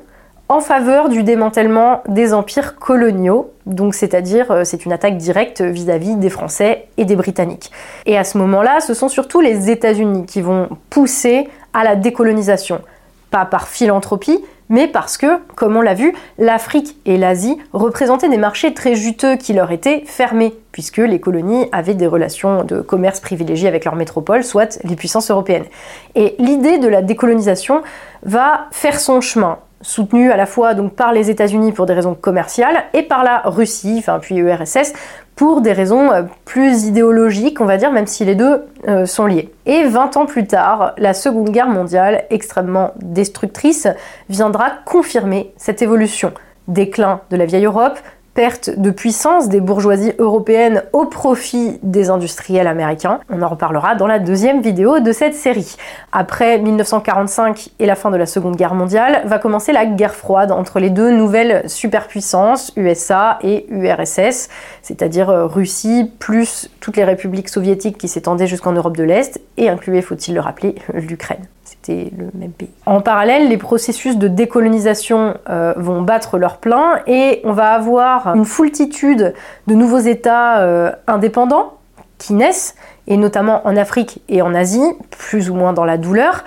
en 0.49 0.61
faveur 0.61 1.09
du 1.09 1.21
démantèlement 1.21 2.01
des 2.07 2.33
empires 2.33 2.75
coloniaux, 2.75 3.51
donc 3.67 3.93
c'est-à-dire 3.93 4.49
euh, 4.49 4.63
c'est 4.63 4.83
une 4.83 4.91
attaque 4.91 5.15
directe 5.15 5.61
vis-à-vis 5.61 6.15
des 6.15 6.31
Français 6.31 6.87
et 6.97 7.05
des 7.05 7.15
Britanniques. 7.15 7.71
Et 8.07 8.17
à 8.17 8.23
ce 8.23 8.39
moment-là, 8.39 8.79
ce 8.79 8.95
sont 8.95 9.09
surtout 9.09 9.41
les 9.41 9.69
États-Unis 9.69 10.25
qui 10.25 10.41
vont 10.41 10.69
pousser 10.89 11.47
à 11.73 11.83
la 11.83 11.95
décolonisation, 11.95 12.81
pas 13.29 13.45
par 13.45 13.67
philanthropie, 13.67 14.43
mais 14.69 14.87
parce 14.87 15.17
que, 15.17 15.39
comme 15.55 15.75
on 15.75 15.81
l'a 15.81 15.95
vu, 15.95 16.13
l'Afrique 16.37 16.95
et 17.05 17.17
l'Asie 17.17 17.57
représentaient 17.73 18.29
des 18.29 18.37
marchés 18.37 18.73
très 18.73 18.95
juteux 18.95 19.35
qui 19.35 19.53
leur 19.53 19.71
étaient 19.71 20.03
fermés, 20.05 20.55
puisque 20.71 20.97
les 20.97 21.19
colonies 21.19 21.67
avaient 21.71 21.95
des 21.95 22.07
relations 22.07 22.63
de 22.63 22.81
commerce 22.81 23.19
privilégiées 23.19 23.67
avec 23.67 23.85
leur 23.85 23.95
métropole, 23.95 24.43
soit 24.43 24.79
les 24.83 24.95
puissances 24.95 25.31
européennes. 25.31 25.65
Et 26.15 26.35
l'idée 26.39 26.77
de 26.77 26.87
la 26.87 27.01
décolonisation 27.01 27.81
va 28.23 28.67
faire 28.71 28.99
son 28.99 29.21
chemin 29.21 29.57
soutenu 29.81 30.31
à 30.31 30.37
la 30.37 30.45
fois 30.45 30.73
donc 30.73 30.93
par 30.93 31.13
les 31.13 31.29
États-Unis 31.29 31.71
pour 31.71 31.85
des 31.85 31.93
raisons 31.93 32.13
commerciales 32.13 32.83
et 32.93 33.03
par 33.03 33.23
la 33.23 33.41
Russie, 33.45 33.95
enfin 33.99 34.19
puis 34.19 34.35
URSS 34.35 34.93
pour 35.39 35.61
des 35.61 35.71
raisons 35.71 36.11
euh, 36.11 36.23
plus 36.43 36.83
idéologiques, 36.83 37.61
on 37.61 37.65
va 37.65 37.77
dire, 37.77 37.93
même 37.93 38.07
si 38.07 38.25
les 38.25 38.35
deux 38.35 38.65
euh, 38.89 39.05
sont 39.05 39.25
liés. 39.25 39.53
Et 39.65 39.85
20 39.85 40.17
ans 40.17 40.25
plus 40.25 40.45
tard, 40.45 40.91
la 40.97 41.13
Seconde 41.13 41.51
Guerre 41.51 41.69
mondiale, 41.69 42.25
extrêmement 42.29 42.91
destructrice, 42.97 43.87
viendra 44.27 44.69
confirmer 44.83 45.53
cette 45.55 45.81
évolution. 45.81 46.33
Déclin 46.67 47.21
de 47.29 47.37
la 47.37 47.45
vieille 47.45 47.63
Europe, 47.63 47.97
perte 48.39 48.69
de 48.69 48.89
puissance 48.89 49.49
des 49.49 49.59
bourgeoisies 49.59 50.13
européennes 50.17 50.83
au 50.93 51.03
profit 51.03 51.77
des 51.83 52.09
industriels 52.09 52.67
américains. 52.67 53.19
On 53.29 53.41
en 53.41 53.49
reparlera 53.49 53.95
dans 53.95 54.07
la 54.07 54.17
deuxième 54.17 54.61
vidéo 54.61 55.01
de 55.01 55.11
cette 55.11 55.33
série. 55.33 55.75
Après 56.13 56.57
1945 56.57 57.71
et 57.79 57.85
la 57.85 57.95
fin 57.95 58.11
de 58.11 58.15
la 58.15 58.25
Seconde 58.25 58.55
Guerre 58.55 58.75
mondiale, 58.75 59.23
va 59.25 59.39
commencer 59.39 59.73
la 59.73 59.85
guerre 59.85 60.15
froide 60.15 60.53
entre 60.53 60.79
les 60.79 60.89
deux 60.89 61.11
nouvelles 61.11 61.69
superpuissances, 61.69 62.71
USA 62.77 63.39
et 63.43 63.65
URSS, 63.71 64.47
c'est-à-dire 64.83 65.29
euh, 65.29 65.45
Russie 65.45 66.09
plus 66.19 66.71
toutes 66.79 66.95
les 66.95 67.03
républiques 67.03 67.49
soviétiques 67.49 67.97
qui 67.97 68.07
s'étendaient 68.07 68.47
jusqu'en 68.47 68.71
Europe 68.71 68.95
de 68.95 69.03
l'Est 69.03 69.41
et 69.57 69.67
incluait, 69.67 70.01
faut-il 70.01 70.33
le 70.33 70.39
rappeler, 70.39 70.75
l'Ukraine 70.93 71.45
c'était 71.69 72.11
le 72.17 72.29
même 72.33 72.51
pays. 72.51 72.71
En 72.85 73.01
parallèle, 73.01 73.47
les 73.47 73.57
processus 73.57 74.17
de 74.17 74.27
décolonisation 74.27 75.35
euh, 75.49 75.73
vont 75.77 76.01
battre 76.01 76.37
leur 76.37 76.57
plein 76.57 76.99
et 77.05 77.41
on 77.43 77.53
va 77.53 77.73
avoir 77.73 78.35
une 78.35 78.45
foultitude 78.45 79.33
de 79.67 79.75
nouveaux 79.75 79.99
États 79.99 80.61
euh, 80.61 80.91
indépendants 81.05 81.73
qui 82.17 82.33
naissent, 82.33 82.75
et 83.07 83.17
notamment 83.17 83.65
en 83.65 83.77
Afrique 83.77 84.21
et 84.29 84.41
en 84.41 84.53
Asie, 84.53 84.83
plus 85.11 85.49
ou 85.49 85.55
moins 85.55 85.73
dans 85.73 85.85
la 85.85 85.97
douleur. 85.97 86.43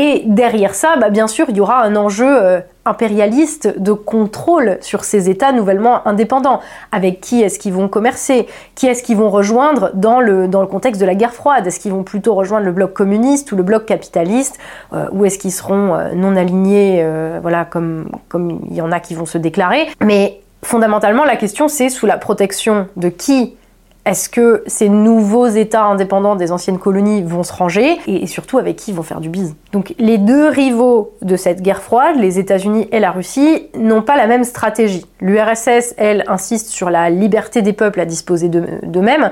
Et 0.00 0.22
derrière 0.26 0.76
ça, 0.76 0.94
bah, 0.96 1.10
bien 1.10 1.26
sûr, 1.26 1.46
il 1.48 1.56
y 1.56 1.60
aura 1.60 1.82
un 1.82 1.96
enjeu 1.96 2.24
euh, 2.24 2.60
impérialiste 2.84 3.80
de 3.80 3.90
contrôle 3.90 4.78
sur 4.80 5.02
ces 5.02 5.28
États 5.28 5.50
nouvellement 5.50 6.06
indépendants. 6.06 6.60
Avec 6.92 7.20
qui 7.20 7.42
est-ce 7.42 7.58
qu'ils 7.58 7.72
vont 7.72 7.88
commercer? 7.88 8.46
Qui 8.76 8.86
est-ce 8.86 9.02
qu'ils 9.02 9.16
vont 9.16 9.28
rejoindre 9.28 9.90
dans 9.94 10.20
le, 10.20 10.46
dans 10.46 10.60
le 10.60 10.68
contexte 10.68 11.00
de 11.00 11.06
la 11.06 11.16
guerre 11.16 11.32
froide? 11.32 11.66
Est-ce 11.66 11.80
qu'ils 11.80 11.90
vont 11.90 12.04
plutôt 12.04 12.36
rejoindre 12.36 12.64
le 12.66 12.70
bloc 12.70 12.92
communiste 12.92 13.50
ou 13.50 13.56
le 13.56 13.64
bloc 13.64 13.86
capitaliste? 13.86 14.60
Euh, 14.92 15.06
Ou 15.10 15.24
est-ce 15.24 15.36
qu'ils 15.36 15.50
seront 15.50 15.96
euh, 15.96 16.12
non 16.14 16.36
alignés, 16.36 17.04
voilà, 17.42 17.64
comme, 17.64 18.08
comme 18.28 18.60
il 18.70 18.76
y 18.76 18.80
en 18.80 18.92
a 18.92 19.00
qui 19.00 19.16
vont 19.16 19.26
se 19.26 19.36
déclarer? 19.36 19.88
Mais 20.00 20.38
fondamentalement, 20.62 21.24
la 21.24 21.34
question 21.34 21.66
c'est 21.66 21.88
sous 21.88 22.06
la 22.06 22.18
protection 22.18 22.86
de 22.94 23.08
qui? 23.08 23.56
Est-ce 24.04 24.30
que 24.30 24.62
ces 24.66 24.88
nouveaux 24.88 25.48
États 25.48 25.84
indépendants 25.84 26.34
des 26.34 26.50
anciennes 26.50 26.78
colonies 26.78 27.22
vont 27.22 27.42
se 27.42 27.52
ranger 27.52 27.98
et 28.06 28.26
surtout 28.26 28.58
avec 28.58 28.76
qui 28.76 28.92
vont 28.92 29.02
faire 29.02 29.20
du 29.20 29.28
bise 29.28 29.54
Donc 29.72 29.94
les 29.98 30.16
deux 30.16 30.48
rivaux 30.48 31.12
de 31.20 31.36
cette 31.36 31.60
guerre 31.60 31.82
froide, 31.82 32.16
les 32.16 32.38
États-Unis 32.38 32.88
et 32.90 33.00
la 33.00 33.10
Russie, 33.10 33.68
n'ont 33.78 34.02
pas 34.02 34.16
la 34.16 34.26
même 34.26 34.44
stratégie. 34.44 35.04
L'URSS, 35.20 35.94
elle, 35.98 36.24
insiste 36.26 36.68
sur 36.68 36.88
la 36.88 37.10
liberté 37.10 37.60
des 37.60 37.74
peuples 37.74 38.00
à 38.00 38.06
disposer 38.06 38.48
d'eux-mêmes 38.48 39.30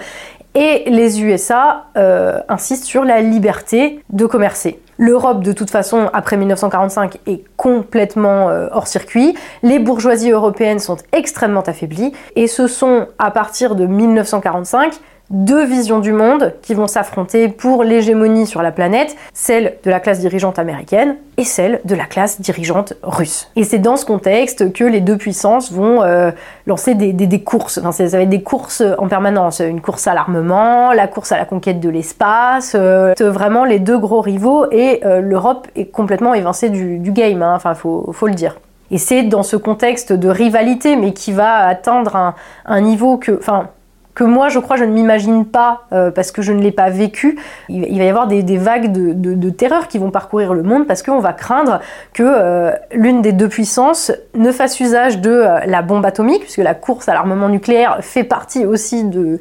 et 0.56 0.84
les 0.90 1.22
USA 1.22 1.84
euh, 1.98 2.40
insistent 2.48 2.86
sur 2.86 3.04
la 3.04 3.20
liberté 3.20 4.00
de 4.10 4.24
commercer. 4.24 4.80
L'Europe, 4.98 5.42
de 5.42 5.52
toute 5.52 5.70
façon, 5.70 6.08
après 6.14 6.38
1945, 6.38 7.18
est 7.26 7.44
complètement 7.58 8.48
euh, 8.48 8.68
hors 8.72 8.86
circuit. 8.86 9.34
Les 9.62 9.78
bourgeoisies 9.78 10.30
européennes 10.30 10.78
sont 10.78 10.96
extrêmement 11.12 11.60
affaiblies. 11.60 12.12
Et 12.34 12.46
ce 12.46 12.66
sont, 12.66 13.06
à 13.18 13.30
partir 13.30 13.74
de 13.74 13.86
1945, 13.86 14.94
deux 15.30 15.64
visions 15.64 15.98
du 15.98 16.12
monde 16.12 16.54
qui 16.62 16.74
vont 16.74 16.86
s'affronter 16.86 17.48
pour 17.48 17.82
l'hégémonie 17.82 18.46
sur 18.46 18.62
la 18.62 18.70
planète, 18.70 19.16
celle 19.34 19.74
de 19.84 19.90
la 19.90 20.00
classe 20.00 20.20
dirigeante 20.20 20.58
américaine 20.58 21.16
et 21.36 21.44
celle 21.44 21.80
de 21.84 21.94
la 21.94 22.04
classe 22.04 22.40
dirigeante 22.40 22.94
russe. 23.02 23.50
Et 23.56 23.64
c'est 23.64 23.78
dans 23.78 23.96
ce 23.96 24.04
contexte 24.04 24.72
que 24.72 24.84
les 24.84 25.00
deux 25.00 25.16
puissances 25.16 25.72
vont 25.72 26.02
euh, 26.02 26.30
lancer 26.66 26.94
des, 26.94 27.42
courses. 27.42 27.78
Enfin, 27.78 27.92
ça 27.92 28.06
va 28.06 28.22
être 28.22 28.28
des 28.28 28.42
courses 28.42 28.82
en 28.98 29.08
permanence. 29.08 29.60
Une 29.60 29.80
course 29.80 30.06
à 30.06 30.14
l'armement, 30.14 30.92
la 30.92 31.08
course 31.08 31.32
à 31.32 31.38
la 31.38 31.44
conquête 31.44 31.80
de 31.80 31.88
l'espace, 31.88 32.76
euh, 32.78 33.12
vraiment 33.20 33.64
les 33.64 33.78
deux 33.78 33.98
gros 33.98 34.20
rivaux 34.20 34.70
et 34.70 35.00
euh, 35.04 35.20
l'Europe 35.20 35.66
est 35.74 35.86
complètement 35.86 36.34
évincée 36.34 36.70
du, 36.70 36.98
game, 37.10 37.42
hein. 37.42 37.54
enfin 37.54 37.74
faut, 37.74 38.14
le 38.22 38.34
dire. 38.34 38.56
Et 38.90 38.98
c'est 38.98 39.24
dans 39.24 39.42
ce 39.42 39.56
contexte 39.56 40.12
de 40.12 40.28
rivalité, 40.28 40.96
mais 40.96 41.12
qui 41.12 41.32
va 41.32 41.66
atteindre 41.66 42.14
un, 42.14 42.34
un 42.66 42.80
niveau 42.80 43.16
que, 43.16 43.32
enfin, 43.38 43.68
que 44.16 44.24
moi, 44.24 44.48
je 44.48 44.58
crois, 44.58 44.76
je 44.76 44.84
ne 44.84 44.92
m'imagine 44.92 45.44
pas 45.44 45.82
euh, 45.92 46.10
parce 46.10 46.32
que 46.32 46.40
je 46.40 46.50
ne 46.50 46.62
l'ai 46.62 46.72
pas 46.72 46.88
vécu. 46.88 47.38
Il, 47.68 47.98
va 47.98 48.04
y 48.04 48.08
avoir 48.08 48.26
des, 48.26 48.56
vagues 48.56 48.90
de, 48.90 49.50
terreur 49.50 49.88
qui 49.88 49.98
vont 49.98 50.10
parcourir 50.10 50.54
le 50.54 50.62
monde 50.62 50.86
parce 50.86 51.02
qu'on 51.02 51.20
va 51.20 51.34
craindre 51.34 51.80
que 52.14 52.22
euh, 52.26 52.72
l'une 52.92 53.20
des 53.20 53.32
deux 53.32 53.48
puissances 53.48 54.10
ne 54.34 54.50
fasse 54.52 54.80
usage 54.80 55.20
de 55.20 55.30
euh, 55.30 55.60
la 55.66 55.82
bombe 55.82 56.04
atomique, 56.06 56.40
puisque 56.40 56.58
la 56.58 56.72
course 56.72 57.10
à 57.10 57.12
l'armement 57.12 57.50
nucléaire 57.50 57.98
fait 58.00 58.24
partie 58.24 58.64
aussi 58.64 59.04
de 59.04 59.38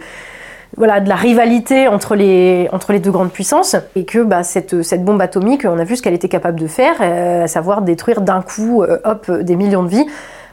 voilà, 0.76 1.00
de 1.00 1.08
la 1.08 1.16
rivalité 1.16 1.88
entre 1.88 2.16
les, 2.16 2.68
entre 2.74 2.92
les 2.92 3.00
deux 3.00 3.12
grandes 3.12 3.32
puissances, 3.32 3.78
et 3.96 4.04
que 4.04 4.20
bah, 4.24 4.44
cette, 4.44 4.84
cette 4.84 5.06
bombe 5.06 5.22
atomique, 5.22 5.64
on 5.64 5.80
a 5.80 5.86
vu 5.86 5.96
ce 5.96 6.02
qu'elle 6.02 6.14
était 6.14 6.28
capable 6.28 6.60
de 6.60 6.68
faire, 6.68 7.02
à 7.02 7.48
savoir 7.48 7.82
détruire 7.82 8.20
d'un 8.20 8.42
coup, 8.42 8.84
hop, 9.06 9.32
des 9.32 9.56
millions 9.56 9.84
de 9.84 9.88
vies. 9.88 10.06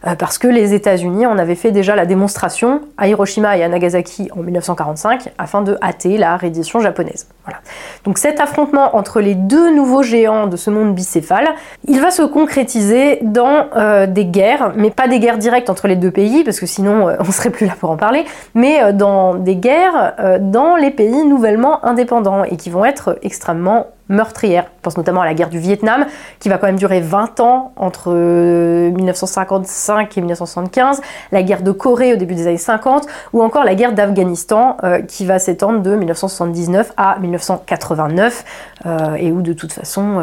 Euh, 0.06 0.14
parce 0.16 0.38
que 0.38 0.48
les 0.48 0.74
États-Unis 0.74 1.26
en 1.26 1.38
avaient 1.38 1.54
fait 1.54 1.70
déjà 1.70 1.94
la 1.94 2.06
démonstration 2.06 2.82
à 2.96 3.08
Hiroshima 3.08 3.56
et 3.56 3.62
à 3.62 3.68
Nagasaki 3.68 4.28
en 4.36 4.42
1945 4.42 5.32
afin 5.38 5.62
de 5.62 5.76
hâter 5.82 6.18
la 6.18 6.36
reddition 6.36 6.80
japonaise. 6.80 7.28
Voilà. 7.44 7.60
Donc 8.04 8.18
cet 8.18 8.40
affrontement 8.40 8.96
entre 8.96 9.20
les 9.20 9.34
deux 9.34 9.74
nouveaux 9.74 10.02
géants 10.02 10.46
de 10.46 10.56
ce 10.56 10.70
monde 10.70 10.94
bicéphale, 10.94 11.48
il 11.86 12.00
va 12.00 12.10
se 12.10 12.22
concrétiser 12.22 13.18
dans 13.22 13.66
euh, 13.76 14.06
des 14.06 14.24
guerres, 14.24 14.72
mais 14.76 14.90
pas 14.90 15.08
des 15.08 15.20
guerres 15.20 15.38
directes 15.38 15.70
entre 15.70 15.88
les 15.88 15.96
deux 15.96 16.10
pays, 16.10 16.44
parce 16.44 16.58
que 16.58 16.66
sinon 16.66 17.08
euh, 17.08 17.16
on 17.20 17.30
serait 17.30 17.50
plus 17.50 17.66
là 17.66 17.74
pour 17.78 17.90
en 17.90 17.96
parler, 17.96 18.24
mais 18.54 18.92
dans 18.92 19.34
des 19.34 19.56
guerres 19.56 20.14
dans 20.40 20.76
les 20.76 20.90
pays 20.90 21.24
nouvellement 21.24 21.84
indépendants 21.84 22.44
et 22.44 22.56
qui 22.56 22.70
vont 22.70 22.84
être 22.84 23.18
extrêmement 23.22 23.86
meurtrière. 24.12 24.64
Je 24.64 24.82
pense 24.82 24.96
notamment 24.96 25.22
à 25.22 25.24
la 25.24 25.34
guerre 25.34 25.48
du 25.48 25.58
Vietnam, 25.58 26.06
qui 26.38 26.48
va 26.48 26.58
quand 26.58 26.66
même 26.66 26.78
durer 26.78 27.00
20 27.00 27.40
ans 27.40 27.72
entre 27.76 28.12
1955 28.12 29.98
euh, 29.98 30.10
et 30.16 30.20
1975, 30.20 31.00
la 31.32 31.42
guerre 31.42 31.62
de 31.62 31.72
Corée 31.72 32.12
au 32.12 32.16
début 32.16 32.34
des 32.34 32.46
années 32.46 32.56
50, 32.58 33.06
ou 33.32 33.42
encore 33.42 33.64
la 33.64 33.74
guerre 33.74 33.92
d'Afghanistan, 33.92 34.76
euh, 34.84 35.00
qui 35.00 35.24
va 35.24 35.38
s'étendre 35.38 35.80
de 35.80 35.96
1979 35.96 36.92
à 36.96 37.18
1989, 37.18 38.44
euh, 38.86 39.14
et 39.14 39.32
où 39.32 39.42
de 39.42 39.52
toute 39.52 39.72
façon, 39.72 40.20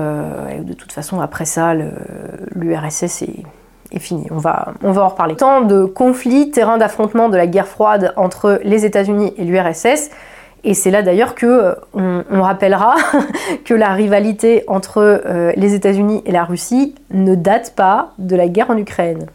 de 0.62 0.74
toute 0.74 0.92
façon 0.92 1.20
après 1.20 1.46
ça, 1.46 1.74
l'URSS 2.56 3.24
est 3.92 4.00
fini. 4.00 4.28
On 4.32 4.38
va, 4.38 4.74
on 4.84 4.92
va 4.92 5.04
en 5.04 5.08
reparler. 5.10 5.36
Tant 5.36 5.62
de 5.62 5.86
conflits, 5.86 6.52
terrain 6.52 6.78
d'affrontement 6.78 7.30
de 7.30 7.38
la 7.38 7.48
guerre 7.48 7.68
froide 7.68 8.14
entre 8.16 8.60
les 8.64 8.86
États-Unis 8.86 9.34
et 9.38 9.44
l'URSS, 9.44 10.12
et 10.64 10.74
c'est 10.74 10.92
là 10.92 11.02
d'ailleurs 11.02 11.36
que 11.36 11.46
euh, 11.46 12.24
on, 12.30 12.42
rappellera 12.42 12.96
que 13.66 13.74
la 13.74 13.94
rivalité 13.94 14.64
entre 14.68 14.98
euh, 14.98 15.52
les 15.56 15.74
États-Unis 15.74 16.22
et 16.26 16.32
la 16.32 16.44
Russie 16.44 16.96
ne 17.12 17.36
date 17.36 17.74
pas 17.76 18.12
de 18.18 18.36
la 18.36 18.48
guerre 18.48 18.70
en 18.70 18.78
Ukraine. 18.78 19.28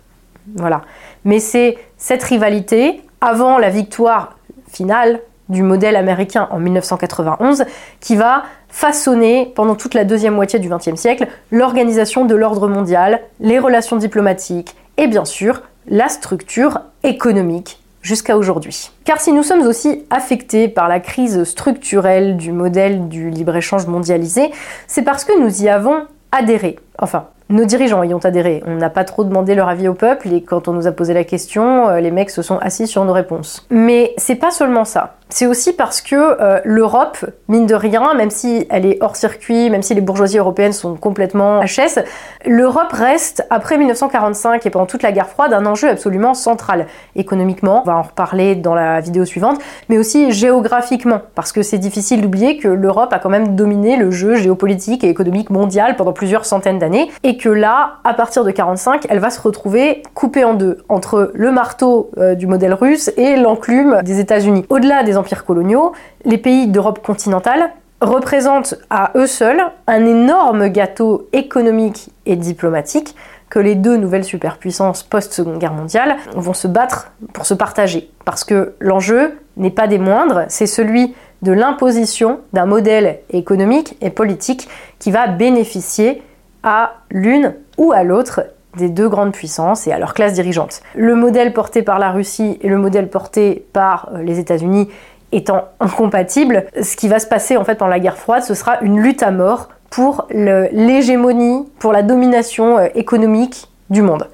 Voilà. 0.56 0.82
Mais 1.24 1.38
c'est 1.38 1.78
cette 1.96 2.22
rivalité 2.22 3.00
avant 3.20 3.58
la 3.58 3.70
victoire 3.70 4.36
finale 4.68 5.20
du 5.48 5.62
modèle 5.62 5.96
américain 5.96 6.48
en 6.50 6.58
1991 6.58 7.64
qui 8.00 8.16
va 8.16 8.44
façonner 8.68 9.52
pendant 9.54 9.74
toute 9.74 9.94
la 9.94 10.04
deuxième 10.04 10.34
moitié 10.34 10.58
du 10.58 10.68
XXe 10.68 10.96
siècle 10.96 11.28
l'organisation 11.50 12.24
de 12.24 12.34
l'ordre 12.34 12.68
mondial, 12.68 13.20
les 13.40 13.58
relations 13.58 13.96
diplomatiques 13.96 14.74
et 14.96 15.06
bien 15.06 15.24
sûr 15.24 15.62
la 15.86 16.08
structure 16.08 16.80
économique 17.02 17.83
jusqu'à 18.04 18.36
aujourd'hui. 18.36 18.92
Car 19.04 19.20
si 19.20 19.32
nous 19.32 19.42
sommes 19.42 19.66
aussi 19.66 20.04
affectés 20.10 20.68
par 20.68 20.88
la 20.88 21.00
crise 21.00 21.42
structurelle 21.42 22.36
du 22.36 22.52
modèle 22.52 23.08
du 23.08 23.30
libre-échange 23.30 23.86
mondialisé, 23.86 24.52
c'est 24.86 25.02
parce 25.02 25.24
que 25.24 25.36
nous 25.40 25.62
y 25.62 25.68
avons 25.68 26.06
adhéré. 26.30 26.78
Enfin, 26.98 27.28
nos 27.50 27.64
dirigeants 27.64 28.02
y 28.02 28.14
ont 28.14 28.18
adhéré. 28.18 28.62
On 28.66 28.76
n'a 28.76 28.90
pas 28.90 29.04
trop 29.04 29.24
demandé 29.24 29.54
leur 29.54 29.68
avis 29.68 29.88
au 29.88 29.94
peuple 29.94 30.32
et 30.32 30.42
quand 30.42 30.68
on 30.68 30.72
nous 30.72 30.86
a 30.86 30.92
posé 30.92 31.12
la 31.12 31.24
question, 31.24 31.88
euh, 31.88 32.00
les 32.00 32.10
mecs 32.10 32.30
se 32.30 32.42
sont 32.42 32.58
assis 32.58 32.86
sur 32.86 33.04
nos 33.04 33.12
réponses. 33.12 33.66
Mais 33.70 34.14
c'est 34.16 34.36
pas 34.36 34.50
seulement 34.50 34.84
ça. 34.84 35.16
C'est 35.30 35.46
aussi 35.46 35.72
parce 35.72 36.00
que 36.00 36.14
euh, 36.14 36.60
l'Europe, 36.64 37.18
mine 37.48 37.66
de 37.66 37.74
rien, 37.74 38.14
même 38.14 38.30
si 38.30 38.66
elle 38.70 38.86
est 38.86 38.98
hors 39.00 39.16
circuit, 39.16 39.68
même 39.68 39.82
si 39.82 39.94
les 39.94 40.00
bourgeoisies 40.00 40.38
européennes 40.38 40.72
sont 40.72 40.94
complètement 40.94 41.60
HS, 41.60 42.04
l'Europe 42.46 42.92
reste, 42.92 43.44
après 43.50 43.76
1945 43.78 44.64
et 44.64 44.70
pendant 44.70 44.86
toute 44.86 45.02
la 45.02 45.12
guerre 45.12 45.28
froide, 45.28 45.52
un 45.52 45.66
enjeu 45.66 45.88
absolument 45.88 46.34
central. 46.34 46.86
Économiquement, 47.16 47.82
on 47.82 47.86
va 47.86 47.96
en 47.96 48.02
reparler 48.02 48.54
dans 48.54 48.74
la 48.74 49.00
vidéo 49.00 49.24
suivante, 49.24 49.58
mais 49.88 49.98
aussi 49.98 50.30
géographiquement, 50.30 51.22
parce 51.34 51.52
que 51.52 51.62
c'est 51.62 51.78
difficile 51.78 52.20
d'oublier 52.20 52.58
que 52.58 52.68
l'Europe 52.68 53.12
a 53.12 53.18
quand 53.18 53.30
même 53.30 53.56
dominé 53.56 53.96
le 53.96 54.10
jeu 54.10 54.36
géopolitique 54.36 55.04
et 55.04 55.08
économique 55.08 55.50
mondial 55.50 55.96
pendant 55.96 56.12
plusieurs 56.12 56.44
centaines 56.44 56.78
d'années, 56.78 57.10
et 57.22 57.33
que 57.36 57.48
là, 57.48 57.98
à 58.04 58.14
partir 58.14 58.44
de 58.44 58.50
45, 58.50 59.06
elle 59.08 59.18
va 59.18 59.30
se 59.30 59.40
retrouver 59.40 60.02
coupée 60.14 60.44
en 60.44 60.54
deux, 60.54 60.78
entre 60.88 61.30
le 61.34 61.50
marteau 61.52 62.10
euh, 62.18 62.34
du 62.34 62.46
modèle 62.46 62.74
russe 62.74 63.10
et 63.16 63.36
l'enclume 63.36 64.00
des 64.02 64.20
États-Unis. 64.20 64.64
Au-delà 64.68 65.02
des 65.02 65.16
empires 65.16 65.44
coloniaux, 65.44 65.92
les 66.24 66.38
pays 66.38 66.66
d'Europe 66.66 67.04
continentale 67.04 67.70
représentent 68.00 68.74
à 68.90 69.12
eux 69.16 69.26
seuls 69.26 69.62
un 69.86 70.04
énorme 70.06 70.68
gâteau 70.68 71.28
économique 71.32 72.10
et 72.26 72.36
diplomatique 72.36 73.14
que 73.50 73.58
les 73.58 73.76
deux 73.76 73.96
nouvelles 73.96 74.24
superpuissances 74.24 75.02
post-seconde 75.02 75.58
guerre 75.58 75.74
mondiale 75.74 76.16
vont 76.34 76.54
se 76.54 76.66
battre 76.66 77.12
pour 77.32 77.46
se 77.46 77.54
partager. 77.54 78.10
Parce 78.24 78.42
que 78.44 78.74
l'enjeu 78.80 79.38
n'est 79.56 79.70
pas 79.70 79.86
des 79.86 79.98
moindres, 79.98 80.44
c'est 80.48 80.66
celui 80.66 81.14
de 81.42 81.52
l'imposition 81.52 82.40
d'un 82.52 82.66
modèle 82.66 83.20
économique 83.30 83.96
et 84.00 84.10
politique 84.10 84.68
qui 84.98 85.10
va 85.10 85.28
bénéficier 85.28 86.22
à 86.64 86.94
l'une 87.10 87.54
ou 87.78 87.92
à 87.92 88.02
l'autre 88.02 88.42
des 88.76 88.88
deux 88.88 89.08
grandes 89.08 89.32
puissances 89.32 89.86
et 89.86 89.92
à 89.92 89.98
leur 89.98 90.14
classe 90.14 90.32
dirigeante. 90.32 90.82
Le 90.96 91.14
modèle 91.14 91.52
porté 91.52 91.82
par 91.82 91.98
la 91.98 92.10
Russie 92.10 92.58
et 92.62 92.68
le 92.68 92.78
modèle 92.78 93.08
porté 93.08 93.66
par 93.72 94.08
euh, 94.14 94.22
les 94.22 94.40
États-Unis 94.40 94.88
étant 95.30 95.68
incompatibles, 95.80 96.64
ce 96.80 96.96
qui 96.96 97.08
va 97.08 97.18
se 97.18 97.26
passer 97.26 97.56
en 97.56 97.64
fait 97.64 97.74
pendant 97.76 97.90
la 97.90 98.00
guerre 98.00 98.16
froide, 98.16 98.42
ce 98.42 98.54
sera 98.54 98.80
une 98.80 99.00
lutte 99.00 99.22
à 99.22 99.30
mort 99.30 99.68
pour 99.90 100.26
l'hégémonie, 100.30 101.68
pour 101.78 101.92
la 101.92 102.02
domination 102.02 102.78
euh, 102.78 102.88
économique 102.94 103.68
du 103.90 104.02
monde. 104.02 104.28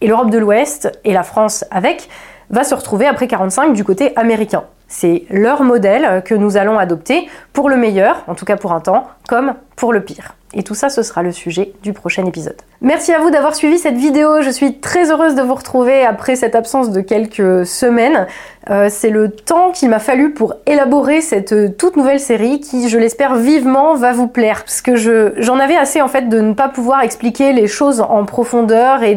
Et 0.00 0.06
l'Europe 0.06 0.30
de 0.30 0.38
l'Ouest, 0.38 0.90
et 1.04 1.12
la 1.12 1.22
France 1.22 1.64
avec, 1.70 2.08
va 2.50 2.64
se 2.64 2.74
retrouver 2.74 3.06
après 3.06 3.26
45 3.26 3.72
du 3.72 3.84
côté 3.84 4.16
américain. 4.16 4.64
C'est 4.86 5.24
leur 5.30 5.62
modèle 5.62 6.22
que 6.24 6.34
nous 6.34 6.56
allons 6.56 6.78
adopter 6.78 7.26
pour 7.52 7.68
le 7.68 7.76
meilleur, 7.76 8.22
en 8.26 8.34
tout 8.34 8.44
cas 8.44 8.56
pour 8.56 8.72
un 8.72 8.80
temps, 8.80 9.06
comme 9.28 9.54
pour 9.76 9.92
le 9.92 10.02
pire. 10.02 10.34
Et 10.54 10.62
tout 10.62 10.74
ça, 10.74 10.88
ce 10.88 11.02
sera 11.02 11.22
le 11.22 11.32
sujet 11.32 11.72
du 11.82 11.92
prochain 11.92 12.24
épisode. 12.26 12.56
Merci 12.80 13.12
à 13.12 13.18
vous 13.20 13.30
d'avoir 13.30 13.54
suivi 13.54 13.78
cette 13.78 13.96
vidéo. 13.96 14.42
Je 14.42 14.50
suis 14.50 14.78
très 14.78 15.10
heureuse 15.10 15.34
de 15.34 15.42
vous 15.42 15.54
retrouver 15.54 16.04
après 16.04 16.36
cette 16.36 16.54
absence 16.54 16.90
de 16.90 17.00
quelques 17.00 17.64
semaines. 17.66 18.26
Euh, 18.70 18.88
c'est 18.90 19.10
le 19.10 19.30
temps 19.30 19.72
qu'il 19.72 19.90
m'a 19.90 19.98
fallu 19.98 20.32
pour 20.32 20.54
élaborer 20.64 21.20
cette 21.20 21.52
euh, 21.52 21.68
toute 21.68 21.96
nouvelle 21.96 22.18
série 22.18 22.60
qui, 22.60 22.88
je 22.88 22.98
l'espère 22.98 23.34
vivement, 23.34 23.94
va 23.94 24.12
vous 24.12 24.26
plaire. 24.26 24.64
Parce 24.64 24.80
que 24.80 24.96
j'en 24.96 25.58
avais 25.58 25.76
assez 25.76 26.00
en 26.00 26.08
fait 26.08 26.28
de 26.28 26.40
ne 26.40 26.54
pas 26.54 26.68
pouvoir 26.68 27.02
expliquer 27.02 27.52
les 27.52 27.66
choses 27.66 28.00
en 28.00 28.24
profondeur 28.24 29.02
et 29.02 29.16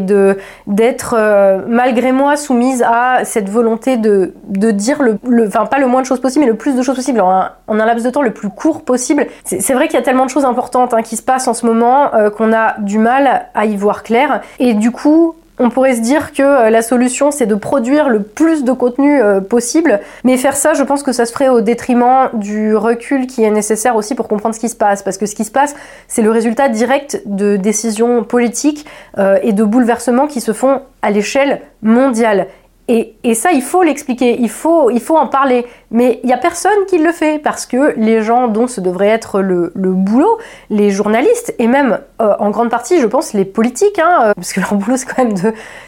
d'être 0.67 1.15
euh, 1.17 1.61
malgré 1.67 2.11
moi 2.11 2.35
soumise 2.35 2.83
à 2.83 3.23
cette 3.23 3.49
volonté 3.49 3.95
de, 3.95 4.33
de 4.49 4.71
dire 4.71 5.01
le, 5.01 5.17
enfin 5.47 5.65
pas 5.65 5.79
le 5.79 5.87
moins 5.87 6.01
de 6.01 6.05
choses 6.05 6.19
possible, 6.19 6.45
mais 6.45 6.51
le 6.51 6.57
plus 6.57 6.75
de 6.75 6.81
choses 6.81 6.95
possible 6.95 7.21
en 7.21 7.31
un, 7.31 7.51
en 7.67 7.79
un 7.79 7.85
laps 7.85 8.03
de 8.05 8.09
temps 8.09 8.21
le 8.21 8.33
plus 8.33 8.49
court 8.49 8.83
possible. 8.83 9.27
C'est 9.45 9.73
vrai 9.73 9.87
qu'il 9.87 9.95
y 9.95 10.01
a 10.01 10.05
tellement 10.05 10.25
de 10.25 10.29
choses 10.29 10.45
importantes 10.45 10.93
hein, 10.93 11.01
qui 11.01 11.15
se 11.15 11.21
passent 11.21 11.47
en 11.47 11.53
ce 11.53 11.65
moment 11.65 12.11
qu'on 12.35 12.53
a 12.53 12.75
du 12.79 12.97
mal 12.97 13.46
à 13.53 13.65
y 13.65 13.75
voir 13.75 14.03
clair. 14.03 14.41
Et 14.59 14.73
du 14.73 14.91
coup, 14.91 15.35
on 15.59 15.69
pourrait 15.69 15.95
se 15.95 16.01
dire 16.01 16.33
que 16.33 16.43
euh, 16.43 16.69
la 16.69 16.81
solution 16.81 17.31
c'est 17.31 17.45
de 17.45 17.55
produire 17.55 18.09
le 18.09 18.21
plus 18.21 18.63
de 18.63 18.71
contenu 18.71 19.21
euh, 19.21 19.41
possible, 19.41 19.99
mais 20.23 20.37
faire 20.37 20.55
ça, 20.55 20.73
je 20.73 20.83
pense 20.83 21.03
que 21.03 21.11
ça 21.11 21.25
se 21.25 21.31
ferait 21.31 21.49
au 21.49 21.61
détriment 21.61 22.29
du 22.33 22.75
recul 22.75 23.27
qui 23.27 23.43
est 23.43 23.51
nécessaire 23.51 23.95
aussi 23.95 24.15
pour 24.15 24.27
comprendre 24.27 24.53
ce 24.53 24.59
qui 24.59 24.69
se 24.69 24.75
passe, 24.75 25.03
parce 25.03 25.17
que 25.17 25.25
ce 25.25 25.35
qui 25.35 25.45
se 25.45 25.51
passe, 25.51 25.75
c'est 26.07 26.21
le 26.21 26.31
résultat 26.31 26.69
direct 26.69 27.21
de 27.25 27.55
décisions 27.57 28.23
politiques 28.23 28.85
euh, 29.17 29.39
et 29.41 29.53
de 29.53 29.63
bouleversements 29.63 30.27
qui 30.27 30.41
se 30.41 30.53
font 30.53 30.81
à 31.01 31.09
l'échelle 31.09 31.61
mondiale. 31.81 32.47
Et, 32.89 33.33
ça, 33.33 33.51
il 33.51 33.61
faut 33.61 33.83
l'expliquer, 33.83 34.37
il 34.39 34.49
faut, 34.49 34.89
il 34.89 35.01
faut 35.01 35.17
en 35.17 35.27
parler. 35.27 35.65
Mais 35.91 36.19
il 36.23 36.27
n'y 36.27 36.33
a 36.33 36.37
personne 36.37 36.85
qui 36.87 36.97
le 36.97 37.11
fait 37.11 37.39
parce 37.39 37.65
que 37.65 37.93
les 37.97 38.21
gens 38.21 38.47
dont 38.47 38.67
ce 38.67 38.79
devrait 38.79 39.07
être 39.07 39.41
le, 39.41 39.71
boulot, 39.75 40.37
les 40.69 40.89
journalistes 40.89 41.53
et 41.59 41.67
même 41.67 41.99
euh, 42.21 42.33
en 42.39 42.49
grande 42.49 42.69
partie, 42.69 42.99
je 43.01 43.05
pense, 43.05 43.33
les 43.33 43.43
politiques, 43.43 43.99
hein, 43.99 44.19
euh, 44.27 44.33
parce 44.35 44.53
que 44.53 44.61
leur 44.61 44.73
boulot 44.75 44.95
c'est 44.95 45.05
quand 45.05 45.23
même 45.23 45.33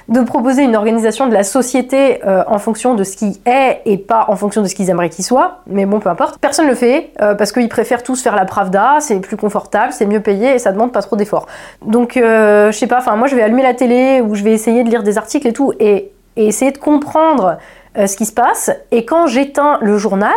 de, 0.08 0.22
proposer 0.22 0.64
une 0.64 0.76
organisation 0.76 1.28
de 1.28 1.34
la 1.34 1.44
société 1.44 2.20
euh, 2.26 2.44
en 2.48 2.60
fonction 2.60 2.96
de 2.96 3.04
ce 3.04 3.16
qui 3.16 3.40
est 3.46 3.82
et 3.86 3.98
pas 3.98 4.26
en 4.28 4.36
fonction 4.36 4.62
de 4.62 4.68
ce 4.68 4.76
qu'ils 4.76 4.90
aimeraient 4.90 5.10
qu'il 5.10 5.26
soit. 5.26 5.60
Mais 5.68 5.86
bon, 5.86 6.00
peu 6.00 6.10
importe. 6.10 6.38
Personne 6.40 6.66
ne 6.66 6.72
le 6.72 6.76
fait 6.76 7.12
parce 7.18 7.52
qu'ils 7.54 7.70
préfèrent 7.70 8.04
tous 8.04 8.22
faire 8.22 8.36
la 8.36 8.46
pravda, 8.46 8.98
c'est 9.00 9.20
plus 9.20 9.38
confortable, 9.38 9.94
c'est 9.94 10.06
mieux 10.06 10.22
payé 10.22 10.56
et 10.56 10.60
ça 10.60 10.72
demande 10.74 10.92
pas 10.92 11.02
trop 11.02 11.16
d'efforts. 11.16 11.48
Donc, 11.86 12.14
je 12.16 12.72
sais 12.72 12.88
pas, 12.88 12.98
enfin, 12.98 13.16
moi 13.16 13.28
je 13.28 13.36
vais 13.36 13.42
allumer 13.42 13.64
la 13.64 13.74
télé 13.74 14.22
ou 14.22 14.36
je 14.36 14.44
vais 14.44 14.52
essayer 14.52 14.84
de 14.84 14.90
lire 14.90 15.04
des 15.04 15.18
articles 15.18 15.48
et 15.48 15.54
tout 15.54 15.74
et 15.80 16.12
et 16.36 16.48
essayer 16.48 16.72
de 16.72 16.78
comprendre 16.78 17.58
euh, 17.98 18.08
ce 18.08 18.16
qui 18.16 18.26
se 18.26 18.34
passe. 18.34 18.72
Et 18.92 19.06
quand 19.06 19.28
j'éteins 19.28 19.78
le 19.82 19.98
journal, 19.98 20.36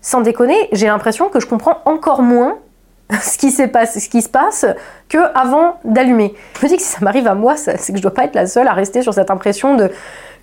sans 0.00 0.20
déconner, 0.20 0.68
j'ai 0.72 0.86
l'impression 0.86 1.28
que 1.28 1.40
je 1.40 1.46
comprends 1.46 1.78
encore 1.84 2.22
moins 2.22 2.58
ce 3.20 3.38
qui, 3.38 3.50
se 3.50 3.62
passe 4.28 4.66
que 5.08 5.18
avant 5.36 5.78
d'allumer. 5.84 6.34
Je 6.58 6.64
me 6.64 6.68
dis 6.70 6.76
que 6.76 6.82
si 6.82 6.88
ça 6.88 6.98
m'arrive 7.02 7.26
à 7.26 7.34
moi, 7.34 7.56
c'est 7.56 7.92
que 7.92 7.98
je 7.98 8.02
dois 8.02 8.14
pas 8.14 8.24
être 8.24 8.34
la 8.34 8.46
seule 8.46 8.66
à 8.66 8.72
rester 8.72 9.02
sur 9.02 9.12
cette 9.12 9.30
impression 9.30 9.76
de 9.76 9.90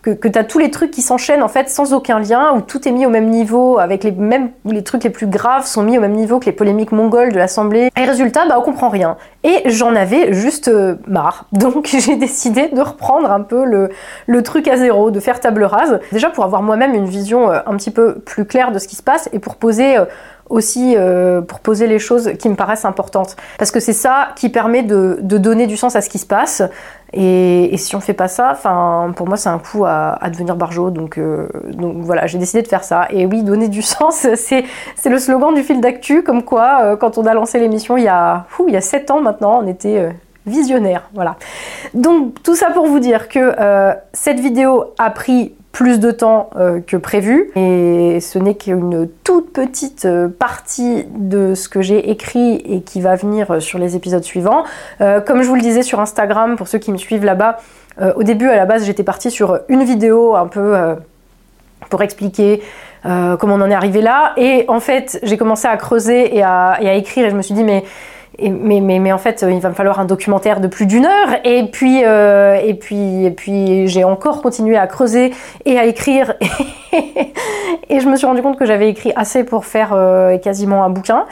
que, 0.02 0.10
que 0.12 0.28
tu 0.28 0.42
tous 0.46 0.60
les 0.60 0.72
trucs 0.72 0.92
qui 0.92 1.02
s'enchaînent 1.02 1.44
en 1.44 1.48
fait 1.48 1.70
sans 1.70 1.94
aucun 1.94 2.20
lien, 2.20 2.54
où 2.56 2.62
tout 2.62 2.88
est 2.88 2.92
mis 2.92 3.06
au 3.06 3.10
même 3.10 3.30
niveau, 3.30 3.78
avec 3.80 4.04
les 4.04 4.12
mêmes 4.12 4.50
les 4.66 4.84
trucs 4.84 5.04
les 5.04 5.10
plus 5.10 5.28
graves 5.28 5.66
sont 5.66 5.84
mis 5.84 5.98
au 5.98 6.02
même 6.02 6.14
niveau 6.14 6.40
que 6.40 6.46
les 6.46 6.52
polémiques 6.52 6.92
mongoles 6.92 7.32
de 7.32 7.38
l'Assemblée. 7.38 7.90
Et 8.00 8.06
résultat, 8.06 8.46
bah 8.48 8.56
on 8.58 8.62
comprend 8.62 8.90
rien. 8.90 9.18
Et 9.44 9.62
j'en 9.66 9.96
avais 9.96 10.34
juste 10.34 10.68
euh, 10.68 10.96
marre. 11.08 11.46
Donc 11.52 11.88
j'ai 11.88 12.16
décidé 12.16 12.70
de 12.70 12.82
reprendre 12.82 13.32
un 13.32 13.42
peu 13.42 13.66
le, 13.66 13.90
le 14.28 14.44
truc 14.44 14.68
à 14.68 14.78
zéro, 14.78 15.12
de 15.12 15.20
faire 15.20 15.40
table 15.40 15.64
rase. 15.64 16.00
Déjà 16.12 16.30
pour 16.30 16.44
avoir 16.44 16.64
moi-même 16.64 16.94
une 16.94 17.06
vision 17.06 17.52
euh, 17.52 17.60
un 17.66 17.76
petit 17.78 17.92
peu 17.92 18.16
plus 18.16 18.46
claire 18.46 18.72
de 18.72 18.80
ce 18.80 18.88
qui 18.88 18.96
se 18.96 19.04
passe 19.04 19.30
et 19.34 19.40
pour 19.40 19.56
poser 19.56 19.98
euh, 19.98 20.06
aussi 20.52 20.96
pour 21.48 21.60
poser 21.60 21.88
les 21.88 22.00
choses 22.00 22.32
qui 22.40 22.50
me 22.50 22.56
paraissent 22.56 22.86
importantes. 22.86 23.36
Parce 23.58 23.72
que 23.72 23.80
c'est 23.80 23.94
ça 23.94 24.30
qui 24.36 24.50
permet 24.50 24.84
de, 24.84 25.20
de, 25.22 25.38
donner 25.38 25.68
du 25.68 25.78
sens 25.78 25.96
à 25.96 26.02
ce 26.02 26.10
qui 26.10 26.20
se 26.20 26.26
passe. 26.26 26.62
Et, 27.14 27.76
si 27.78 27.96
on 27.96 28.00
fait 28.00 28.14
pas 28.14 28.28
ça, 28.28 28.52
enfin, 28.52 29.12
pour 29.16 29.28
moi, 29.28 29.36
c'est 29.36 29.50
un 29.50 29.60
coup 29.60 29.86
à, 29.86 30.18
devenir 30.32 30.56
barjot. 30.56 30.92
Donc, 30.92 31.18
euh, 31.18 31.48
donc 31.74 31.98
voilà, 31.98 32.26
j'ai 32.28 32.38
décidé 32.38 32.62
de 32.62 32.68
faire 32.68 32.84
ça. 32.84 33.08
Et 33.10 33.26
oui, 33.26 33.44
donner 33.44 33.68
du 33.68 33.82
sens, 33.82 34.28
c'est, 34.36 34.64
le 35.06 35.20
slogan 35.20 35.54
du 35.54 35.64
fil 35.64 35.82
d'actu, 35.82 36.24
comme 36.24 36.44
quoi, 36.44 36.80
euh, 36.84 36.96
quand 36.96 37.18
on 37.18 37.26
a 37.26 37.34
lancé 37.34 37.60
l'émission 37.60 37.98
il 37.98 38.06
y 38.06 38.08
a, 38.08 38.46
il 38.68 38.74
y 38.74 38.78
a 38.78 38.82
7 38.82 39.12
ans 39.12 39.22
maintenant, 39.22 39.62
on 39.62 39.68
était 39.68 39.98
euh, 39.98 40.12
visionnaire. 40.46 41.10
Voilà. 41.14 41.36
Donc, 41.94 42.42
tout 42.44 42.56
ça 42.56 42.72
pour 42.72 42.88
vous 42.88 43.00
dire 43.00 43.28
que 43.28 43.54
cette 44.14 44.40
vidéo 44.40 44.94
a 44.98 45.10
pris 45.10 45.54
plus 45.72 46.00
de 46.00 46.12
temps 46.12 46.50
euh, 46.56 46.80
que 46.86 46.98
prévu 46.98 47.50
et 47.56 48.20
ce 48.20 48.38
n'est 48.40 48.56
qu'une 48.56 49.08
toute 49.24 49.54
petite 49.54 50.06
euh, 50.06 50.28
partie 50.28 51.06
de 51.10 51.56
ce 51.56 51.70
que 51.70 51.82
j'ai 51.82 52.10
écrit 52.10 52.56
et 52.56 52.82
qui 52.82 53.00
va 53.00 53.16
venir 53.16 53.62
sur 53.62 53.80
les 53.80 53.96
épisodes 53.96 54.24
suivants. 54.24 54.64
Euh, 55.00 55.22
comme 55.22 55.42
je 55.42 55.48
vous 55.48 55.56
le 55.56 55.62
disais 55.62 55.82
sur 55.82 56.00
Instagram, 56.00 56.58
pour 56.58 56.68
ceux 56.68 56.80
qui 56.80 56.92
me 56.92 56.98
suivent 56.98 57.26
là-bas, 57.26 57.58
au 58.16 58.24
début 58.24 58.48
à 58.48 58.56
la 58.56 58.66
base 58.66 58.86
j'étais 58.86 59.04
partie 59.04 59.30
sur 59.30 59.60
une 59.68 59.84
vidéo 59.84 60.36
un 60.36 60.48
peu 60.48 60.96
pour 61.90 62.02
expliquer 62.02 62.64
comment 63.04 63.56
on 63.56 63.62
en 63.62 63.70
est 63.70 63.76
arrivé 63.76 64.02
là 64.02 64.34
et 64.38 64.64
en 64.70 64.80
fait 64.80 65.20
j'ai 65.24 65.38
commencé 65.38 65.68
à 65.68 65.76
creuser 65.76 66.36
et 66.36 66.42
à 66.42 66.80
écrire 66.96 67.28
et 67.28 67.30
je 67.30 67.36
me 67.36 67.42
suis 67.42 67.54
dit 67.54 67.66
mais 67.66 67.84
mais, 68.40 68.80
mais, 68.80 69.12
en 69.12 69.18
fait, 69.18 69.46
il 69.48 69.60
va 69.60 69.70
me 69.70 69.74
falloir 69.74 70.00
un 70.00 70.06
documentaire 70.06 70.62
de 70.62 70.68
plus 70.68 70.86
d'une 70.86 71.06
heure. 71.06 71.30
Et 71.44 71.66
puis, 71.72 72.04
euh, 72.06 72.56
et 72.56 72.74
puis, 72.74 73.26
et 73.26 73.32
puis 73.32 73.88
j'ai 73.88 74.04
encore 74.04 74.42
continué 74.42 74.78
à 74.78 74.88
creuser 74.88 75.34
et 75.66 75.78
à 75.78 75.86
écrire. 75.86 76.36
et 77.90 78.00
je 78.00 78.08
me 78.08 78.16
suis 78.16 78.26
rendu 78.26 78.42
compte 78.42 78.58
que 78.58 78.66
j'avais 78.66 78.90
écrit 78.90 79.12
assez 79.16 79.44
pour 79.44 79.66
faire 79.66 79.92
euh, 79.94 80.38
quasiment 80.38 80.84
un 80.84 80.90
bouquin. 80.90 81.26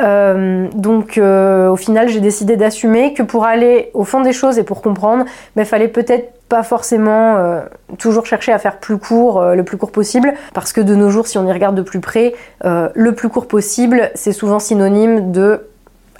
Euh, 0.00 0.66
donc, 0.74 1.18
au 1.18 1.76
final, 1.76 2.08
j'ai 2.08 2.20
décidé 2.20 2.56
d'assumer 2.56 3.12
que 3.12 3.22
pour 3.22 3.44
aller 3.44 3.90
au 3.92 4.04
fond 4.04 4.22
des 4.22 4.32
choses 4.32 4.58
et 4.58 4.64
pour 4.64 4.80
comprendre, 4.80 5.24
il 5.56 5.64
fallait 5.64 5.88
peut-être 5.88 6.32
pas 6.48 6.62
forcément 6.62 7.60
toujours 7.98 8.24
chercher 8.24 8.52
à 8.52 8.58
faire 8.58 8.78
plus 8.78 8.98
court, 8.98 9.42
le 9.42 9.64
plus 9.64 9.76
court 9.76 9.90
possible, 9.90 10.32
parce 10.54 10.72
que 10.72 10.80
de 10.80 10.94
nos 10.94 11.10
jours, 11.10 11.26
si 11.26 11.38
on 11.38 11.46
y 11.46 11.52
regarde 11.52 11.74
de 11.74 11.82
plus 11.82 11.98
près, 11.98 12.34
le 12.62 13.12
plus 13.12 13.28
court 13.28 13.48
possible, 13.48 14.10
c'est 14.14 14.32
souvent 14.32 14.60
synonyme 14.60 15.32
de 15.32 15.66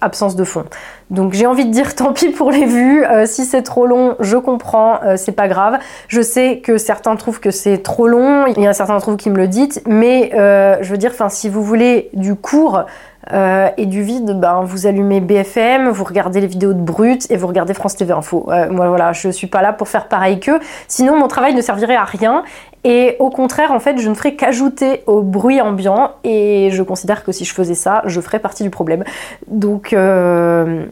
absence 0.01 0.37
de 0.37 0.45
fond. 0.45 0.65
Donc 1.11 1.33
j'ai 1.33 1.47
envie 1.47 1.65
de 1.65 1.71
dire 1.71 1.95
tant 1.95 2.13
pis 2.13 2.31
pour 2.31 2.51
les 2.51 2.65
vues, 2.65 3.05
euh, 3.05 3.27
si 3.27 3.45
c'est 3.45 3.63
trop 3.63 3.87
long, 3.87 4.17
je 4.21 4.37
comprends, 4.37 5.01
euh, 5.05 5.17
c'est 5.17 5.33
pas 5.33 5.49
grave. 5.49 5.79
Je 6.09 6.21
sais 6.21 6.59
que 6.59 6.79
certains 6.79 7.17
trouvent 7.17 7.41
que 7.41 7.51
c'est 7.51 7.79
trop 7.79 8.09
long, 8.09 8.47
il 8.47 8.61
y 8.61 8.67
a 8.67 8.73
certains 8.73 8.99
trouvent 8.99 9.17
qui 9.17 9.31
me 9.31 9.37
le 9.37 9.49
disent, 9.49 9.83
mais 9.87 10.33
euh, 10.35 10.77
je 10.81 10.91
veux 10.91 10.99
dire, 10.99 11.13
si 11.29 11.49
vous 11.49 11.63
voulez 11.63 12.11
du 12.13 12.35
court, 12.35 12.85
et 13.33 13.87
du 13.87 14.03
vide, 14.03 14.39
ben, 14.39 14.63
vous 14.63 14.87
allumez 14.87 15.21
BFM, 15.21 15.89
vous 15.89 16.05
regardez 16.05 16.41
les 16.41 16.47
vidéos 16.47 16.73
de 16.73 16.81
Brut 16.81 17.31
et 17.31 17.37
vous 17.37 17.47
regardez 17.47 17.75
France 17.75 17.97
TV 17.97 18.13
Info. 18.13 18.49
moi 18.71 18.89
voilà, 18.89 19.13
je 19.13 19.31
suis 19.31 19.47
pas 19.47 19.63
là 19.63 19.73
pour 19.73 19.89
faire 19.89 20.09
pareil 20.09 20.41
qu'eux. 20.41 20.61
Sinon 20.89 21.19
mon 21.19 21.29
travail 21.29 21.55
ne 21.55 21.61
servirait 21.61 21.97
à 21.97 22.05
rien 22.05 22.45
et 22.89 23.17
au 23.19 23.31
contraire, 23.31 23.73
en 23.73 23.81
fait, 23.81 23.99
je 23.99 24.09
ne 24.09 24.15
ferais 24.15 24.37
qu'ajouter 24.37 25.03
au 25.09 25.21
bruit 25.21 25.61
ambiant 25.61 26.13
et 26.23 26.71
je 26.71 26.85
considère 26.85 27.25
que 27.25 27.33
si 27.33 27.45
je 27.45 27.53
faisais 27.53 27.75
ça, 27.75 28.03
je 28.07 28.21
ferais 28.21 28.39
partie 28.39 28.63
du 28.63 28.71
problème. 28.71 29.03
Donc, 29.49 29.93
euh, 29.93 30.85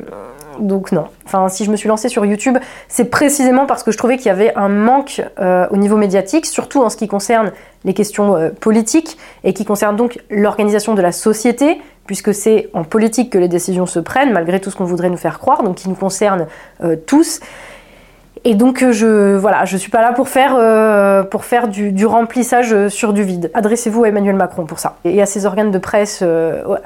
donc 0.58 0.90
non. 0.90 1.04
Enfin, 1.24 1.48
si 1.48 1.64
je 1.64 1.70
me 1.70 1.76
suis 1.76 1.88
lancée 1.88 2.08
sur 2.08 2.26
YouTube, 2.26 2.58
c'est 2.88 3.04
précisément 3.04 3.66
parce 3.66 3.84
que 3.84 3.92
je 3.92 3.96
trouvais 3.96 4.16
qu'il 4.16 4.26
y 4.26 4.30
avait 4.30 4.52
un 4.56 4.68
manque 4.68 5.22
euh, 5.38 5.68
au 5.70 5.76
niveau 5.76 5.96
médiatique, 5.96 6.46
surtout 6.46 6.82
en 6.82 6.90
ce 6.90 6.96
qui 6.96 7.06
concerne 7.06 7.52
les 7.84 7.94
questions 7.94 8.34
euh, 8.34 8.50
politiques 8.50 9.16
et 9.44 9.54
qui 9.54 9.64
concerne 9.64 9.94
donc 9.94 10.18
l'organisation 10.30 10.94
de 10.94 11.02
la 11.02 11.12
société, 11.12 11.80
puisque 12.06 12.34
c'est 12.34 12.68
en 12.72 12.84
politique 12.84 13.30
que 13.30 13.38
les 13.38 13.48
décisions 13.48 13.86
se 13.86 13.98
prennent, 13.98 14.32
malgré 14.32 14.60
tout 14.60 14.70
ce 14.70 14.76
qu'on 14.76 14.84
voudrait 14.84 15.10
nous 15.10 15.16
faire 15.16 15.38
croire, 15.38 15.62
donc 15.62 15.76
qui 15.76 15.88
nous 15.88 15.94
concerne 15.94 16.46
tous. 17.06 17.40
Et 18.46 18.54
donc 18.54 18.82
euh, 18.82 18.92
je 18.92 19.36
voilà, 19.36 19.64
je 19.64 19.76
suis 19.78 19.90
pas 19.90 20.02
là 20.02 20.12
pour 20.12 20.28
faire 20.28 20.54
euh, 20.58 21.22
pour 21.22 21.46
faire 21.46 21.66
du, 21.66 22.04
remplissage 22.04 22.74
euh, 22.74 22.88
sur 22.90 23.14
du 23.14 23.22
vide. 23.22 23.50
Adressez-vous 23.54 24.04
à 24.04 24.08
Emmanuel 24.08 24.36
Macron 24.36 24.66
pour 24.66 24.78
ça 24.78 24.96
et 25.06 25.22
à 25.22 25.26
ses 25.26 25.46
organes 25.46 25.70
de 25.70 25.78
presse 25.78 26.22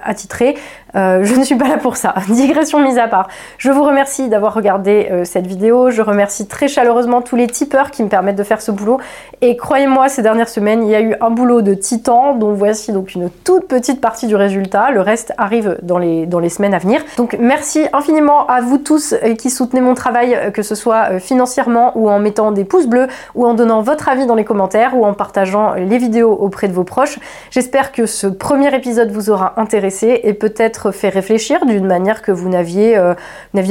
attitrés. 0.04 0.56
je 0.94 1.38
ne 1.38 1.42
suis 1.42 1.56
pas 1.56 1.68
là 1.68 1.78
pour 1.78 1.96
ça. 1.96 2.14
Digression 2.28 2.80
mise 2.80 2.98
à 2.98 3.08
part. 3.08 3.28
Je 3.58 3.70
vous 3.70 3.82
remercie 3.82 4.28
d'avoir 4.28 4.54
regardé 4.54 5.10
cette 5.24 5.46
vidéo. 5.46 5.90
Je 5.90 6.02
remercie 6.02 6.46
très 6.46 6.68
chaleureusement 6.68 7.22
tous 7.22 7.36
les 7.36 7.46
tipeurs 7.46 7.90
qui 7.90 8.02
me 8.02 8.08
permettent 8.08 8.36
de 8.36 8.44
faire 8.44 8.60
ce 8.60 8.70
boulot. 8.70 8.98
Et 9.40 9.56
croyez-moi, 9.56 10.08
ces 10.08 10.22
dernières 10.22 10.48
semaines, 10.48 10.84
il 10.84 10.90
y 10.90 10.94
a 10.94 11.00
eu 11.00 11.14
un 11.20 11.30
boulot 11.30 11.62
de 11.62 11.74
titan 11.74 12.34
dont 12.34 12.52
voici 12.52 12.92
donc 12.92 13.14
une 13.14 13.30
toute 13.30 13.66
petite 13.66 14.00
partie 14.00 14.26
du 14.26 14.36
résultat. 14.36 14.90
Le 14.90 15.00
reste 15.00 15.32
arrive 15.38 15.78
dans 15.82 15.98
les 15.98 16.26
dans 16.26 16.38
les 16.38 16.48
semaines 16.50 16.74
à 16.74 16.78
venir. 16.78 17.04
Donc 17.16 17.36
merci 17.40 17.86
infiniment 17.92 18.46
à 18.46 18.60
vous 18.60 18.78
tous 18.78 19.14
qui 19.38 19.50
soutenez 19.50 19.80
mon 19.80 19.94
travail, 19.94 20.52
que 20.52 20.62
ce 20.62 20.74
soit 20.74 21.18
financièrement 21.18 21.47
ou 21.94 22.08
en 22.08 22.18
mettant 22.18 22.52
des 22.52 22.64
pouces 22.64 22.86
bleus 22.86 23.08
ou 23.34 23.46
en 23.46 23.54
donnant 23.54 23.82
votre 23.82 24.08
avis 24.08 24.26
dans 24.26 24.34
les 24.34 24.44
commentaires 24.44 24.96
ou 24.96 25.04
en 25.04 25.14
partageant 25.14 25.74
les 25.74 25.98
vidéos 25.98 26.32
auprès 26.32 26.68
de 26.68 26.72
vos 26.72 26.84
proches. 26.84 27.18
J'espère 27.50 27.92
que 27.92 28.06
ce 28.06 28.26
premier 28.26 28.74
épisode 28.74 29.10
vous 29.10 29.30
aura 29.30 29.54
intéressé 29.56 30.20
et 30.24 30.34
peut-être 30.34 30.90
fait 30.90 31.08
réfléchir 31.08 31.64
d'une 31.66 31.86
manière 31.86 32.22
que 32.22 32.32
vous 32.32 32.48
n'aviez 32.48 32.96
euh, 32.96 33.14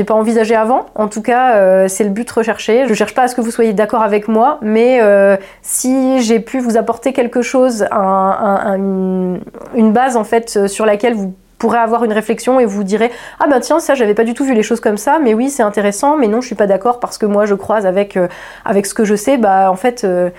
pas 0.05 0.13
envisagé 0.13 0.55
avant. 0.55 0.85
En 0.95 1.07
tout 1.07 1.21
cas, 1.21 1.55
euh, 1.55 1.87
c'est 1.87 2.03
le 2.03 2.09
but 2.09 2.29
recherché. 2.29 2.85
Je 2.87 2.93
cherche 2.93 3.13
pas 3.13 3.23
à 3.23 3.27
ce 3.27 3.35
que 3.35 3.41
vous 3.41 3.51
soyez 3.51 3.73
d'accord 3.73 4.01
avec 4.01 4.27
moi, 4.27 4.59
mais 4.61 4.99
euh, 5.01 5.37
si 5.61 6.21
j'ai 6.21 6.39
pu 6.39 6.59
vous 6.59 6.77
apporter 6.77 7.13
quelque 7.13 7.41
chose, 7.41 7.85
une 7.91 9.41
base 9.93 10.17
en 10.17 10.23
fait 10.23 10.67
sur 10.67 10.85
laquelle 10.85 11.13
vous 11.13 11.33
pourrez 11.57 11.79
avoir 11.79 12.03
une 12.03 12.13
réflexion 12.13 12.59
et 12.59 12.65
vous 12.65 12.83
direz 12.83 13.11
ah 13.39 13.47
ben 13.47 13.59
tiens 13.59 13.79
ça 13.79 13.95
j'avais 13.95 14.13
pas 14.13 14.23
du 14.23 14.33
tout 14.33 14.45
vu 14.45 14.53
les 14.53 14.63
choses 14.63 14.79
comme 14.79 14.97
ça 14.97 15.19
mais 15.21 15.33
oui 15.33 15.49
c'est 15.49 15.63
intéressant 15.63 16.17
mais 16.17 16.27
non 16.27 16.41
je 16.41 16.47
suis 16.47 16.55
pas 16.55 16.67
d'accord 16.67 16.99
parce 16.99 17.17
que 17.17 17.25
moi 17.25 17.45
je 17.45 17.55
croise 17.55 17.85
avec 17.85 18.17
euh, 18.17 18.27
ce 18.65 18.93
que 18.93 19.05
je 19.05 19.15
sais 19.15 19.37
bah 19.37 19.71
en 19.71 19.75
fait 19.75 20.03
euh, 20.03 20.29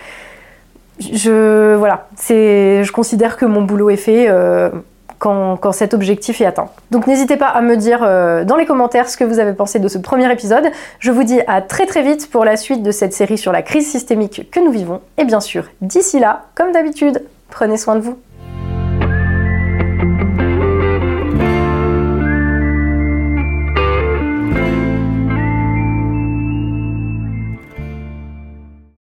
je 1.01 1.75
voilà 1.75 2.09
c'est 2.17 2.85
je 2.85 2.93
considère 2.93 3.37
que 3.37 3.47
mon 3.47 3.63
boulot 3.63 3.91
est 3.91 3.97
fait 3.97 4.27
euh, 4.29 4.71
quand, 5.19 5.57
quand, 5.57 5.73
cet 5.73 5.95
objectif 5.95 6.41
est 6.41 6.45
atteint. 6.45 6.69
Donc 6.93 7.09
n'hésitez 7.09 7.37
pas 7.37 7.49
à 7.49 7.61
me 7.61 7.77
dire 7.77 8.03
dans 8.47 8.55
les 8.55 8.67
commentaires 8.67 9.09
ce 9.09 9.17
que 9.17 9.25
vous 9.25 9.41
avez 9.41 9.53
pensé 9.53 9.81
de 9.81 9.89
ce 9.89 9.99
premier 9.99 10.31
épisode. 10.31 10.71
Je 11.01 11.11
vous 11.11 11.25
dis 11.25 11.41
à 11.49 11.61
très 11.61 11.87
très 11.87 12.03
vite 12.03 12.31
pour 12.31 12.45
la 12.45 12.57
suite 12.57 12.85
de 12.85 12.93
cette 12.93 13.13
série 13.13 13.37
sur 13.37 13.51
la 13.51 13.63
crise 13.63 13.91
systémique 13.91 14.49
que 14.53 14.61
nous 14.61 14.71
vivons. 14.71 15.01
Et 15.17 15.25
bien 15.25 15.41
sûr, 15.41 15.65
d'ici 15.81 16.21
là, 16.21 16.45
comme 16.55 16.71
d'habitude, 16.71 17.25
prenez 17.51 17.79
soin 17.79 17.97
de 17.97 18.01
vous. 18.01 18.17